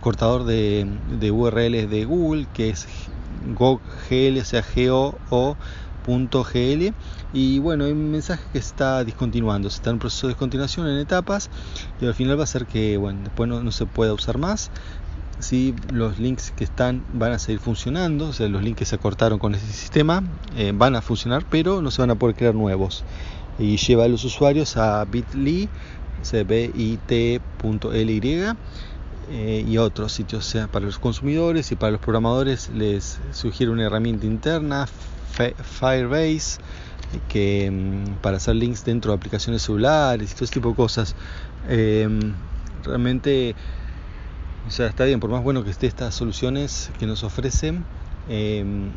cortador 0.00 0.44
de, 0.44 1.30
URLs 1.30 1.88
de 1.88 2.04
Google, 2.04 2.46
que 2.52 2.70
es 2.70 2.86
gogl, 3.56 3.80
o 3.80 4.44
sea, 4.44 4.64
go.gl, 6.06 6.94
y 7.32 7.58
bueno, 7.58 7.84
hay 7.84 7.92
un 7.92 8.10
mensaje 8.10 8.42
que 8.52 8.58
está 8.58 9.04
discontinuando, 9.04 9.70
se 9.70 9.76
está 9.76 9.90
en 9.90 9.98
proceso 9.98 10.26
de 10.26 10.32
descontinuación 10.32 10.88
en 10.88 10.98
etapas, 10.98 11.50
y 12.00 12.06
al 12.06 12.14
final 12.14 12.38
va 12.38 12.44
a 12.44 12.46
ser 12.46 12.66
que, 12.66 12.96
bueno, 12.96 13.20
después 13.24 13.48
no, 13.48 13.70
se 13.72 13.86
pueda 13.86 14.12
usar 14.12 14.38
más, 14.38 14.70
si 15.38 15.74
los 15.92 16.18
links 16.18 16.50
que 16.50 16.64
están 16.64 17.02
van 17.14 17.32
a 17.32 17.38
seguir 17.38 17.60
funcionando, 17.60 18.28
o 18.28 18.32
sea, 18.32 18.48
los 18.48 18.62
links 18.62 18.78
que 18.78 18.84
se 18.84 18.98
cortaron 18.98 19.38
con 19.38 19.54
ese 19.54 19.66
sistema 19.66 20.22
eh, 20.56 20.72
van 20.74 20.96
a 20.96 21.02
funcionar, 21.02 21.44
pero 21.48 21.80
no 21.80 21.90
se 21.90 22.02
van 22.02 22.10
a 22.10 22.14
poder 22.14 22.36
crear 22.36 22.54
nuevos. 22.54 23.04
Y 23.58 23.76
lleva 23.76 24.04
a 24.04 24.08
los 24.08 24.24
usuarios 24.24 24.76
a 24.76 25.04
bit.ly, 25.04 25.68
bit.ly 26.46 28.20
eh, 29.32 29.64
y 29.66 29.78
otros 29.78 30.12
sitios. 30.12 30.46
O 30.46 30.50
sea, 30.50 30.66
para 30.66 30.86
los 30.86 30.98
consumidores 30.98 31.70
y 31.70 31.76
para 31.76 31.92
los 31.92 32.00
programadores 32.00 32.68
les 32.70 33.18
sugiere 33.32 33.70
una 33.70 33.84
herramienta 33.84 34.26
interna, 34.26 34.86
Firebase, 35.30 36.60
que 37.28 37.70
mm, 37.70 38.20
para 38.22 38.36
hacer 38.36 38.56
links 38.56 38.84
dentro 38.84 39.12
de 39.12 39.16
aplicaciones 39.16 39.62
celulares 39.62 40.30
y 40.30 40.34
todo 40.34 40.44
ese 40.44 40.54
tipo 40.54 40.70
de 40.70 40.76
cosas. 40.76 41.14
Eh, 41.68 42.08
realmente 42.84 43.54
o 44.66 44.70
sea, 44.70 44.86
está 44.86 45.04
bien, 45.04 45.20
por 45.20 45.30
más 45.30 45.42
bueno 45.42 45.64
que 45.64 45.70
esté 45.70 45.86
estas 45.86 46.14
soluciones 46.14 46.90
que 46.98 47.06
nos 47.06 47.24
ofrecen, 47.24 47.82
em, 48.28 48.90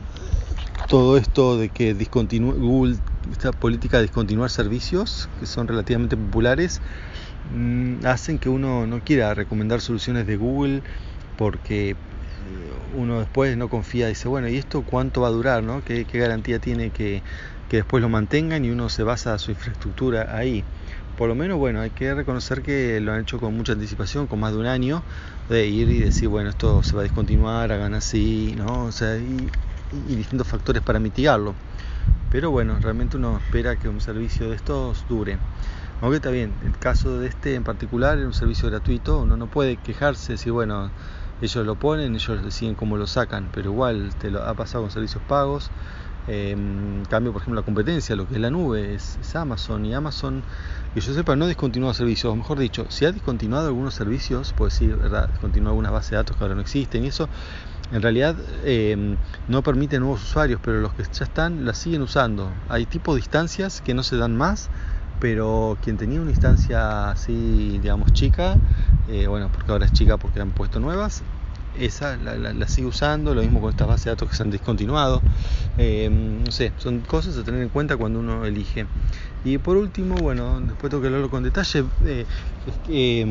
todo 0.88 1.18
esto 1.18 1.58
de 1.58 1.70
que 1.70 1.94
Google, 1.94 2.98
esta 3.32 3.52
política 3.52 3.98
de 3.98 4.04
discontinuar 4.04 4.50
servicios, 4.50 5.30
que 5.40 5.46
son 5.46 5.68
relativamente 5.68 6.18
populares, 6.18 6.82
mm, 7.56 8.06
hacen 8.06 8.40
que 8.40 8.50
uno 8.50 8.86
no 8.86 9.00
quiera 9.00 9.34
recomendar 9.34 9.80
soluciones 9.80 10.28
de 10.28 10.36
Google 10.36 10.84
porque 11.38 11.96
uno 12.96 13.20
después 13.20 13.58
no 13.58 13.70
confía, 13.70 14.08
dice, 14.08 14.28
bueno, 14.28 14.48
¿y 14.48 14.58
esto 14.58 14.84
cuánto 14.84 15.22
va 15.22 15.28
a 15.28 15.32
durar? 15.32 15.64
No? 15.64 15.84
¿Qué, 15.84 16.06
¿Qué, 16.06 16.20
garantía 16.20 16.60
tiene 16.60 16.90
que, 16.92 17.22
que 17.70 17.78
después 17.78 18.02
lo 18.02 18.10
mantengan 18.10 18.66
y 18.66 18.70
uno 18.70 18.90
se 18.90 19.04
basa 19.04 19.38
su 19.38 19.52
infraestructura 19.52 20.36
ahí? 20.36 20.64
por 21.18 21.30
lo 21.30 21.36
menos, 21.36 21.58
bueno, 21.58 21.82
hay 21.82 21.92
que 21.92 22.14
reconocer 22.14 22.64
que 22.64 23.00
lo 23.00 23.14
han 23.14 23.22
hecho 23.22 23.40
con 23.40 23.56
mucha 23.56 23.74
anticipación, 23.74 24.28
con 24.28 24.40
más 24.40 24.52
de 24.54 24.60
un 24.60 24.66
año, 24.66 25.04
de 25.50 25.68
ir 25.68 25.90
y 25.90 26.00
decir, 26.00 26.28
bueno, 26.28 26.50
esto 26.50 26.82
se 26.84 26.96
va 26.96 27.02
a 27.02 27.04
discontinuar, 27.04 27.72
hagan 27.72 27.94
así, 27.94 28.56
¿no? 28.58 28.86
O 28.86 28.92
sea, 28.92 29.18
y, 29.18 29.50
distintos 30.08 30.48
factores 30.48 30.82
para 30.82 31.00
mitigarlo. 31.00 31.54
Pero 32.32 32.50
bueno, 32.50 32.80
realmente 32.82 33.18
uno 33.18 33.38
espera 33.38 33.76
que 33.76 33.88
un 33.88 34.02
servicio 34.02 34.50
de 34.50 34.56
estos 34.56 35.06
dure. 35.08 35.38
Aunque 36.02 36.16
está 36.16 36.32
bien, 36.32 36.52
el 36.66 36.78
caso 36.80 37.20
de 37.20 37.28
este 37.28 37.54
en 37.54 37.64
particular 37.64 38.18
es 38.18 38.26
un 38.26 38.34
servicio 38.34 38.70
gratuito, 38.70 39.20
uno 39.20 39.38
no 39.38 39.48
puede 39.48 39.78
quejarse 39.78 40.38
si, 40.38 40.50
bueno, 40.50 40.90
ellos 41.46 41.66
lo 41.66 41.76
ponen, 41.76 42.16
ellos 42.16 42.44
deciden 42.44 42.76
cómo 42.76 42.98
lo 42.98 43.08
sacan, 43.08 43.50
pero 43.54 43.72
igual 43.72 44.16
te 44.20 44.32
lo 44.32 44.44
ha 44.44 44.54
pasado 44.54 44.84
con 44.84 44.92
servicios 44.92 45.24
pagos 45.28 45.72
en 46.28 47.04
cambio, 47.10 47.34
por 47.34 47.42
ejemplo, 47.42 47.60
la 47.60 47.66
competencia, 47.66 48.16
lo 48.16 48.28
que 48.28 48.36
es 48.36 48.40
la 48.40 48.50
nube, 48.50 48.96
es, 48.96 49.18
Amazon 49.36 49.86
y 49.86 49.94
Amazon, 49.94 50.42
que 50.94 51.02
yo 51.02 51.14
sepa, 51.14 51.36
no 51.36 51.48
discontinúa 51.48 51.94
servicios, 51.94 52.32
o 52.32 52.36
mejor 52.36 52.60
dicho, 52.60 52.86
si 52.90 53.06
ha 53.06 53.12
discontinuado 53.12 53.68
algunos 53.68 53.94
servicios, 53.94 54.54
pues 54.56 54.74
sí, 54.74 54.88
¿verdad? 54.88 55.28
discontinúa 55.30 55.72
algunas 55.72 55.92
bases 55.92 56.12
de 56.12 56.16
datos 56.18 56.38
que 56.38 56.44
ahora 56.44 56.56
no 56.56 56.62
existen 56.62 57.04
y 57.04 57.08
eso 57.08 57.28
en 57.92 58.02
realidad 58.02 58.36
eh, 58.64 59.18
no 59.50 59.62
permite 59.62 60.00
nuevos 60.00 60.24
usuarios, 60.24 60.60
pero 60.64 60.80
los 60.80 60.94
que 60.94 61.04
ya 61.04 61.26
están 61.26 61.66
la 61.66 61.74
siguen 61.74 62.02
usando. 62.02 62.50
Hay 62.70 62.86
tipo 62.86 63.14
de 63.14 63.20
instancias 63.20 63.82
que 63.82 63.94
no 63.94 64.04
se 64.04 64.16
dan 64.16 64.36
más, 64.38 64.70
pero 65.24 65.78
quien 65.82 65.96
tenía 65.96 66.20
una 66.20 66.32
instancia 66.32 67.10
así, 67.12 67.80
digamos, 67.82 68.12
chica, 68.12 68.58
eh, 69.10 69.26
bueno, 69.26 69.48
porque 69.54 69.72
ahora 69.72 69.86
es 69.86 69.94
chica 69.94 70.18
porque 70.18 70.42
han 70.42 70.52
puesto 70.52 70.82
nuevas, 70.82 71.24
esa 71.80 72.18
la, 72.18 72.68
sigue 72.68 72.88
usando, 72.88 73.34
lo 73.34 73.42
mismo 73.42 73.62
con 73.62 73.70
estas 73.70 73.88
bases 73.88 74.04
de 74.04 74.12
datos 74.12 74.30
que 74.30 74.36
se 74.36 74.44
han 74.44 74.52
discontinuado. 74.52 75.22
Eh, 75.78 76.10
no 76.12 76.52
sé, 76.52 76.74
son 76.78 77.00
cosas 77.00 77.38
a 77.38 77.44
tener 77.44 77.62
en 77.62 77.70
cuenta 77.70 77.96
cuando 77.96 78.20
uno 78.20 78.44
elige. 78.44 78.86
Y 79.46 79.60
por 79.60 79.78
último, 79.78 80.16
bueno, 80.16 80.60
después 80.60 80.90
tengo 80.90 81.00
que 81.00 81.08
hablarlo 81.08 81.30
con 81.30 81.42
detalle, 81.42 81.86
eh, 82.06 83.26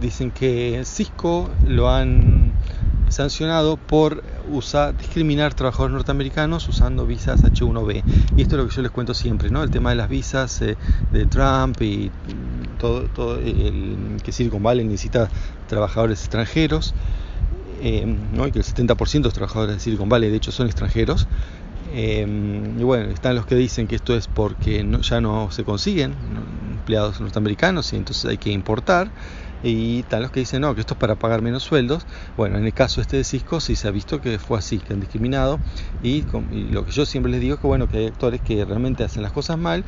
dicen 0.00 0.30
que 0.30 0.80
Cisco 0.84 1.50
lo 1.66 1.90
han 1.90 2.52
sancionado 3.08 3.76
por 3.76 4.22
usar, 4.50 4.96
discriminar 4.96 5.54
trabajadores 5.54 5.94
norteamericanos 5.94 6.68
usando 6.68 7.06
visas 7.06 7.42
H1B. 7.42 8.02
Y 8.36 8.42
esto 8.42 8.56
es 8.56 8.62
lo 8.62 8.68
que 8.68 8.74
yo 8.74 8.82
les 8.82 8.90
cuento 8.90 9.14
siempre, 9.14 9.50
¿no? 9.50 9.62
El 9.62 9.70
tema 9.70 9.90
de 9.90 9.96
las 9.96 10.08
visas 10.08 10.60
eh, 10.62 10.76
de 11.12 11.26
Trump 11.26 11.80
y 11.82 12.10
todo, 12.78 13.02
todo 13.14 13.38
el 13.38 14.20
que 14.22 14.32
Silicon 14.32 14.62
Valley 14.62 14.84
necesita 14.84 15.28
trabajadores 15.68 16.20
extranjeros. 16.20 16.94
Eh, 17.82 18.06
¿no? 18.32 18.46
y 18.46 18.52
que 18.52 18.60
el 18.60 18.64
70% 18.64 19.12
de 19.12 19.20
los 19.20 19.34
trabajadores 19.34 19.74
de 19.74 19.80
Silicon 19.80 20.08
Valley 20.08 20.30
de 20.30 20.36
hecho 20.36 20.52
son 20.52 20.66
extranjeros. 20.66 21.26
Eh, 21.92 22.26
y 22.78 22.82
bueno, 22.82 23.10
están 23.10 23.36
los 23.36 23.46
que 23.46 23.54
dicen 23.54 23.86
que 23.86 23.94
esto 23.94 24.16
es 24.16 24.26
porque 24.26 24.84
ya 25.02 25.20
no 25.20 25.50
se 25.50 25.64
consiguen 25.64 26.14
empleados 26.72 27.20
norteamericanos 27.20 27.92
y 27.92 27.96
entonces 27.96 28.24
hay 28.24 28.38
que 28.38 28.50
importar. 28.50 29.10
Y 29.64 30.00
están 30.00 30.20
los 30.20 30.30
que 30.30 30.40
dicen 30.40 30.60
no, 30.60 30.74
que 30.74 30.82
esto 30.82 30.92
es 30.92 31.00
para 31.00 31.14
pagar 31.14 31.40
menos 31.40 31.62
sueldos. 31.62 32.06
Bueno, 32.36 32.58
en 32.58 32.66
el 32.66 32.74
caso 32.74 33.00
este 33.00 33.16
de 33.16 33.24
Cisco 33.24 33.60
sí 33.60 33.76
se 33.76 33.88
ha 33.88 33.90
visto 33.90 34.20
que 34.20 34.38
fue 34.38 34.58
así, 34.58 34.78
que 34.78 34.92
han 34.92 35.00
discriminado. 35.00 35.58
Y, 36.02 36.24
lo 36.70 36.84
que 36.84 36.92
yo 36.92 37.06
siempre 37.06 37.32
les 37.32 37.40
digo 37.40 37.54
es 37.54 37.60
que 37.60 37.66
bueno, 37.66 37.88
que 37.88 37.96
hay 37.96 38.06
actores 38.06 38.42
que 38.42 38.64
realmente 38.64 39.04
hacen 39.04 39.22
las 39.22 39.32
cosas 39.32 39.56
mal 39.56 39.82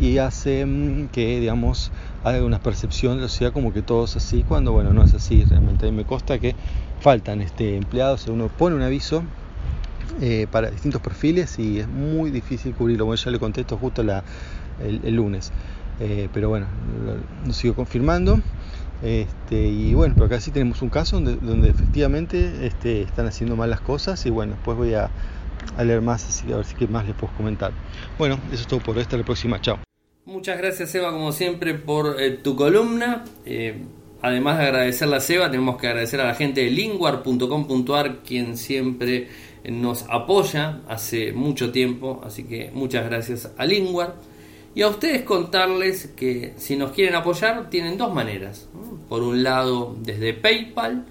y 0.00 0.18
hacen 0.18 1.10
que, 1.12 1.40
digamos, 1.40 1.92
haya 2.24 2.42
una 2.42 2.58
percepción 2.60 3.16
de 3.16 3.22
la 3.22 3.28
sociedad 3.28 3.52
como 3.52 3.72
que 3.72 3.82
todo 3.82 4.06
es 4.06 4.16
así, 4.16 4.44
cuando 4.48 4.72
bueno, 4.72 4.94
no 4.94 5.04
es 5.04 5.12
así. 5.12 5.44
Realmente 5.44 5.86
a 5.86 5.90
mí 5.90 5.96
me 5.96 6.04
consta 6.04 6.38
que 6.38 6.56
faltan 7.00 7.42
este, 7.42 7.76
empleados, 7.76 8.26
uno 8.28 8.48
pone 8.48 8.76
un 8.76 8.82
aviso 8.82 9.22
eh, 10.20 10.46
para 10.50 10.70
distintos 10.70 11.00
perfiles 11.00 11.58
y 11.58 11.80
es 11.80 11.88
muy 11.88 12.30
difícil 12.30 12.74
cubrirlo. 12.74 13.06
Bueno, 13.06 13.20
ya 13.22 13.30
le 13.30 13.38
contesto 13.38 13.76
justo 13.76 14.02
el, 14.02 15.14
lunes. 15.14 15.52
Eh, 16.00 16.28
pero 16.32 16.48
bueno, 16.48 16.66
lo, 17.46 17.52
sigo 17.52 17.74
confirmando. 17.74 18.40
Este, 19.02 19.66
y 19.66 19.94
bueno, 19.94 20.14
pero 20.14 20.26
acá 20.26 20.40
sí 20.40 20.50
tenemos 20.50 20.80
un 20.82 20.88
caso 20.88 21.20
donde, 21.20 21.68
efectivamente 21.68 22.66
este, 22.66 23.02
están 23.02 23.26
haciendo 23.26 23.56
mal 23.56 23.68
las 23.68 23.80
cosas 23.80 24.24
y 24.26 24.30
bueno, 24.30 24.54
después 24.54 24.76
voy 24.76 24.94
a, 24.94 25.10
leer 25.82 26.02
más, 26.02 26.24
así 26.28 26.52
a 26.52 26.56
ver 26.56 26.64
si 26.64 26.74
qué 26.74 26.86
más 26.86 27.06
les 27.06 27.14
puedo 27.14 27.32
comentar. 27.34 27.72
Bueno, 28.18 28.38
eso 28.52 28.62
es 28.62 28.66
todo 28.66 28.80
por 28.80 28.98
esta, 28.98 29.16
la 29.16 29.24
próxima, 29.24 29.60
chao. 29.60 29.78
Muchas 30.24 30.56
gracias 30.58 30.94
Eva 30.94 31.10
como 31.10 31.32
siempre 31.32 31.74
por 31.74 32.20
eh, 32.20 32.30
tu 32.30 32.54
columna. 32.54 33.24
Además 34.22 34.58
de 34.58 34.64
agradecerle 34.66 35.16
a 35.16 35.20
Seba, 35.20 35.50
tenemos 35.50 35.78
que 35.78 35.88
agradecer 35.88 36.20
a 36.20 36.24
la 36.24 36.34
gente 36.36 36.60
de 36.60 36.70
linguar.com.ar, 36.70 38.22
quien 38.22 38.56
siempre 38.56 39.28
nos 39.64 40.04
apoya 40.08 40.80
hace 40.88 41.32
mucho 41.32 41.72
tiempo. 41.72 42.20
Así 42.24 42.44
que 42.44 42.70
muchas 42.72 43.04
gracias 43.04 43.52
a 43.58 43.66
Linguar. 43.66 44.14
Y 44.74 44.82
a 44.82 44.88
ustedes 44.88 45.22
contarles 45.22 46.08
que 46.16 46.54
si 46.56 46.76
nos 46.76 46.92
quieren 46.92 47.14
apoyar, 47.14 47.68
tienen 47.68 47.98
dos 47.98 48.12
maneras. 48.14 48.68
Por 49.08 49.22
un 49.22 49.42
lado, 49.42 49.94
desde 50.00 50.32
PayPal 50.32 51.04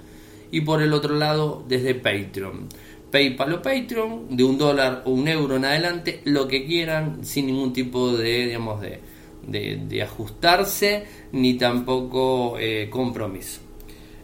y 0.51 0.61
por 0.61 0.81
el 0.81 0.93
otro 0.93 1.15
lado, 1.15 1.63
desde 1.67 1.93
Patreon. 1.93 2.67
PayPal 3.11 3.53
o 3.53 3.61
Patreon, 3.61 4.35
de 4.35 4.43
un 4.43 4.57
dólar 4.57 5.03
o 5.05 5.11
un 5.11 5.27
euro 5.27 5.57
en 5.57 5.65
adelante, 5.65 6.21
lo 6.25 6.47
que 6.47 6.65
quieran, 6.65 7.23
sin 7.23 7.47
ningún 7.47 7.73
tipo 7.73 8.15
de, 8.15 8.45
digamos, 8.47 8.81
de, 8.81 8.99
de, 9.47 10.01
ajustarse 10.01 11.03
ni 11.31 11.55
tampoco 11.55 12.57
eh, 12.57 12.89
compromiso. 12.89 13.61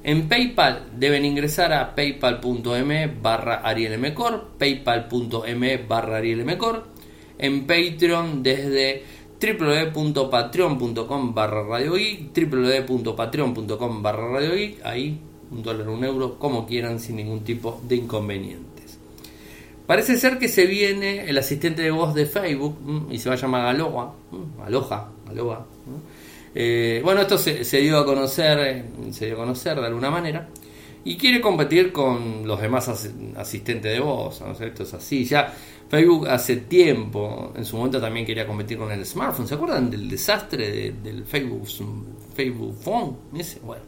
En 0.03 0.29
PayPal 0.29 0.91
deben 0.95 1.25
ingresar 1.25 1.73
a 1.73 1.93
paypal.me 1.93 3.07
barra 3.07 3.55
arielmcor, 3.55 4.51
paypal.me 4.57 5.77
barra. 5.77 6.21
En 7.39 7.67
Patreon 7.67 8.41
desde 8.41 9.03
www.patreon.com 9.39 11.33
barra 11.33 11.63
radio 11.63 11.93
www.patreon.com 12.33 14.01
barra 14.01 14.27
radio 14.29 14.75
ahí 14.83 15.19
un 15.51 15.63
dólar, 15.63 15.89
un 15.89 16.03
euro, 16.03 16.37
como 16.37 16.65
quieran, 16.65 16.99
sin 16.99 17.15
ningún 17.17 17.43
tipo 17.43 17.81
de 17.87 17.95
inconveniente. 17.95 18.83
Parece 19.85 20.17
ser 20.17 20.37
que 20.37 20.49
se 20.49 20.65
viene 20.65 21.29
el 21.29 21.37
asistente 21.37 21.81
de 21.81 21.91
voz 21.91 22.13
de 22.13 22.25
Facebook 22.25 23.07
y 23.09 23.19
se 23.19 23.29
va 23.29 23.35
a 23.35 23.37
llamar 23.37 23.65
Aloha. 23.67 24.13
Aloha, 24.65 25.11
Aloha. 25.29 25.65
Eh, 26.53 26.99
bueno, 27.03 27.21
esto 27.21 27.37
se, 27.37 27.63
dio 27.79 27.97
a 27.97 28.05
conocer, 28.05 28.83
se 29.11 29.27
dio 29.27 29.35
a 29.35 29.37
conocer 29.37 29.79
de 29.79 29.85
alguna 29.85 30.09
manera 30.09 30.49
y 31.07 31.15
quiere 31.15 31.39
competir 31.39 31.93
con 31.93 32.45
los 32.45 32.59
demás 32.59 32.89
asistentes 32.89 33.93
de 33.93 33.99
voz. 34.01 34.41
Esto 34.59 34.83
es 34.83 34.93
así. 34.93 35.23
Ya 35.23 35.53
Facebook 35.89 36.27
hace 36.27 36.57
tiempo, 36.57 37.53
en 37.55 37.63
su 37.63 37.77
momento 37.77 38.01
también 38.01 38.25
quería 38.25 38.45
competir 38.45 38.77
con 38.77 38.91
el 38.91 39.05
smartphone. 39.05 39.47
¿Se 39.47 39.55
acuerdan 39.55 39.89
del 39.89 40.09
desastre 40.09 40.91
del 41.01 41.23
Facebook, 41.23 41.65
Facebook 42.35 42.75
Phone? 42.83 43.15
bueno, 43.63 43.83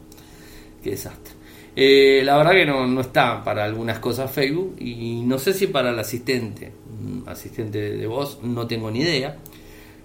qué 0.82 0.92
desastre. 0.92 1.34
Eh, 1.76 2.22
la 2.24 2.38
verdad 2.38 2.52
que 2.52 2.64
no, 2.64 2.86
no, 2.86 3.02
está 3.02 3.44
para 3.44 3.64
algunas 3.64 3.98
cosas 3.98 4.30
Facebook 4.30 4.76
y 4.78 5.22
no 5.22 5.38
sé 5.38 5.52
si 5.52 5.66
para 5.66 5.90
el 5.90 5.98
asistente, 5.98 6.72
mm, 7.00 7.28
asistente 7.28 7.98
de 7.98 8.06
voz, 8.06 8.42
no 8.42 8.66
tengo 8.66 8.90
ni 8.90 9.00
idea. 9.00 9.36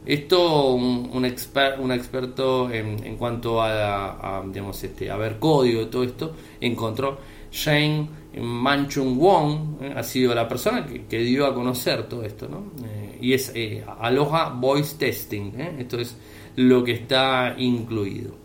Esto 0.06 0.74
un, 0.74 1.10
un, 1.12 1.26
un 1.80 1.92
experto 1.92 2.72
en, 2.72 3.04
en 3.04 3.18
cuanto 3.18 3.62
a, 3.62 4.44
digamos, 4.48 4.84
este, 4.84 5.10
a 5.10 5.18
ver 5.18 5.40
código 5.40 5.82
y 5.82 5.86
todo 5.88 6.04
esto 6.04 6.36
encontró 6.62 7.18
Shane 7.52 8.08
Manchung 8.38 9.18
Wong 9.18 9.82
eh, 9.82 9.94
ha 9.96 10.04
sido 10.04 10.36
la 10.36 10.48
persona 10.48 10.86
que, 10.86 11.20
dio 11.20 11.46
a 11.46 11.54
conocer 11.54 12.08
todo 12.08 12.24
esto, 12.24 12.48
¿no? 12.48 12.72
Eh, 12.86 13.18
y 13.22 13.34
es 13.34 13.54
Aloha 14.00 14.50
Voice 14.50 14.96
Testing, 14.98 15.54
esto 15.80 16.00
es 16.00 16.18
lo 16.58 16.84
que 16.84 16.92
está 16.92 17.56
incluido. 17.58 18.36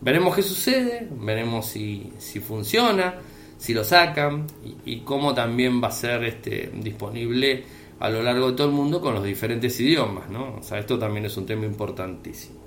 Veremos 0.00 0.34
qué 0.34 0.42
sucede, 0.42 1.08
veremos 1.10 1.66
si, 1.66 2.12
si 2.18 2.40
funciona, 2.40 3.14
si 3.58 3.74
lo 3.74 3.84
sacan 3.84 4.46
y, 4.84 5.00
cómo 5.00 5.34
también 5.34 5.82
va 5.82 5.88
a 5.88 5.92
ser 5.92 6.24
este, 6.24 6.70
disponible 6.74 7.62
a 8.00 8.10
lo 8.10 8.22
largo 8.22 8.50
de 8.50 8.56
todo 8.56 8.66
el 8.66 8.72
mundo 8.72 9.00
con 9.00 9.14
los 9.14 9.24
diferentes 9.24 9.78
idiomas, 9.78 10.28
¿no? 10.30 10.56
O 10.56 10.62
sea, 10.62 10.78
esto 10.78 10.98
también 10.98 11.26
es 11.26 11.36
un 11.36 11.46
tema 11.46 11.66
importantísimo. 11.66 12.58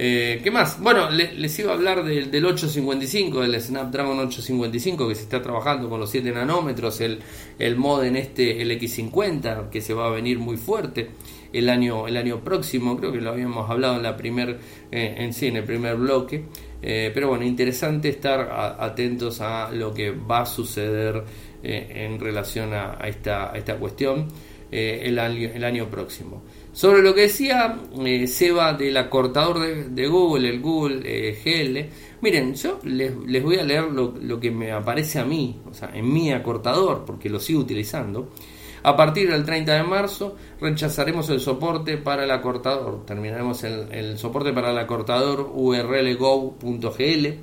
Eh, 0.00 0.40
¿Qué 0.44 0.52
más? 0.52 0.80
Bueno, 0.80 1.10
les 1.10 1.58
iba 1.58 1.72
a 1.72 1.74
hablar 1.74 2.04
del, 2.04 2.30
del, 2.30 2.44
855, 2.44 3.40
del 3.40 3.60
Snapdragon 3.60 4.16
855 4.20 5.08
que 5.08 5.14
se 5.16 5.22
está 5.22 5.42
trabajando 5.42 5.88
con 5.88 5.98
los 5.98 6.08
7 6.10 6.30
nanómetros, 6.30 7.00
el, 7.00 7.18
el 7.58 7.74
modem 7.74 8.14
este, 8.14 8.62
el 8.62 8.70
X50, 8.70 9.70
que 9.70 9.80
se 9.80 9.94
va 9.94 10.06
a 10.06 10.10
venir 10.10 10.38
muy 10.38 10.56
fuerte 10.56 11.10
el 11.52 11.68
año, 11.68 12.06
el 12.06 12.16
año 12.16 12.44
próximo, 12.44 12.96
creo 12.96 13.10
que 13.10 13.20
lo 13.20 13.30
habíamos 13.30 13.68
hablado 13.68 13.96
en 13.96 14.04
la 14.04 14.16
primer, 14.16 14.60
eh, 14.92 15.16
en 15.18 15.32
sí, 15.32 15.46
en 15.46 15.56
el 15.56 15.64
primer 15.64 15.96
bloque. 15.96 16.44
Eh, 16.80 17.10
pero 17.12 17.28
bueno, 17.28 17.44
interesante 17.44 18.08
estar 18.08 18.76
atentos 18.78 19.40
a 19.40 19.72
lo 19.72 19.92
que 19.92 20.12
va 20.12 20.42
a 20.42 20.46
suceder 20.46 21.24
eh, 21.62 22.06
en 22.06 22.20
relación 22.20 22.72
a, 22.72 22.98
esta, 23.04 23.52
esta 23.54 23.76
cuestión 23.76 24.28
el, 24.70 25.18
año, 25.18 25.48
el 25.54 25.64
año 25.64 25.88
próximo. 25.88 26.42
Sobre 26.72 27.00
lo 27.00 27.14
que 27.14 27.22
decía 27.22 27.78
Seba 28.26 28.74
del 28.74 28.98
acortador 28.98 29.60
de, 29.60 30.06
Google, 30.06 30.50
el 30.50 30.60
Google 30.60 31.32
GL, 31.42 31.88
miren, 32.20 32.54
yo 32.54 32.78
les, 32.84 33.16
les 33.26 33.42
voy 33.42 33.56
a 33.56 33.64
leer 33.64 33.84
lo, 33.84 34.14
lo, 34.20 34.38
que 34.38 34.50
me 34.50 34.70
aparece 34.72 35.20
a 35.20 35.24
mí, 35.24 35.58
o 35.68 35.72
sea, 35.72 35.90
en 35.94 36.12
mi 36.12 36.30
acortador, 36.32 37.04
porque 37.06 37.30
lo 37.30 37.40
sigo 37.40 37.60
utilizando. 37.60 38.30
A 38.82 38.96
partir 38.96 39.30
del 39.30 39.44
30 39.44 39.74
de 39.74 39.82
marzo 39.82 40.36
rechazaremos 40.60 41.28
el 41.30 41.40
soporte 41.40 41.96
para 41.96 42.24
el 42.24 42.30
acortador. 42.30 43.04
Terminaremos 43.04 43.64
el, 43.64 44.18
soporte 44.18 44.52
para 44.52 44.70
el 44.70 44.78
acortador 44.78 45.50
urlgo.gl. 45.52 47.38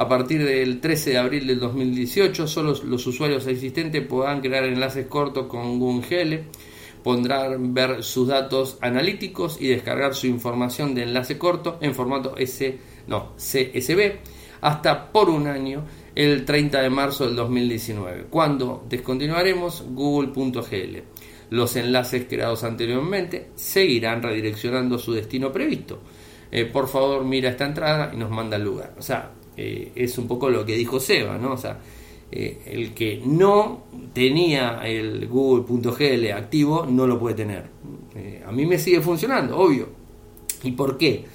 A 0.00 0.08
partir 0.08 0.42
del 0.42 0.80
13 0.80 1.10
de 1.10 1.18
abril 1.18 1.46
del 1.46 1.60
2018, 1.60 2.46
solo 2.46 2.72
los 2.84 3.06
usuarios 3.06 3.46
existentes 3.46 4.02
podrán 4.06 4.40
crear 4.40 4.64
enlaces 4.64 5.06
cortos 5.08 5.44
con 5.46 5.78
Google 5.78 6.44
podrán 7.02 7.74
ver 7.74 8.02
sus 8.02 8.28
datos 8.28 8.78
analíticos 8.80 9.60
y 9.60 9.68
descargar 9.68 10.14
su 10.14 10.26
información 10.26 10.94
de 10.94 11.02
enlace 11.02 11.36
corto 11.36 11.76
en 11.82 11.94
formato 11.94 12.34
S, 12.38 12.78
no, 13.08 13.34
CSV 13.36 14.12
hasta 14.62 15.12
por 15.12 15.28
un 15.28 15.46
año 15.46 15.84
el 16.14 16.46
30 16.46 16.80
de 16.80 16.88
marzo 16.88 17.26
del 17.26 17.36
2019, 17.36 18.28
cuando 18.30 18.86
descontinuaremos 18.88 19.84
google.gl. 19.90 21.02
los 21.50 21.76
enlaces 21.76 22.24
creados 22.26 22.64
anteriormente 22.64 23.50
seguirán 23.54 24.22
redireccionando 24.22 24.98
su 24.98 25.12
destino 25.12 25.52
previsto. 25.52 26.00
Eh, 26.50 26.64
por 26.64 26.88
favor, 26.88 27.22
mira 27.22 27.50
esta 27.50 27.66
entrada 27.66 28.10
y 28.14 28.16
nos 28.16 28.30
manda 28.30 28.56
al 28.56 28.64
lugar. 28.64 28.94
O 28.98 29.02
sea, 29.02 29.34
eh, 29.62 29.92
es 29.94 30.16
un 30.16 30.26
poco 30.26 30.48
lo 30.48 30.64
que 30.64 30.74
dijo 30.74 30.98
Seba, 30.98 31.36
¿no? 31.36 31.52
O 31.52 31.56
sea, 31.58 31.78
eh, 32.32 32.62
el 32.64 32.94
que 32.94 33.20
no 33.22 33.84
tenía 34.14 34.80
el 34.86 35.26
google.gl 35.28 36.32
activo 36.32 36.86
no 36.86 37.06
lo 37.06 37.18
puede 37.18 37.34
tener. 37.34 37.64
a 38.46 38.52
mí 38.52 38.64
me 38.64 38.78
sigue 38.78 39.02
funcionando, 39.02 39.58
obvio. 39.58 39.90
¿Y 40.62 40.72
por 40.72 40.96
qué? 40.96 41.26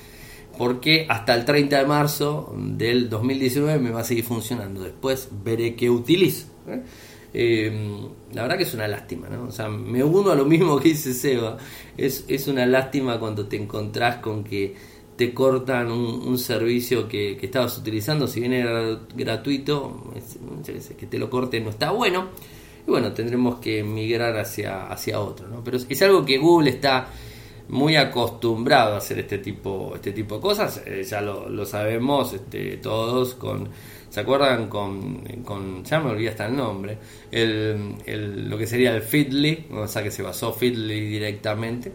Porque 0.58 1.06
hasta 1.08 1.36
el 1.36 1.46
30 1.46 1.78
de 1.78 1.86
marzo 1.86 2.52
del 2.58 3.10
2019 3.10 3.80
me 3.80 3.92
va 3.92 4.02
a 4.02 4.04
seguir 4.04 4.24
funcionando. 4.24 4.82
Después 4.82 5.30
veré 5.44 5.76
qué 5.76 5.92
utilizo. 5.92 6.48
la 6.64 8.42
verdad 8.42 8.58
que 8.58 8.64
es 8.64 8.74
una 8.74 8.88
lástima, 8.88 9.30
¿no? 9.30 9.44
O 9.44 9.52
sea, 9.52 9.70
me 9.70 10.04
uno 10.04 10.32
a 10.32 10.36
lo 10.36 10.46
mismo 10.46 10.80
que 10.80 10.90
dice 10.90 11.14
Seba. 11.14 11.58
Es, 11.96 12.26
es 12.28 12.48
una 12.48 12.66
lástima 12.66 13.20
cuando 13.20 13.46
te 13.48 13.58
encontrás 13.58 14.18
con 14.18 14.44
que 14.44 14.74
te 15.16 15.34
cortan 15.34 15.92
un, 15.92 16.38
servicio 16.38 17.08
que, 17.08 17.38
estabas 17.42 17.78
utilizando, 17.78 18.28
si 18.28 18.42
bien 18.42 18.54
era 18.54 19.00
gratuito, 19.16 20.14
que 20.98 21.06
te 21.06 21.18
lo 21.18 21.30
corten 21.30 21.64
no 21.64 21.70
está 21.70 21.92
bueno. 21.92 22.30
Y 22.86 22.92
bueno, 22.92 23.14
tendremos 23.14 23.60
que 23.60 23.84
migrar 23.84 24.38
hacia, 24.38 24.88
hacia 24.88 25.20
otro. 25.20 25.48
¿no? 25.48 25.64
Pero 25.64 25.78
es, 25.78 26.02
algo 26.02 26.26
que 26.26 26.38
Google 26.38 26.70
está 26.70 27.08
muy 27.70 27.96
acostumbrado 27.96 28.94
a 28.94 28.98
hacer 28.98 29.20
este 29.20 29.40
tipo, 29.40 29.94
este 29.96 30.12
tipo 30.12 30.36
de 30.36 30.42
cosas. 30.42 30.82
Eh, 30.86 31.04
ya 31.04 31.22
lo, 31.22 31.66
sabemos 31.66 32.34
este, 32.34 32.78
todos 32.78 33.36
con... 33.36 33.70
¿Se 34.10 34.22
acuerdan 34.22 34.70
con, 34.70 35.24
con, 35.44 35.84
ya 35.84 36.00
me 36.00 36.12
olvidé 36.12 36.30
hasta 36.30 36.46
el 36.46 36.56
nombre, 36.56 36.98
el, 37.32 38.48
lo 38.50 38.58
que 38.58 38.66
sería 38.66 38.96
el 38.96 39.02
Feedly, 39.02 39.66
o 39.72 39.90
sea 39.90 40.04
que 40.04 40.12
se 40.12 40.24
basó 40.24 40.54
Feedly 40.54 41.02
directamente, 41.02 41.92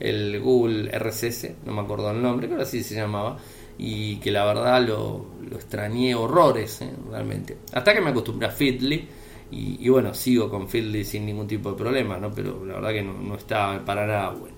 el 0.00 0.40
Google 0.40 0.90
RCS, 0.90 1.50
no 1.66 1.72
me 1.72 1.82
acuerdo 1.82 2.10
el 2.10 2.20
nombre, 2.20 2.48
pero 2.48 2.62
así 2.62 2.82
se 2.82 2.96
llamaba, 2.96 3.36
y 3.78 4.16
que 4.16 4.30
la 4.30 4.44
verdad 4.46 4.82
lo, 4.86 5.26
lo 5.48 5.56
extrañé 5.56 6.14
horrores, 6.14 6.80
eh, 6.82 6.90
realmente. 7.10 7.58
Hasta 7.72 7.94
que 7.94 8.00
me 8.00 8.10
acostumbré 8.10 8.48
a 8.48 8.50
Feedly, 8.50 9.08
y, 9.52 9.88
bueno, 9.88 10.14
sigo 10.14 10.48
con 10.48 10.68
Feedly 10.68 11.04
sin 11.04 11.26
ningún 11.26 11.48
tipo 11.48 11.72
de 11.72 11.76
problema, 11.76 12.18
¿no? 12.18 12.30
pero 12.32 12.64
la 12.64 12.74
verdad 12.74 12.90
que 12.90 13.02
no, 13.02 13.34
está 13.34 13.84
para 13.84 14.06
nada 14.06 14.30
bueno. 14.30 14.54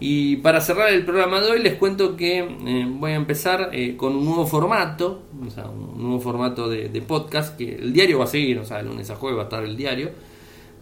Y 0.00 0.36
para 0.36 0.60
cerrar 0.60 0.90
el 0.90 1.04
programa 1.04 1.40
de 1.40 1.50
hoy 1.50 1.62
les 1.62 1.74
cuento 1.74 2.16
que 2.16 2.38
eh, 2.38 2.86
voy 2.88 3.12
a 3.12 3.16
empezar 3.16 3.70
eh, 3.72 3.96
con 3.96 4.16
un 4.16 4.24
nuevo 4.24 4.46
formato, 4.46 5.22
o 5.44 5.50
sea, 5.50 5.68
un 5.68 6.00
nuevo 6.02 6.20
formato 6.20 6.68
de, 6.68 6.88
de, 6.88 7.02
podcast, 7.02 7.56
que 7.56 7.76
el 7.76 7.92
diario 7.92 8.18
va 8.18 8.24
a 8.24 8.28
seguir, 8.28 8.58
o 8.58 8.64
sea, 8.64 8.80
el 8.80 8.86
lunes 8.86 9.10
a 9.10 9.16
jueves 9.16 9.38
va 9.38 9.42
a 9.42 9.44
estar 9.44 9.64
el 9.64 9.76
diario, 9.76 10.10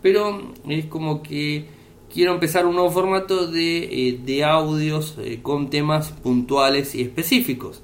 pero 0.02 0.52
es 0.68 0.84
como 0.86 1.22
que 1.22 1.64
quiero 2.12 2.32
empezar 2.32 2.66
un 2.66 2.74
nuevo 2.74 2.90
formato 2.90 3.46
de, 3.46 4.08
eh, 4.08 4.20
de 4.24 4.44
audios 4.44 5.16
eh, 5.18 5.40
con 5.42 5.70
temas 5.70 6.10
puntuales 6.10 6.94
y 6.94 7.02
específicos, 7.02 7.82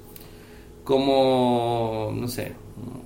como, 0.83 2.11
no 2.15 2.27
sé, 2.27 2.53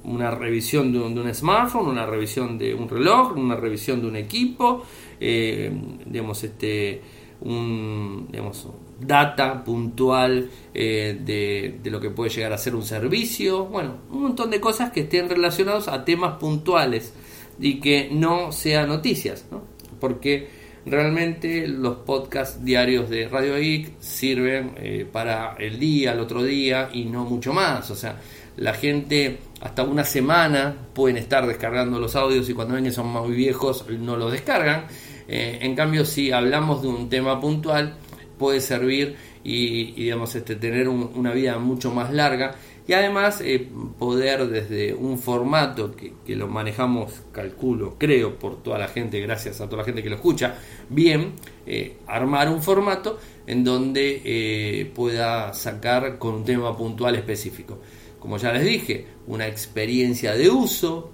una 0.03 0.32
revisión 0.32 0.91
de 0.91 0.99
un, 0.99 1.34
smartphone, 1.34 1.88
una 1.88 2.05
revisión 2.05 2.57
de 2.57 2.74
un 2.74 2.88
reloj, 2.89 3.36
una 3.36 3.55
revisión 3.55 4.01
de 4.01 4.07
un 4.07 4.15
equipo, 4.15 4.84
eh, 5.20 5.72
digamos, 6.05 6.43
este, 6.43 7.01
un, 7.41 8.28
digamos, 8.32 8.68
data 8.99 9.63
puntual 9.63 10.49
de, 10.74 11.80
de, 11.84 11.91
lo 11.91 11.99
que 11.99 12.09
puede 12.09 12.32
llegar 12.32 12.53
a 12.53 12.57
ser 12.57 12.74
un 12.74 12.82
servicio, 12.82 13.65
bueno, 13.65 13.97
un 14.09 14.24
montón 14.24 14.49
de 14.49 14.59
cosas 14.59 14.91
que 14.91 15.01
estén 15.01 15.30
relacionados 15.30 15.88
a 15.88 16.03
temas 16.03 16.38
puntuales 16.39 17.13
y 17.59 17.80
que 17.80 18.09
no 18.11 18.51
sean 18.51 18.88
noticias, 18.88 19.45
¿no? 19.51 19.61
Porque 19.99 20.57
realmente 20.89 21.67
los 21.67 21.97
podcasts 21.97 22.63
diarios 22.63 23.09
de 23.09 23.27
Radio 23.27 23.55
Geek 23.55 23.99
sirven 23.99 24.73
eh, 24.77 25.07
para 25.11 25.55
el 25.59 25.79
día, 25.79 26.13
el 26.13 26.19
otro 26.19 26.43
día 26.43 26.89
y 26.93 27.05
no 27.05 27.25
mucho 27.25 27.53
más. 27.53 27.89
O 27.91 27.95
sea, 27.95 28.19
la 28.57 28.73
gente 28.73 29.39
hasta 29.61 29.83
una 29.83 30.03
semana 30.03 30.75
pueden 30.93 31.17
estar 31.17 31.45
descargando 31.45 31.99
los 31.99 32.15
audios 32.15 32.49
y 32.49 32.53
cuando 32.53 32.75
ven 32.75 32.85
que 32.85 32.91
son 32.91 33.07
muy 33.07 33.35
viejos 33.35 33.85
no 33.89 34.17
los 34.17 34.31
descargan. 34.31 34.85
Eh, 35.27 35.59
en 35.61 35.75
cambio, 35.75 36.05
si 36.05 36.31
hablamos 36.31 36.81
de 36.81 36.88
un 36.88 37.09
tema 37.09 37.39
puntual, 37.39 37.95
puede 38.38 38.61
servir 38.61 39.15
y, 39.43 39.93
digamos, 39.93 40.35
este, 40.35 40.55
tener 40.55 40.88
una 40.89 41.31
vida 41.31 41.57
mucho 41.57 41.91
más 41.91 42.13
larga 42.13 42.55
y 42.88 42.93
además 42.93 43.41
eh, 43.41 43.67
poder 43.99 44.47
desde 44.47 44.93
un 44.93 45.19
formato 45.19 45.93
que, 45.93 46.35
lo 46.35 46.47
manejamos, 46.47 47.21
calculo, 47.33 47.95
creo, 47.97 48.39
por 48.39 48.63
toda 48.63 48.79
la 48.79 48.88
gente, 48.88 49.19
gracias 49.19 49.59
a 49.59 49.65
toda 49.65 49.79
la 49.79 49.83
gente 49.83 50.01
que 50.01 50.09
lo 50.09 50.15
escucha, 50.15 50.55
bien, 50.89 51.33
eh, 51.65 51.97
armar 52.07 52.47
un 52.47 52.63
formato 52.63 53.19
en 53.45 53.63
donde 53.65 54.21
eh, 54.23 54.85
pueda 54.85 55.53
sacar 55.53 56.17
con 56.17 56.35
un 56.35 56.45
tema 56.45 56.75
puntual 56.77 57.15
específico. 57.15 57.79
Como 58.19 58.38
ya 58.38 58.53
les 58.53 58.63
dije, 58.63 59.05
una 59.27 59.47
experiencia 59.47 60.33
de 60.33 60.49
uso, 60.49 61.11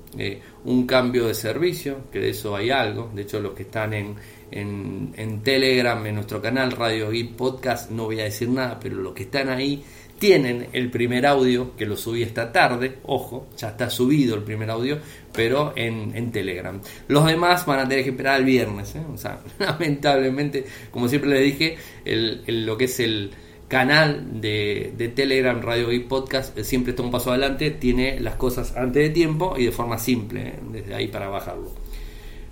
un 0.63 0.87
cambio 0.87 1.27
de 1.27 1.33
servicio, 1.33 2.09
que 2.11 2.19
de 2.19 2.29
eso 2.29 2.55
hay 2.55 2.69
algo, 2.69 3.11
de 3.13 3.23
hecho 3.23 3.39
los 3.39 3.53
que 3.53 3.63
están 3.63 3.93
en, 3.93 4.15
en, 4.55 5.41
Telegram, 5.41 6.05
en 6.05 6.15
nuestro 6.15 6.41
canal 6.41 6.71
Radio 6.71 7.11
y 7.11 7.23
Podcast, 7.25 7.89
no 7.89 8.05
voy 8.05 8.19
a 8.19 8.25
decir 8.25 8.49
nada, 8.49 8.79
pero 8.79 8.97
los 8.97 9.13
que 9.13 9.23
están 9.23 9.49
ahí 9.49 9.83
tienen 10.23 10.69
el 10.71 10.89
primer 10.89 11.25
audio, 11.25 11.75
que 11.75 11.85
lo 11.85 11.97
subí 11.97 12.23
esta 12.23 12.49
tarde, 12.49 12.99
ojo, 13.03 13.49
ya 13.57 13.71
está 13.71 13.89
subido 13.89 14.35
el 14.35 14.43
primer 14.43 14.69
audio, 14.69 14.97
pero 15.33 15.73
en, 15.75 16.31
Telegram. 16.31 16.79
Los 17.09 17.25
demás 17.25 17.65
van 17.65 17.79
a 17.79 17.89
tener 17.89 18.05
que 18.05 18.11
esperar 18.11 18.39
el 18.39 18.45
viernes, 18.45 18.95
¿eh? 18.95 19.01
o 19.13 19.17
sea, 19.17 19.41
lamentablemente, 19.59 20.63
como 20.91 21.09
siempre 21.09 21.29
les 21.29 21.41
dije, 21.41 21.75
el, 22.05 22.65
lo 22.65 22.77
que 22.77 22.85
es 22.85 23.01
el 23.01 23.31
canal 23.67 24.39
de, 24.39 25.11
Telegram, 25.13 25.61
Radio 25.61 25.91
y 25.91 25.99
Podcast, 25.99 26.57
eh, 26.57 26.63
siempre 26.63 26.91
está 26.91 27.03
un 27.03 27.11
paso 27.11 27.31
adelante, 27.31 27.71
tiene 27.71 28.17
las 28.21 28.35
cosas 28.35 28.77
antes 28.77 29.03
de 29.03 29.09
tiempo 29.09 29.55
y 29.57 29.65
de 29.65 29.71
forma 29.73 29.99
simple, 29.99 30.41
¿eh? 30.41 30.59
desde 30.71 30.95
ahí 30.95 31.09
para 31.09 31.27
bajarlo. 31.27 31.69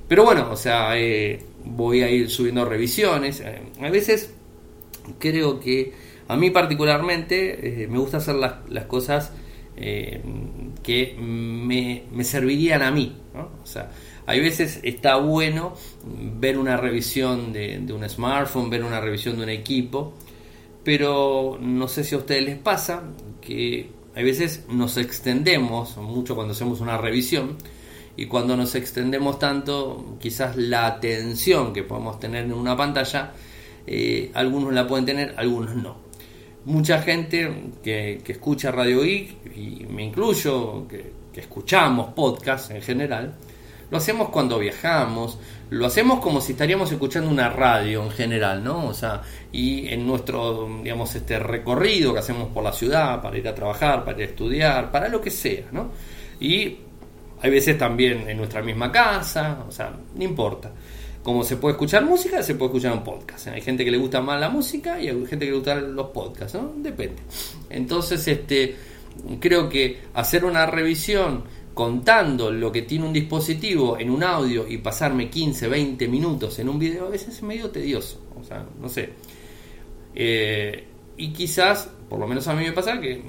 Pero 0.10 0.26
bueno, 0.26 0.50
o 0.52 0.58
sea, 0.58 0.94
voy 1.64 2.02
a 2.02 2.10
ir 2.10 2.30
subiendo 2.30 2.66
revisiones. 2.66 3.42
a 3.80 3.90
veces 3.90 4.34
creo 5.20 5.62
que 5.62 5.94
a 6.32 6.38
mí 6.38 6.50
particularmente 6.50 7.84
eh, 7.84 7.88
me 7.90 8.00
gusta 8.00 8.18
hacer 8.18 8.36
las, 8.36 8.86
cosas 8.86 9.34
eh, 9.76 10.22
que 10.82 11.14
me, 11.20 12.06
servirían 12.24 12.82
a 12.82 12.90
mí. 12.90 13.18
O 13.62 13.66
sea, 13.66 13.92
hay 14.26 14.40
veces 14.40 14.80
está 14.82 15.18
bueno 15.18 15.74
ver 16.40 16.58
una 16.58 16.78
revisión 16.78 17.52
de, 17.52 17.86
un 17.94 18.08
smartphone, 18.08 18.70
ver 18.70 18.86
una 18.86 19.02
revisión 19.02 19.36
de 19.36 19.44
un 19.44 19.50
equipo, 19.50 20.14
pero 20.86 21.58
no 21.60 21.90
sé 21.90 22.06
si 22.06 22.16
a 22.16 22.20
ustedes 22.20 22.46
les 22.46 22.58
pasa 22.58 23.04
que 23.42 23.90
hay 24.16 24.24
veces 24.24 24.64
nos 24.70 24.96
extendemos 24.96 25.98
mucho 25.98 26.34
cuando 26.34 26.54
hacemos 26.54 26.80
una 26.80 26.98
revisión 26.98 27.58
y 28.16 28.28
cuando 28.28 28.56
nos 28.56 28.74
extendemos 28.76 29.38
tanto, 29.38 30.16
quizás 30.22 30.56
la 30.56 30.86
atención 30.88 31.74
que 31.74 31.84
podemos 31.84 32.22
tener 32.22 32.46
en 32.46 32.54
una 32.54 32.78
pantalla, 32.78 33.34
eh, 33.86 34.32
algunos 34.34 34.72
la 34.72 34.88
pueden 34.88 35.06
tener, 35.06 35.36
algunos 35.38 35.76
no 35.76 36.11
mucha 36.66 37.02
gente 37.02 37.72
que, 37.84 38.22
escucha 38.28 38.72
Radio 38.72 39.02
Geek, 39.02 39.56
y 39.56 39.86
me 39.90 40.04
incluyo, 40.04 40.88
que, 40.88 41.22
escuchamos 41.34 42.14
podcast 42.14 42.72
en 42.72 42.82
general, 42.82 43.34
lo 43.90 43.98
hacemos 43.98 44.30
cuando 44.30 44.60
viajamos, 44.60 45.40
lo 45.70 45.86
hacemos 45.86 46.20
como 46.20 46.42
si 46.42 46.52
estaríamos 46.54 46.92
escuchando 46.92 47.30
una 47.30 47.50
radio 47.50 48.04
en 48.04 48.12
general, 48.12 48.64
¿no? 48.64 48.88
O 48.88 48.94
sea, 48.94 49.22
y 49.52 49.88
en 49.88 50.06
nuestro, 50.06 50.70
digamos, 50.84 51.14
este 51.16 51.40
recorrido 51.40 52.14
que 52.14 52.20
hacemos 52.20 52.50
por 52.50 52.64
la 52.64 52.74
ciudad, 52.74 53.22
para 53.22 53.38
ir 53.38 53.48
a 53.48 53.56
trabajar, 53.56 54.04
para 54.04 54.18
ir 54.18 54.24
a 54.24 54.28
estudiar, 54.28 54.92
para 54.92 55.08
lo 55.08 55.22
que 55.22 55.30
sea, 55.30 55.66
¿no? 55.72 55.92
Y 56.40 56.78
hay 57.42 57.50
veces 57.50 57.78
también 57.78 58.30
en 58.30 58.38
nuestra 58.38 58.62
misma 58.62 58.92
casa, 58.92 59.64
o 59.68 59.72
sea, 59.72 59.94
no 60.16 60.24
importa 60.24 60.72
como 61.24 61.44
se 61.44 61.58
puede 61.58 61.74
escuchar 61.74 62.06
música, 62.06 62.42
se 62.42 62.56
puede 62.56 62.72
escuchar 62.72 62.94
un 62.94 63.04
podcast. 63.04 63.48
Hay 63.48 63.62
gente 63.62 63.86
que 63.86 63.92
le 63.92 63.98
gusta 63.98 64.22
más 64.22 64.40
la 64.40 64.50
música 64.50 65.00
y 65.00 65.08
hay 65.08 65.26
gente 65.26 65.46
que 65.46 65.52
le 65.52 65.58
gusta 65.58 65.76
los 65.76 66.08
podcasts, 66.08 66.56
¿no? 66.56 66.74
Depende. 66.78 67.22
Entonces, 67.70 68.28
este, 68.28 68.76
creo 69.40 69.70
que 69.70 70.02
hacer 70.14 70.46
una 70.46 70.66
revisión 70.66 71.44
contando 71.74 72.52
lo 72.52 72.72
que 72.72 72.82
tiene 72.82 73.06
un 73.06 73.14
dispositivo 73.14 73.98
en 73.98 74.10
un 74.10 74.24
audio 74.24 74.68
y 74.68 74.78
pasarme 74.80 75.30
15, 75.30 75.68
20 75.68 76.08
minutos 76.08 76.60
en 76.60 76.70
un 76.70 76.78
video 76.78 77.08
a 77.08 77.10
veces 77.10 77.36
es 77.36 77.44
medio 77.44 77.70
tedioso. 77.70 78.22
O 78.40 78.44
sea, 78.44 78.66
no 78.80 78.90
sé. 78.90 79.10
Eh, 80.16 80.88
y 81.18 81.32
quizás, 81.34 81.90
por 82.10 82.20
lo 82.20 82.28
menos 82.28 82.48
a 82.48 82.54
mí 82.54 82.64
me 82.64 82.72
pasa 82.72 83.00
que 83.00 83.22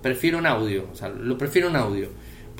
prefiero 0.00 0.38
un 0.38 0.46
audio. 0.46 0.88
O 0.92 0.94
sea, 0.94 1.08
lo 1.08 1.36
prefiero 1.36 1.68
un 1.68 1.76
audio 1.76 2.08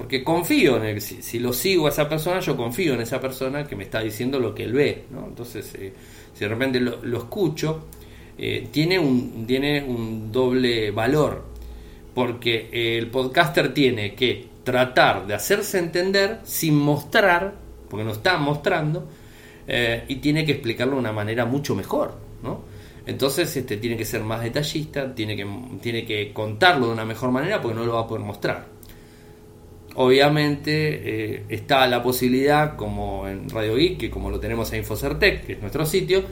porque 0.00 0.24
confío 0.24 0.78
en 0.78 0.84
él, 0.84 1.00
si, 1.02 1.38
lo 1.40 1.52
sigo 1.52 1.86
a 1.86 1.90
esa 1.90 2.08
persona, 2.08 2.40
yo 2.40 2.56
confío 2.56 2.94
en 2.94 3.02
esa 3.02 3.20
persona 3.20 3.66
que 3.66 3.76
me 3.76 3.84
está 3.84 4.00
diciendo 4.00 4.40
lo 4.40 4.54
que 4.54 4.64
él 4.64 4.72
ve, 4.72 5.04
¿no? 5.10 5.26
Entonces, 5.26 5.74
eh, 5.74 5.92
si 6.32 6.40
de 6.40 6.48
repente 6.48 6.80
lo, 6.80 7.18
escucho, 7.18 7.84
eh, 8.38 8.68
tiene, 8.72 8.98
un, 8.98 9.46
tiene 9.46 9.84
un 9.84 10.32
doble 10.32 10.90
valor, 10.90 11.44
porque 12.14 12.70
el 12.72 13.08
podcaster 13.08 13.74
tiene 13.74 14.14
que 14.14 14.48
tratar 14.64 15.26
de 15.26 15.34
hacerse 15.34 15.78
entender 15.78 16.40
sin 16.44 16.76
mostrar, 16.76 17.52
porque 17.90 18.02
no 18.02 18.12
está 18.12 18.38
mostrando, 18.38 19.06
eh, 19.68 20.04
y 20.08 20.16
tiene 20.16 20.46
que 20.46 20.52
explicarlo 20.52 20.94
de 20.94 21.00
una 21.00 21.12
manera 21.12 21.44
mucho 21.44 21.74
mejor, 21.74 22.14
¿no? 22.42 22.62
Entonces 23.04 23.54
este, 23.54 23.76
tiene 23.76 23.98
que 23.98 24.06
ser 24.06 24.22
más 24.22 24.40
detallista, 24.40 25.14
tiene 25.14 25.36
que, 25.36 25.46
tiene 25.82 26.06
que 26.06 26.32
contarlo 26.32 26.86
de 26.86 26.92
una 26.94 27.04
mejor 27.04 27.30
manera 27.30 27.60
porque 27.60 27.76
no 27.76 27.84
lo 27.84 27.96
va 27.96 28.00
a 28.00 28.06
poder 28.06 28.24
mostrar. 28.24 28.79
Obviamente 30.02 31.34
eh, 31.34 31.44
está 31.50 31.86
la 31.86 32.02
posibilidad, 32.02 32.74
como 32.74 33.28
en 33.28 33.50
Radio 33.50 33.74
Geek, 33.74 33.98
que 33.98 34.10
como 34.10 34.30
lo 34.30 34.40
tenemos 34.40 34.72
en 34.72 34.78
Infocertec, 34.78 35.44
que 35.44 35.52
es 35.52 35.60
nuestro 35.60 35.84
sitio, 35.84 36.24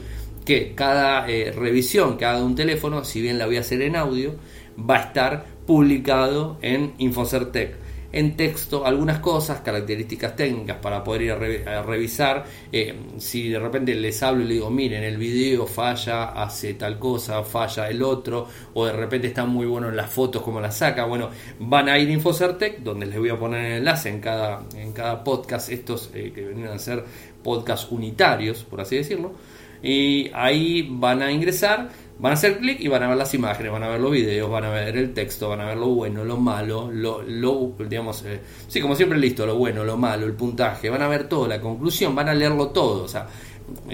que 0.43 0.73
cada 0.73 1.29
eh, 1.29 1.51
revisión 1.51 2.17
que 2.17 2.25
haga 2.25 2.43
un 2.43 2.55
teléfono, 2.55 3.03
si 3.03 3.21
bien 3.21 3.37
la 3.37 3.45
voy 3.45 3.57
a 3.57 3.59
hacer 3.59 3.83
en 3.83 3.95
audio, 3.95 4.33
va 4.75 4.95
a 4.95 5.01
estar 5.01 5.45
publicado 5.67 6.57
en 6.63 6.93
Infocertec 6.97 7.75
en 8.11 8.35
texto 8.35 8.85
algunas 8.85 9.19
cosas, 9.19 9.61
características 9.61 10.35
técnicas 10.35 10.77
para 10.77 11.03
poder 11.03 11.21
ir 11.21 11.31
a, 11.67 11.81
revisar. 11.81 12.45
Eh, 12.71 12.95
si 13.17 13.49
de 13.49 13.59
repente 13.59 13.93
les 13.95 14.21
hablo 14.23 14.43
y 14.43 14.47
le 14.47 14.53
digo, 14.55 14.69
miren, 14.69 15.03
el 15.03 15.17
video 15.17 15.67
falla, 15.67 16.29
hace 16.29 16.73
tal 16.73 16.97
cosa, 16.97 17.43
falla 17.43 17.89
el 17.89 18.01
otro, 18.01 18.47
o 18.73 18.85
de 18.85 18.93
repente 18.93 19.27
está 19.27 19.45
muy 19.45 19.65
bueno 19.65 19.89
en 19.89 19.95
las 19.95 20.09
fotos 20.09 20.41
como 20.41 20.59
las 20.59 20.77
saca, 20.77 21.05
bueno, 21.05 21.29
van 21.59 21.89
a 21.89 21.99
ir 21.99 22.09
a 22.09 22.13
Infocertec, 22.13 22.79
donde 22.79 23.05
les 23.05 23.19
voy 23.19 23.29
a 23.29 23.37
poner 23.37 23.65
el 23.65 23.77
enlace 23.79 24.09
en 24.09 24.19
cada, 24.19 24.63
en 24.75 24.91
cada 24.93 25.23
podcast, 25.23 25.69
estos 25.69 26.09
eh, 26.13 26.31
que 26.33 26.45
venían 26.45 26.69
a 26.69 26.79
ser 26.79 27.03
podcasts 27.43 27.91
unitarios, 27.91 28.63
por 28.63 28.81
así 28.81 28.97
decirlo, 28.97 29.33
y 29.81 30.29
ahí 30.33 30.87
van 30.89 31.21
a 31.21 31.31
ingresar 31.31 31.89
Van 32.19 32.31
a 32.31 32.33
hacer 32.33 32.57
clic 32.57 32.81
y 32.81 32.89
van 32.89 33.01
a 33.01 33.07
ver 33.07 33.17
las 33.17 33.33
imágenes, 33.33 33.71
van 33.71 33.83
a 33.83 33.87
ver 33.87 34.01
los 34.01 34.11
videos, 34.11 34.51
van 34.51 34.65
a 34.65 34.69
ver 34.69 34.97
el 34.97 35.13
texto, 35.13 35.47
van 35.47 35.61
a 35.61 35.65
ver 35.67 35.77
lo 35.77 35.87
bueno, 35.87 36.25
lo 36.25 36.35
malo, 36.35 36.91
lo, 36.91 37.21
lo 37.21 37.73
digamos, 37.87 38.25
eh, 38.25 38.41
sí, 38.67 38.81
como 38.81 38.93
siempre 38.93 39.17
listo, 39.17 39.45
lo 39.45 39.55
bueno, 39.55 39.85
lo 39.85 39.95
malo, 39.95 40.25
el 40.25 40.33
puntaje, 40.33 40.89
van 40.89 41.01
a 41.01 41.07
ver 41.07 41.29
todo, 41.29 41.47
la 41.47 41.61
conclusión, 41.61 42.13
van 42.13 42.27
a 42.27 42.33
leerlo 42.33 42.71
todo, 42.71 43.05
o 43.05 43.07
sea, 43.07 43.25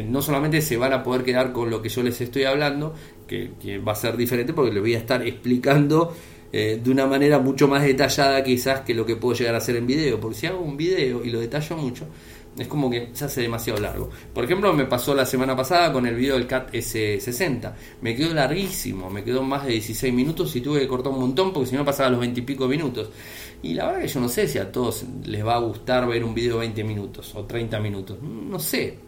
no 0.03 0.21
solamente 0.23 0.59
se 0.61 0.75
van 0.75 0.93
a 0.93 1.03
poder 1.03 1.23
quedar 1.23 1.51
con 1.51 1.69
lo 1.69 1.83
que 1.83 1.89
yo 1.89 2.01
les 2.01 2.19
estoy 2.19 2.45
hablando, 2.45 2.95
que, 3.27 3.77
va 3.77 3.91
a 3.91 3.95
ser 3.95 4.17
diferente 4.17 4.53
porque 4.53 4.71
les 4.71 4.81
voy 4.81 4.95
a 4.95 4.99
estar 4.99 5.25
explicando 5.25 6.15
eh, 6.51 6.79
de 6.83 6.89
una 6.89 7.05
manera 7.05 7.37
mucho 7.37 7.67
más 7.67 7.83
detallada 7.83 8.43
quizás 8.43 8.81
que 8.81 8.95
lo 8.95 9.05
que 9.05 9.17
puedo 9.17 9.35
llegar 9.35 9.53
a 9.53 9.59
hacer 9.59 9.75
en 9.75 9.85
video, 9.85 10.19
porque 10.19 10.37
si 10.37 10.47
hago 10.47 10.61
un 10.61 10.77
video 10.77 11.23
y 11.23 11.29
lo 11.29 11.39
detallo 11.39 11.77
mucho, 11.77 12.07
es 12.57 12.67
como 12.67 12.89
que 12.89 13.09
se 13.13 13.25
hace 13.25 13.41
demasiado 13.41 13.79
largo. 13.79 14.09
Por 14.33 14.45
ejemplo, 14.45 14.71
me 14.73 14.85
pasó 14.85 15.13
la 15.13 15.25
semana 15.25 15.55
pasada 15.55 15.91
con 15.91 16.05
el 16.05 16.15
video 16.15 16.35
del 16.35 16.47
CAT 16.47 16.73
S60. 16.73 17.73
Me 18.01 18.15
quedó 18.15 18.33
larguísimo, 18.33 19.09
me 19.09 19.23
quedó 19.23 19.43
más 19.43 19.65
de 19.65 19.73
16 19.73 20.13
minutos 20.13 20.55
y 20.55 20.61
tuve 20.61 20.79
que 20.79 20.87
cortar 20.87 21.11
un 21.11 21.19
montón 21.19 21.51
porque 21.51 21.69
si 21.69 21.75
no 21.75 21.83
pasaba 21.83 22.09
los 22.09 22.19
20 22.19 22.39
y 22.39 22.43
pico 22.43 22.67
minutos. 22.67 23.09
Y 23.61 23.73
la 23.73 23.87
verdad 23.87 24.01
que 24.01 24.07
yo 24.07 24.19
no 24.19 24.29
sé 24.29 24.47
si 24.47 24.57
a 24.57 24.71
todos 24.71 25.05
les 25.25 25.45
va 25.45 25.55
a 25.55 25.59
gustar 25.59 26.07
ver 26.07 26.23
un 26.23 26.33
video 26.33 26.55
de 26.55 26.61
20 26.61 26.83
minutos 26.83 27.35
o 27.35 27.43
30 27.43 27.79
minutos. 27.79 28.21
No 28.21 28.59
sé. 28.59 28.99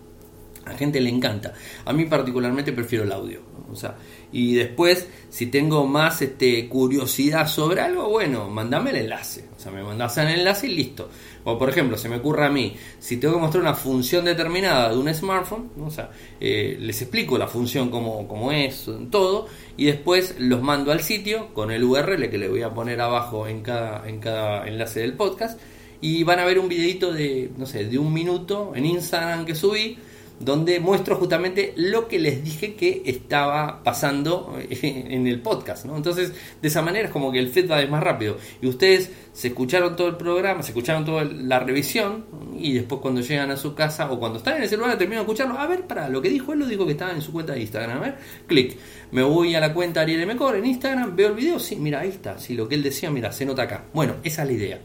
A 0.65 0.73
gente 0.73 0.99
le 0.99 1.09
encanta. 1.09 1.53
A 1.85 1.93
mí 1.93 2.05
particularmente 2.05 2.73
prefiero 2.73 3.05
el 3.05 3.11
audio. 3.11 3.41
O 3.71 3.75
sea, 3.75 3.95
y 4.31 4.55
después, 4.55 5.07
si 5.29 5.47
tengo 5.47 5.85
más 5.85 6.21
este, 6.21 6.67
curiosidad 6.67 7.47
sobre 7.47 7.81
algo, 7.81 8.09
bueno, 8.09 8.49
mandame 8.49 8.91
el 8.91 8.97
enlace. 8.97 9.45
O 9.55 9.59
sea, 9.59 9.71
me 9.71 9.83
mandas 9.83 10.17
el 10.17 10.27
enlace 10.27 10.67
y 10.67 10.75
listo. 10.75 11.09
O 11.49 11.57
por 11.57 11.69
ejemplo, 11.69 11.97
se 11.97 12.09
me 12.09 12.17
ocurre 12.17 12.45
a 12.45 12.49
mí, 12.49 12.75
si 12.99 13.15
tengo 13.15 13.35
que 13.35 13.39
mostrar 13.39 13.61
una 13.61 13.73
función 13.73 14.25
determinada 14.25 14.89
de 14.89 14.97
un 14.97 15.13
smartphone, 15.13 15.69
o 15.81 15.89
sea, 15.89 16.11
eh, 16.41 16.75
les 16.77 17.01
explico 17.01 17.37
la 17.37 17.47
función 17.47 17.89
como, 17.89 18.27
como 18.27 18.51
es, 18.51 18.89
todo, 19.09 19.47
y 19.77 19.85
después 19.85 20.35
los 20.39 20.61
mando 20.61 20.91
al 20.91 20.99
sitio 20.99 21.53
con 21.53 21.71
el 21.71 21.85
URL 21.85 22.29
que 22.29 22.37
le 22.37 22.49
voy 22.49 22.63
a 22.63 22.73
poner 22.73 22.99
abajo 22.99 23.47
en 23.47 23.61
cada, 23.61 24.05
en 24.09 24.19
cada 24.19 24.67
enlace 24.67 24.99
del 24.99 25.13
podcast, 25.13 25.57
y 26.01 26.21
van 26.23 26.39
a 26.39 26.43
ver 26.43 26.59
un 26.59 26.67
videito 26.67 27.13
de, 27.13 27.49
no 27.55 27.65
sé, 27.65 27.85
de 27.85 27.97
un 27.97 28.11
minuto 28.11 28.73
en 28.75 28.85
Instagram 28.85 29.45
que 29.45 29.55
subí, 29.55 29.97
donde 30.39 30.79
muestro 30.79 31.15
justamente 31.15 31.73
lo 31.77 32.07
que 32.07 32.19
les 32.19 32.43
dije 32.43 32.75
que 32.75 33.01
estaba 33.05 33.83
pasando 33.83 34.57
en 34.69 35.27
el 35.27 35.41
podcast. 35.41 35.85
¿no? 35.85 35.95
Entonces, 35.95 36.33
de 36.61 36.67
esa 36.67 36.81
manera 36.81 37.07
es 37.07 37.11
como 37.11 37.31
que 37.31 37.39
el 37.39 37.49
feedback 37.49 37.85
es 37.85 37.89
más 37.89 38.03
rápido. 38.03 38.37
Y 38.61 38.67
ustedes 38.67 39.11
se 39.33 39.49
escucharon 39.49 39.95
todo 39.95 40.07
el 40.07 40.17
programa, 40.17 40.63
se 40.63 40.71
escucharon 40.71 41.05
toda 41.05 41.23
la 41.23 41.59
revisión, 41.59 42.25
y 42.59 42.73
después 42.73 43.01
cuando 43.01 43.21
llegan 43.21 43.51
a 43.51 43.57
su 43.57 43.75
casa 43.75 44.11
o 44.11 44.19
cuando 44.19 44.39
están 44.39 44.57
en 44.57 44.63
el 44.63 44.69
celular 44.69 44.97
terminan 44.97 45.25
de 45.25 45.31
escucharlo. 45.31 45.57
A 45.59 45.67
ver, 45.67 45.85
para, 45.85 46.09
lo 46.09 46.21
que 46.21 46.29
dijo 46.29 46.53
él 46.53 46.59
lo 46.59 46.67
dijo 46.67 46.85
que 46.85 46.93
estaba 46.93 47.11
en 47.11 47.21
su 47.21 47.31
cuenta 47.31 47.53
de 47.53 47.61
Instagram. 47.61 47.97
A 47.97 48.01
ver, 48.01 48.17
clic. 48.47 48.77
Me 49.11 49.23
voy 49.23 49.55
a 49.55 49.59
la 49.59 49.73
cuenta 49.73 50.01
Ariel 50.01 50.25
Mecor 50.27 50.55
en 50.55 50.65
Instagram, 50.65 51.15
veo 51.15 51.29
el 51.29 51.35
video, 51.35 51.59
sí, 51.59 51.75
mira, 51.75 52.01
ahí 52.01 52.09
está. 52.09 52.37
Sí, 52.39 52.55
lo 52.55 52.67
que 52.67 52.75
él 52.75 52.83
decía, 52.83 53.09
mira, 53.09 53.31
se 53.31 53.45
nota 53.45 53.63
acá. 53.63 53.85
Bueno, 53.93 54.15
esa 54.23 54.43
es 54.43 54.47
la 54.47 54.53
idea. 54.53 54.79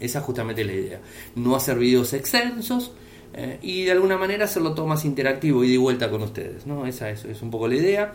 Esa 0.00 0.18
es 0.18 0.24
justamente 0.24 0.64
la 0.64 0.72
idea. 0.72 1.00
No 1.36 1.56
hacer 1.56 1.78
videos 1.78 2.12
extensos 2.12 2.92
eh, 3.36 3.58
y 3.62 3.84
de 3.84 3.92
alguna 3.92 4.16
manera 4.16 4.44
hacerlo 4.44 4.74
todo 4.74 4.86
más 4.86 5.04
interactivo 5.04 5.64
y 5.64 5.72
de 5.72 5.78
vuelta 5.78 6.10
con 6.10 6.22
ustedes. 6.22 6.66
¿no? 6.66 6.86
Esa 6.86 7.10
es, 7.10 7.24
un 7.42 7.50
poco 7.50 7.68
la 7.68 7.74
idea. 7.74 8.12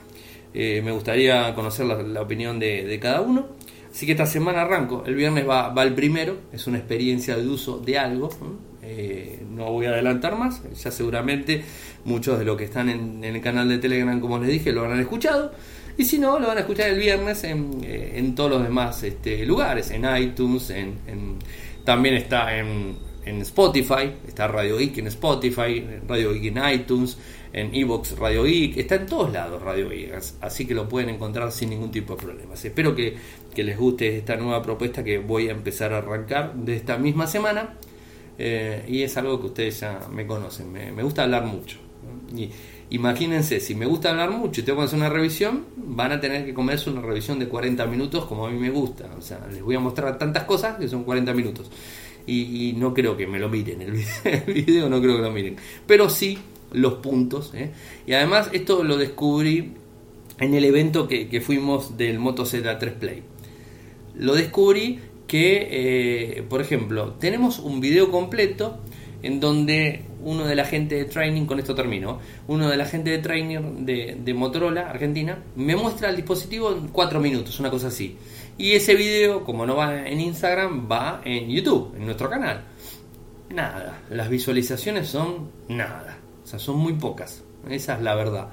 Eh, 0.53 0.82
me 0.84 0.91
gustaría 0.91 1.53
conocer 1.53 1.86
la, 1.86 2.22
opinión 2.22 2.59
de, 2.59 2.97
cada 3.01 3.22
uno. 3.22 3.47
Así 3.91 4.05
que 4.05 4.13
esta 4.13 4.26
semana 4.26 4.61
arranco. 4.61 5.03
El 5.05 5.15
viernes 5.15 5.47
va, 5.47 5.70
va 5.70 5.84
el 5.84 5.93
primero. 5.93 6.38
Es 6.53 6.67
una 6.67 6.78
experiencia 6.78 7.36
de 7.36 7.47
uso 7.47 7.80
de 7.80 7.99
algo. 7.99 8.30
Eh, 8.82 9.43
no 9.51 9.72
voy 9.72 9.86
a 9.88 9.89
adelantar 9.89 10.38
más. 10.38 10.61
Ya 10.74 10.89
seguramente 10.89 11.63
muchos 12.05 12.39
de 12.39 12.45
los 12.45 12.57
que 12.57 12.63
están 12.63 12.89
en, 12.89 13.24
el 13.24 13.41
canal 13.41 13.67
de 13.67 13.78
Telegram, 13.78 14.20
como 14.20 14.39
les 14.39 14.49
dije, 14.49 14.72
lo 14.72 14.82
habrán 14.82 14.99
escuchado. 14.99 15.51
Y 15.97 16.05
si 16.05 16.17
no, 16.17 16.39
lo 16.39 16.47
van 16.47 16.57
a 16.57 16.61
escuchar 16.61 16.89
el 16.89 16.97
viernes 16.97 17.43
en, 17.43 18.36
todos 18.36 18.49
los 18.49 18.63
demás 18.63 19.03
este, 19.03 19.45
lugares. 19.45 19.91
En 19.91 20.05
iTunes, 20.17 20.70
en, 20.70 20.95
también 21.84 22.15
está 22.15 22.57
en, 22.57 22.95
en 23.30 23.41
Spotify, 23.41 24.11
está 24.27 24.47
Radio 24.47 24.77
Geek 24.77 24.97
en 24.97 25.07
Spotify, 25.07 25.86
Radio 26.07 26.34
Geek 26.34 26.55
en 26.55 26.73
iTunes, 26.73 27.17
en 27.53 27.73
Evox 27.73 28.17
Radio 28.17 28.43
Geek, 28.43 28.77
está 28.77 28.95
en 28.95 29.05
todos 29.05 29.32
lados 29.32 29.61
Radio 29.61 29.89
Geek, 29.89 30.13
así 30.41 30.65
que 30.65 30.73
lo 30.73 30.89
pueden 30.89 31.09
encontrar 31.09 31.51
sin 31.51 31.69
ningún 31.69 31.91
tipo 31.91 32.15
de 32.15 32.23
problemas. 32.23 32.63
Espero 32.65 32.95
que, 32.95 33.15
les 33.55 33.77
guste 33.77 34.17
esta 34.17 34.38
nueva 34.38 34.61
propuesta 34.61 35.03
que 35.03 35.17
voy 35.17 35.49
a 35.49 35.51
empezar 35.51 35.93
a 35.93 35.97
arrancar 35.97 36.53
de 36.55 36.77
esta 36.77 36.97
misma 36.97 37.27
semana 37.27 37.73
eh, 38.38 38.86
y 38.88 39.03
es 39.03 39.17
algo 39.17 39.38
que 39.41 39.47
ustedes 39.47 39.82
ya 39.82 39.99
me 40.09 40.25
conocen, 40.25 40.71
me, 40.71 41.03
gusta 41.03 41.23
hablar 41.23 41.43
mucho. 41.45 41.77
Y, 42.36 42.49
imagínense, 42.91 43.59
si 43.59 43.75
me 43.75 43.86
gusta 43.86 44.11
hablar 44.11 44.32
mucho 44.32 44.61
y 44.61 44.63
tengo 44.63 44.80
que 44.80 44.86
hacer 44.86 44.97
una 44.97 45.09
revisión, 45.09 45.65
van 45.75 46.13
a 46.13 46.21
tener 46.21 46.45
que 46.45 46.53
comerse 46.53 46.89
una 46.89 47.01
revisión 47.01 47.38
de 47.38 47.49
40 47.49 47.86
minutos 47.86 48.25
como 48.25 48.47
a 48.47 48.49
mí 48.49 48.57
me 48.57 48.69
gusta. 48.69 49.09
O 49.17 49.21
sea, 49.21 49.45
les 49.51 49.61
voy 49.61 49.75
a 49.75 49.80
mostrar 49.80 50.17
tantas 50.17 50.45
cosas 50.45 50.77
que 50.77 50.88
son 50.88 51.03
40 51.03 51.34
minutos 51.34 51.69
y, 52.30 52.73
no 52.73 52.93
creo 52.93 53.17
que 53.17 53.27
me 53.27 53.39
lo 53.39 53.49
miren, 53.49 53.82
el 54.23 54.53
video, 54.53 54.89
no 54.89 55.01
creo 55.01 55.17
que 55.17 55.21
lo 55.21 55.32
miren, 55.32 55.55
pero 55.86 56.09
sí 56.09 56.38
los 56.71 56.95
puntos. 56.95 57.51
¿eh? 57.53 57.71
Y 58.05 58.13
además 58.13 58.49
esto 58.53 58.84
lo 58.84 58.97
descubrí 58.97 59.73
en 60.39 60.53
el 60.53 60.65
evento 60.65 61.07
que, 61.07 61.41
fuimos 61.41 61.97
del 61.97 62.19
Moto 62.19 62.45
Z3 62.45 62.93
Play. 62.93 63.23
Lo 64.15 64.36
descubrí 64.36 64.99
que, 65.27 65.67
eh, 65.71 66.43
por 66.47 66.61
ejemplo, 66.61 67.13
tenemos 67.19 67.59
un 67.59 67.80
video 67.80 68.11
completo 68.11 68.80
en 69.21 69.39
donde 69.39 70.03
uno 70.23 70.45
de 70.45 70.55
la 70.55 70.65
gente 70.65 70.95
de 70.95 71.05
training, 71.05 71.45
con 71.45 71.59
esto 71.59 71.75
termino, 71.75 72.19
uno 72.47 72.69
de 72.69 72.77
la 72.77 72.86
gente 72.86 73.11
de 73.11 73.19
training 73.19 73.86
de, 73.86 74.17
de 74.23 74.34
Motorola, 74.34 74.89
Argentina, 74.89 75.39
me 75.55 75.75
muestra 75.75 76.09
el 76.09 76.15
dispositivo 76.15 76.71
en 76.71 76.88
4 76.88 77.19
minutos, 77.19 77.59
una 77.59 77.69
cosa 77.69 77.88
así. 77.88 78.17
Y 78.60 78.74
ese 78.74 78.93
video, 78.95 79.45
como 79.45 79.66
no 79.66 79.78
va 79.78 80.05
en 80.05 80.20
Instagram, 80.20 80.86
va 80.91 81.22
en 81.24 81.49
YouTube, 81.49 81.95
en 81.95 82.05
nuestro 82.05 82.30
canal. 82.30 82.66
Nada, 83.51 84.01
las 84.10 84.30
visualizaciones 84.30 85.07
son 85.07 85.49
nada, 85.70 86.20
o 86.43 86.45
sea, 86.45 86.60
son 86.60 86.76
muy 86.76 86.91
pocas, 86.93 87.41
esa 87.70 87.95
es 87.95 88.01
la 88.01 88.16
verdad. 88.16 88.49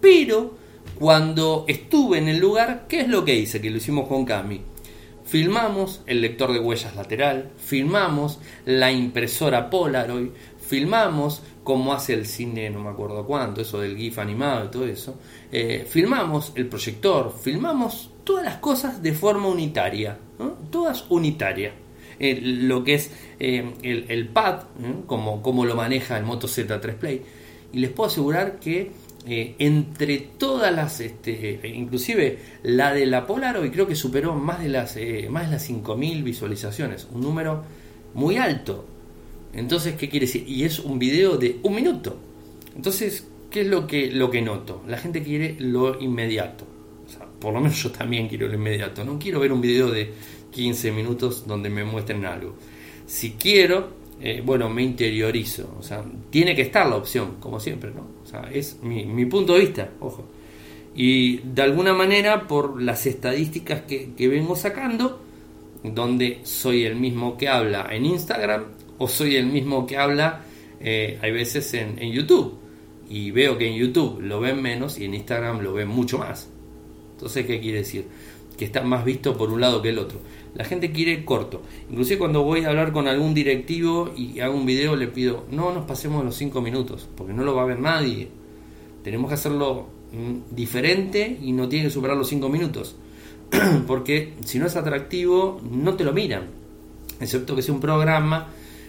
Pero 0.00 0.54
cuando 0.94 1.64
estuve 1.66 2.18
en 2.18 2.28
el 2.28 2.38
lugar, 2.38 2.86
¿qué 2.88 3.00
es 3.00 3.08
lo 3.08 3.24
que 3.24 3.34
hice? 3.34 3.60
Que 3.60 3.70
lo 3.70 3.78
hicimos 3.78 4.06
con 4.06 4.24
Cami. 4.24 4.62
Filmamos 5.24 6.02
el 6.06 6.20
lector 6.20 6.52
de 6.52 6.60
huellas 6.60 6.94
lateral, 6.94 7.50
filmamos 7.58 8.38
la 8.64 8.92
impresora 8.92 9.68
Polaroid, 9.70 10.28
filmamos 10.64 11.42
cómo 11.64 11.92
hace 11.92 12.14
el 12.14 12.26
cine, 12.26 12.70
no 12.70 12.78
me 12.78 12.90
acuerdo 12.90 13.26
cuánto, 13.26 13.60
eso 13.60 13.80
del 13.80 13.96
GIF 13.96 14.20
animado 14.20 14.66
y 14.66 14.70
todo 14.70 14.86
eso. 14.86 15.18
Eh, 15.50 15.84
filmamos 15.88 16.52
el 16.54 16.68
proyector, 16.68 17.36
filmamos 17.36 18.11
todas 18.24 18.44
las 18.44 18.56
cosas 18.56 19.02
de 19.02 19.12
forma 19.12 19.48
unitaria, 19.48 20.18
todas 20.70 21.04
unitarias. 21.08 21.74
Eh, 22.18 22.40
lo 22.40 22.84
que 22.84 22.94
es 22.94 23.10
eh, 23.40 23.72
el, 23.82 24.28
pad, 24.28 24.64
como, 25.06 25.42
como, 25.42 25.64
lo 25.64 25.74
maneja 25.74 26.16
el 26.18 26.24
Moto 26.24 26.46
Z3 26.46 26.94
Play. 26.94 27.22
Y 27.72 27.78
les 27.78 27.90
puedo 27.90 28.08
asegurar 28.08 28.60
que 28.60 28.92
eh, 29.26 29.54
entre 29.58 30.18
todas 30.18 30.72
las, 30.74 31.00
este, 31.00 31.60
inclusive 31.74 32.38
la 32.62 32.92
de 32.92 33.06
la 33.06 33.26
Polaroid 33.26 33.72
creo 33.72 33.86
que 33.86 33.96
superó 33.96 34.34
más 34.34 34.62
de 34.62 34.68
las, 34.68 34.96
más 35.30 35.46
de 35.46 35.52
las 35.52 35.68
5.000 35.68 36.22
visualizaciones, 36.22 37.08
un 37.12 37.22
número 37.22 37.64
muy 38.14 38.36
alto. 38.36 38.86
Entonces, 39.52 39.96
¿qué 39.96 40.08
quiere 40.08 40.26
decir? 40.26 40.44
Y 40.46 40.64
es 40.64 40.78
un 40.78 40.98
video 40.98 41.36
de 41.38 41.58
un 41.62 41.74
minuto. 41.74 42.16
Entonces, 42.76 43.26
¿qué 43.50 43.62
es 43.62 43.66
lo 43.66 43.86
que, 43.86 44.10
lo 44.12 44.30
que 44.30 44.42
noto? 44.42 44.82
La 44.86 44.98
gente 44.98 45.22
quiere 45.22 45.56
lo 45.58 46.00
inmediato 46.00 46.71
por 47.42 47.52
lo 47.52 47.60
menos 47.60 47.82
yo 47.82 47.90
también 47.90 48.28
quiero 48.28 48.46
lo 48.46 48.54
inmediato. 48.54 49.04
No 49.04 49.18
quiero 49.18 49.40
ver 49.40 49.52
un 49.52 49.60
video 49.60 49.90
de 49.90 50.12
15 50.52 50.92
minutos 50.92 51.46
donde 51.46 51.68
me 51.68 51.84
muestren 51.84 52.24
algo. 52.24 52.54
Si 53.06 53.32
quiero 53.32 54.02
eh, 54.24 54.40
bueno, 54.44 54.70
me 54.70 54.82
interiorizo. 54.82 55.74
O 55.78 55.82
sea, 55.82 56.04
tiene 56.30 56.54
que 56.54 56.62
estar 56.62 56.86
la 56.86 56.96
opción, 56.96 57.36
como 57.40 57.58
siempre, 57.58 57.90
¿no? 57.90 58.06
O 58.22 58.26
sea, 58.26 58.48
es 58.52 58.78
mi, 58.82 59.24
punto 59.26 59.54
de 59.54 59.60
vista, 59.60 59.90
ojo. 59.98 60.24
Y 60.94 61.38
de 61.38 61.62
alguna 61.62 61.92
manera, 61.92 62.46
por 62.46 62.80
las 62.80 63.04
estadísticas 63.06 63.82
que, 63.82 64.12
que 64.16 64.28
vengo 64.28 64.54
sacando, 64.54 65.20
donde 65.82 66.40
soy 66.44 66.84
el 66.84 66.94
mismo 66.94 67.36
que 67.36 67.48
habla 67.48 67.88
en 67.90 68.06
Instagram 68.06 68.66
o 68.98 69.08
soy 69.08 69.34
el 69.34 69.46
mismo 69.46 69.86
que 69.86 69.96
habla, 69.96 70.44
eh, 70.80 71.18
hay 71.20 71.32
veces 71.32 71.74
en, 71.74 72.00
en 72.00 72.12
YouTube. 72.12 72.58
Y 73.08 73.32
veo 73.32 73.58
que 73.58 73.66
en 73.66 73.74
YouTube 73.74 74.20
lo 74.20 74.38
ven 74.38 74.62
menos 74.62 74.98
y 74.98 75.04
en 75.04 75.14
Instagram 75.14 75.60
lo 75.60 75.72
ven 75.72 75.88
mucho 75.88 76.18
más. 76.18 76.48
Entonces, 77.22 77.46
¿qué 77.46 77.60
quiere 77.60 77.78
decir? 77.78 78.06
Que 78.58 78.64
está 78.64 78.82
más 78.82 79.04
visto 79.04 79.36
por 79.36 79.52
un 79.52 79.60
lado 79.60 79.80
que 79.80 79.90
el 79.90 79.98
otro. 79.98 80.18
La 80.54 80.64
gente 80.64 80.90
quiere 80.90 81.24
corto. 81.24 81.62
Inclusive 81.88 82.18
cuando 82.18 82.42
voy 82.42 82.64
a 82.64 82.70
hablar 82.70 82.92
con 82.92 83.06
algún 83.06 83.32
directivo 83.32 84.12
y 84.16 84.40
hago 84.40 84.56
un 84.56 84.66
video 84.66 84.96
le 84.96 85.06
pido, 85.06 85.44
no 85.52 85.72
nos 85.72 85.86
pasemos 85.86 86.24
los 86.24 86.34
5 86.34 86.60
minutos, 86.60 87.08
porque 87.16 87.32
no 87.32 87.44
lo 87.44 87.54
va 87.54 87.62
a 87.62 87.66
ver 87.66 87.78
nadie. 87.78 88.28
Tenemos 89.04 89.28
que 89.28 89.34
hacerlo 89.34 89.86
mm, 90.12 90.54
diferente 90.54 91.38
y 91.40 91.52
no 91.52 91.68
tiene 91.68 91.84
que 91.84 91.90
superar 91.92 92.16
los 92.16 92.28
5 92.28 92.48
minutos. 92.48 92.96
porque 93.86 94.34
si 94.44 94.58
no 94.58 94.66
es 94.66 94.74
atractivo, 94.74 95.60
no 95.70 95.94
te 95.94 96.02
lo 96.02 96.12
miran. 96.12 96.48
Excepto 97.20 97.54
que 97.54 97.62
sea 97.62 97.72
un 97.72 97.80
programa, 97.80 98.48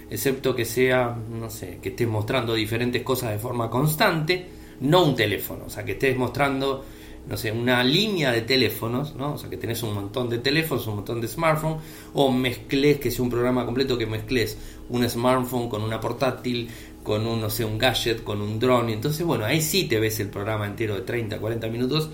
excepto 0.09 0.55
que 0.55 0.65
sea, 0.65 1.15
no 1.39 1.51
sé, 1.51 1.77
que 1.83 1.89
estés 1.89 2.07
mostrando 2.07 2.55
diferentes 2.55 3.03
cosas 3.03 3.29
de 3.29 3.37
forma 3.37 3.69
constante, 3.69 4.47
no 4.81 5.05
un 5.05 5.15
teléfono. 5.15 5.65
O 5.67 5.69
sea, 5.69 5.85
que 5.85 5.91
estés 5.91 6.17
mostrando 6.17 6.83
no 7.27 7.37
sé, 7.37 7.51
una 7.51 7.83
línea 7.83 8.31
de 8.31 8.41
teléfonos, 8.41 9.15
¿no? 9.15 9.33
O 9.33 9.37
sea, 9.37 9.49
que 9.49 9.57
tenés 9.57 9.81
un 9.83 9.93
montón 9.93 10.29
de 10.29 10.39
teléfonos, 10.39 10.85
un 10.87 10.95
montón 10.95 11.21
de 11.21 11.27
smartphones, 11.27 11.81
o 12.13 12.31
mezcles, 12.31 12.99
que 12.99 13.11
sea 13.11 13.23
un 13.23 13.29
programa 13.29 13.65
completo 13.65 13.97
que 13.97 14.05
mezcles 14.05 14.57
un 14.89 15.07
smartphone 15.09 15.69
con 15.69 15.83
una 15.83 15.99
portátil, 15.99 16.69
con 17.01 17.25
un, 17.25 17.41
no 17.41 17.49
sé, 17.49 17.63
un 17.63 17.77
gadget, 17.77 18.23
con 18.23 18.41
un 18.41 18.59
drone, 18.59 18.91
y 18.91 18.93
entonces, 18.95 19.25
bueno, 19.25 19.45
ahí 19.45 19.61
sí 19.61 19.85
te 19.85 19.99
ves 19.99 20.19
el 20.19 20.29
programa 20.29 20.65
entero 20.65 20.95
de 20.95 21.01
30, 21.01 21.39
40 21.39 21.67
minutos 21.67 22.09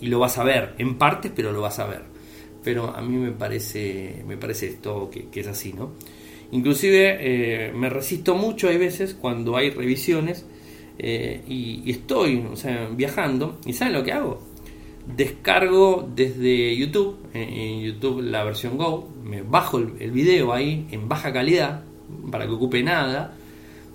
y, 0.00 0.06
lo 0.06 0.18
vas 0.18 0.38
a 0.38 0.44
ver, 0.44 0.74
en 0.78 0.96
partes, 0.98 1.32
pero 1.34 1.52
lo 1.52 1.60
vas 1.60 1.78
a 1.78 1.86
ver. 1.86 2.02
Pero 2.62 2.94
a 2.94 3.02
mí 3.02 3.16
me 3.16 3.32
parece, 3.32 4.22
me 4.26 4.36
parece 4.36 4.68
esto 4.68 5.10
que, 5.10 5.28
es 5.40 5.46
así, 5.46 5.72
¿no? 5.72 5.92
Inclusive 6.52 7.18
eh, 7.20 7.72
me 7.72 7.90
resisto 7.90 8.34
mucho, 8.34 8.68
hay 8.68 8.78
veces, 8.78 9.14
cuando 9.14 9.56
hay 9.56 9.70
revisiones, 9.70 10.46
eh, 10.98 11.42
y, 11.48 11.90
estoy 11.90 12.44
viajando 12.92 13.58
y 13.64 13.72
¿saben 13.72 13.94
lo 13.94 14.04
que 14.04 14.12
hago? 14.12 14.40
Descargo 15.06 16.08
desde 16.14 16.76
YouTube, 16.76 17.16
en, 17.34 17.82
YouTube 17.82 18.22
la 18.22 18.44
versión 18.44 18.78
Go, 18.78 19.08
me 19.22 19.42
bajo 19.42 19.78
el, 19.78 20.10
video 20.10 20.52
ahí 20.52 20.86
en 20.90 21.08
baja 21.08 21.32
calidad 21.32 21.82
para 22.30 22.46
que 22.46 22.52
ocupe 22.52 22.82
nada 22.82 23.34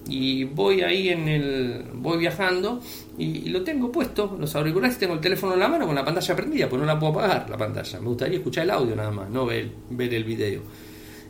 y 0.08 0.44
voy 0.44 0.82
ahí 0.82 1.10
en 1.10 1.28
el 1.28 1.86
voy 1.94 2.18
viajando 2.18 2.82
y, 3.18 3.50
lo 3.50 3.64
tengo 3.64 3.92
puesto 3.92 4.36
los 4.40 4.56
auriculares 4.56 4.98
tengo 4.98 5.14
el 5.14 5.20
teléfono 5.20 5.54
en 5.54 5.60
la 5.60 5.68
mano 5.68 5.86
con 5.86 5.96
la 5.96 6.04
pantalla 6.04 6.36
prendida 6.36 6.70
pues 6.70 6.80
no 6.80 6.86
la 6.86 6.98
puedo 6.98 7.14
apagar 7.14 7.50
la 7.50 7.58
pantalla 7.58 8.00
me 8.00 8.08
gustaría 8.08 8.38
escuchar 8.38 8.64
el 8.64 8.72
audio 8.72 8.96
nada 8.96 9.12
más 9.12 9.30
no 9.30 9.46
ver, 9.46 9.70
ver 9.90 10.14
el 10.14 10.24
video 10.24 10.62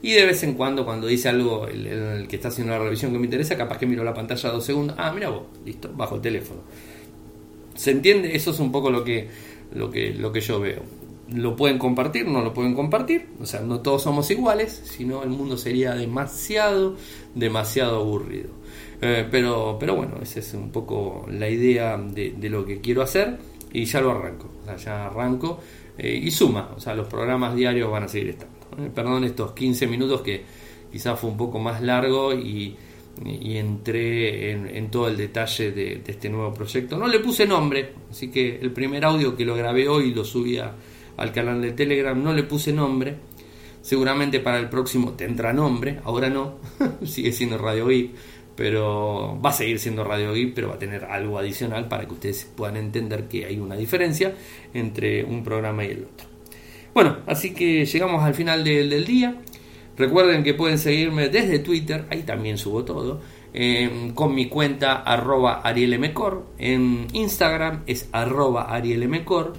y 0.01 0.13
de 0.13 0.25
vez 0.25 0.43
en 0.43 0.53
cuando, 0.53 0.85
cuando 0.85 1.07
dice 1.07 1.29
algo 1.29 1.67
el, 1.67 2.27
que 2.27 2.37
está 2.37 2.47
haciendo 2.47 2.73
la 2.73 2.79
revisión 2.79 3.11
que 3.11 3.19
me 3.19 3.25
interesa, 3.25 3.57
capaz 3.57 3.77
que 3.77 3.85
miro 3.85 4.03
la 4.03 4.13
pantalla 4.13 4.49
dos 4.49 4.65
segundos. 4.65 4.95
Ah, 4.97 5.11
mira 5.13 5.29
vos, 5.29 5.43
listo, 5.65 5.91
bajo 5.93 6.15
el 6.15 6.21
teléfono. 6.21 6.61
¿Se 7.75 7.91
entiende? 7.91 8.35
Eso 8.35 8.51
es 8.51 8.59
un 8.59 8.71
poco 8.71 8.91
lo 8.91 9.03
que, 9.03 9.29
lo 9.73 9.89
que, 9.89 10.13
lo 10.13 10.31
que 10.31 10.41
yo 10.41 10.59
veo. 10.59 10.83
Lo 11.33 11.55
pueden 11.55 11.77
compartir, 11.77 12.27
no 12.27 12.41
lo 12.41 12.53
pueden 12.53 12.73
compartir. 12.73 13.27
O 13.41 13.45
sea, 13.45 13.59
no 13.59 13.81
todos 13.81 14.03
somos 14.03 14.31
iguales, 14.31 14.81
sino 14.85 15.21
el 15.23 15.29
mundo 15.29 15.57
sería 15.57 15.93
demasiado, 15.93 16.95
demasiado 17.35 17.97
aburrido. 17.97 18.49
Eh, 19.01 19.27
pero, 19.29 19.77
pero 19.79 19.95
bueno, 19.95 20.15
esa 20.21 20.39
es 20.39 20.53
un 20.53 20.71
poco 20.71 21.25
la 21.29 21.49
idea 21.49 21.97
de, 21.97 22.35
de, 22.37 22.49
lo 22.49 22.65
que 22.65 22.81
quiero 22.81 23.01
hacer 23.01 23.37
y 23.71 23.85
ya 23.85 24.01
lo 24.01 24.11
arranco. 24.11 24.49
O 24.61 24.65
sea, 24.65 24.77
ya 24.77 25.05
arranco 25.07 25.59
eh, 25.97 26.19
y 26.21 26.31
suma. 26.31 26.71
O 26.75 26.79
sea, 26.79 26.95
los 26.95 27.07
programas 27.07 27.53
diarios 27.53 27.91
van 27.91 28.03
a 28.03 28.07
seguir 28.07 28.29
estando. 28.29 28.58
Perdón 28.93 29.23
estos 29.23 29.51
15 29.53 29.87
minutos 29.87 30.21
que 30.21 30.43
quizás 30.91 31.19
fue 31.19 31.29
un 31.29 31.37
poco 31.37 31.59
más 31.59 31.81
largo 31.81 32.33
y, 32.33 32.75
entré 33.25 34.51
en, 34.51 34.89
todo 34.89 35.09
el 35.09 35.17
detalle 35.17 35.71
de, 35.71 36.01
este 36.07 36.29
nuevo 36.29 36.53
proyecto. 36.53 36.97
No 36.97 37.07
le 37.07 37.19
puse 37.19 37.45
nombre, 37.45 37.93
así 38.09 38.29
que 38.29 38.59
el 38.61 38.71
primer 38.71 39.03
audio 39.03 39.35
que 39.35 39.43
lo 39.43 39.55
grabé 39.55 39.89
hoy 39.89 40.13
lo 40.13 40.23
subí 40.23 40.57
al 40.57 41.31
canal 41.33 41.61
de 41.61 41.71
Telegram, 41.71 42.21
no 42.21 42.33
le 42.33 42.43
puse 42.43 42.71
nombre. 42.71 43.17
Seguramente 43.81 44.39
para 44.39 44.59
el 44.59 44.69
próximo 44.69 45.13
tendrá 45.13 45.53
nombre, 45.53 45.99
ahora 46.03 46.29
no, 46.29 46.59
sigue 47.05 47.31
siendo 47.31 47.57
Radio 47.57 47.87
Geek, 47.87 48.11
pero 48.55 49.39
va 49.43 49.51
a 49.51 49.53
seguir 49.53 49.79
siendo 49.79 50.03
Radio 50.03 50.33
Geek, 50.33 50.53
pero 50.53 50.67
va 50.67 50.75
a 50.75 50.79
tener 50.79 51.05
algo 51.05 51.39
adicional 51.39 51.87
para 51.87 52.05
que 52.05 52.13
ustedes 52.13 52.51
puedan 52.55 52.75
entender 52.75 53.29
que 53.29 53.45
hay 53.45 53.57
una 53.57 53.75
diferencia 53.77 54.35
entre 54.73 55.23
un 55.23 55.43
programa 55.43 55.85
y 55.85 55.91
el 55.91 56.03
otro. 56.03 56.28
Bueno, 56.93 57.17
así 57.27 57.53
que 57.53 57.85
llegamos 57.85 58.23
al 58.23 58.33
final 58.33 58.63
del, 58.63 59.05
día. 59.05 59.35
Recuerden 59.97 60.43
que 60.43 60.53
pueden 60.53 60.77
seguirme 60.77 61.29
desde 61.29 61.59
Twitter, 61.59 62.05
ahí 62.09 62.23
también 62.23 62.57
subo 62.57 62.85
todo, 62.85 63.21
em, 63.53 64.13
con 64.13 64.33
mi 64.33 64.47
cuenta 64.47 64.95
arroba 65.03 65.61
arielmcor, 65.61 66.45
en 66.57 67.07
Instagram 67.11 67.83
es 67.85 68.07
arroba 68.13 68.73
arielmcor, 68.73 69.53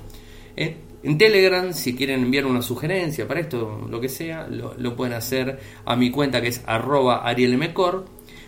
eh, 0.56 0.76
en 1.02 1.18
Telegram, 1.18 1.72
si 1.72 1.94
quieren 1.94 2.24
enviar 2.24 2.46
una 2.46 2.62
sugerencia 2.62 3.28
para 3.28 3.40
esto, 3.40 3.86
lo 3.88 4.00
que 4.00 4.08
sea, 4.08 4.46
lo, 4.48 4.96
pueden 4.96 5.14
hacer 5.14 5.58
a 5.84 5.96
mi 5.96 6.10
cuenta 6.10 6.40
que 6.40 6.48
es 6.48 6.62
arroba 6.66 7.26
arielmcor, 7.26 8.06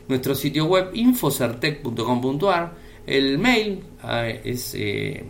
nuestro 0.09 0.35
sitio 0.35 0.65
web 0.65 0.91
infocertec.com.ar, 0.95 2.75
el 3.07 3.39
mail 3.39 3.85
eh, 4.03 4.41
es 4.45 4.75
eh, 4.79 5.25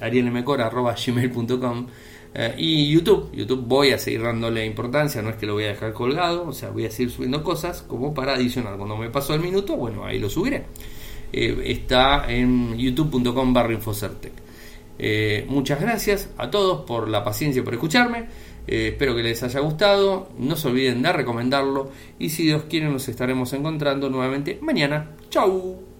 arielmcor.gmail.com 0.00 1.86
eh, 2.34 2.54
y 2.56 2.90
YouTube, 2.90 3.30
YouTube 3.32 3.64
voy 3.66 3.90
a 3.90 3.98
seguir 3.98 4.22
dándole 4.22 4.64
importancia, 4.64 5.20
no 5.20 5.30
es 5.30 5.36
que 5.36 5.46
lo 5.46 5.54
voy 5.54 5.64
a 5.64 5.68
dejar 5.68 5.92
colgado, 5.92 6.46
o 6.46 6.52
sea, 6.52 6.70
voy 6.70 6.86
a 6.86 6.90
seguir 6.90 7.12
subiendo 7.12 7.42
cosas 7.42 7.82
como 7.82 8.14
para 8.14 8.34
adicionar. 8.34 8.76
Cuando 8.76 8.96
me 8.96 9.10
paso 9.10 9.34
el 9.34 9.40
minuto, 9.40 9.76
bueno, 9.76 10.04
ahí 10.04 10.18
lo 10.18 10.30
subiré. 10.30 10.64
Eh, 11.32 11.62
está 11.66 12.30
en 12.32 12.76
youtube.com 12.76 13.52
barra 13.52 13.72
infocertec. 13.72 14.32
Eh, 14.98 15.46
muchas 15.48 15.80
gracias 15.80 16.30
a 16.38 16.50
todos 16.50 16.84
por 16.84 17.08
la 17.08 17.24
paciencia 17.24 17.64
por 17.64 17.74
escucharme. 17.74 18.26
espero 18.66 19.14
que 19.16 19.22
les 19.22 19.42
haya 19.42 19.60
gustado. 19.60 20.28
No 20.38 20.56
se 20.56 20.68
olviden 20.68 21.02
de 21.02 21.12
recomendarlo. 21.12 21.90
Y 22.18 22.30
si 22.30 22.44
Dios 22.44 22.64
quiere, 22.68 22.88
nos 22.88 23.08
estaremos 23.08 23.52
encontrando 23.52 24.08
nuevamente 24.08 24.58
mañana. 24.62 25.10
¡Chau! 25.28 25.91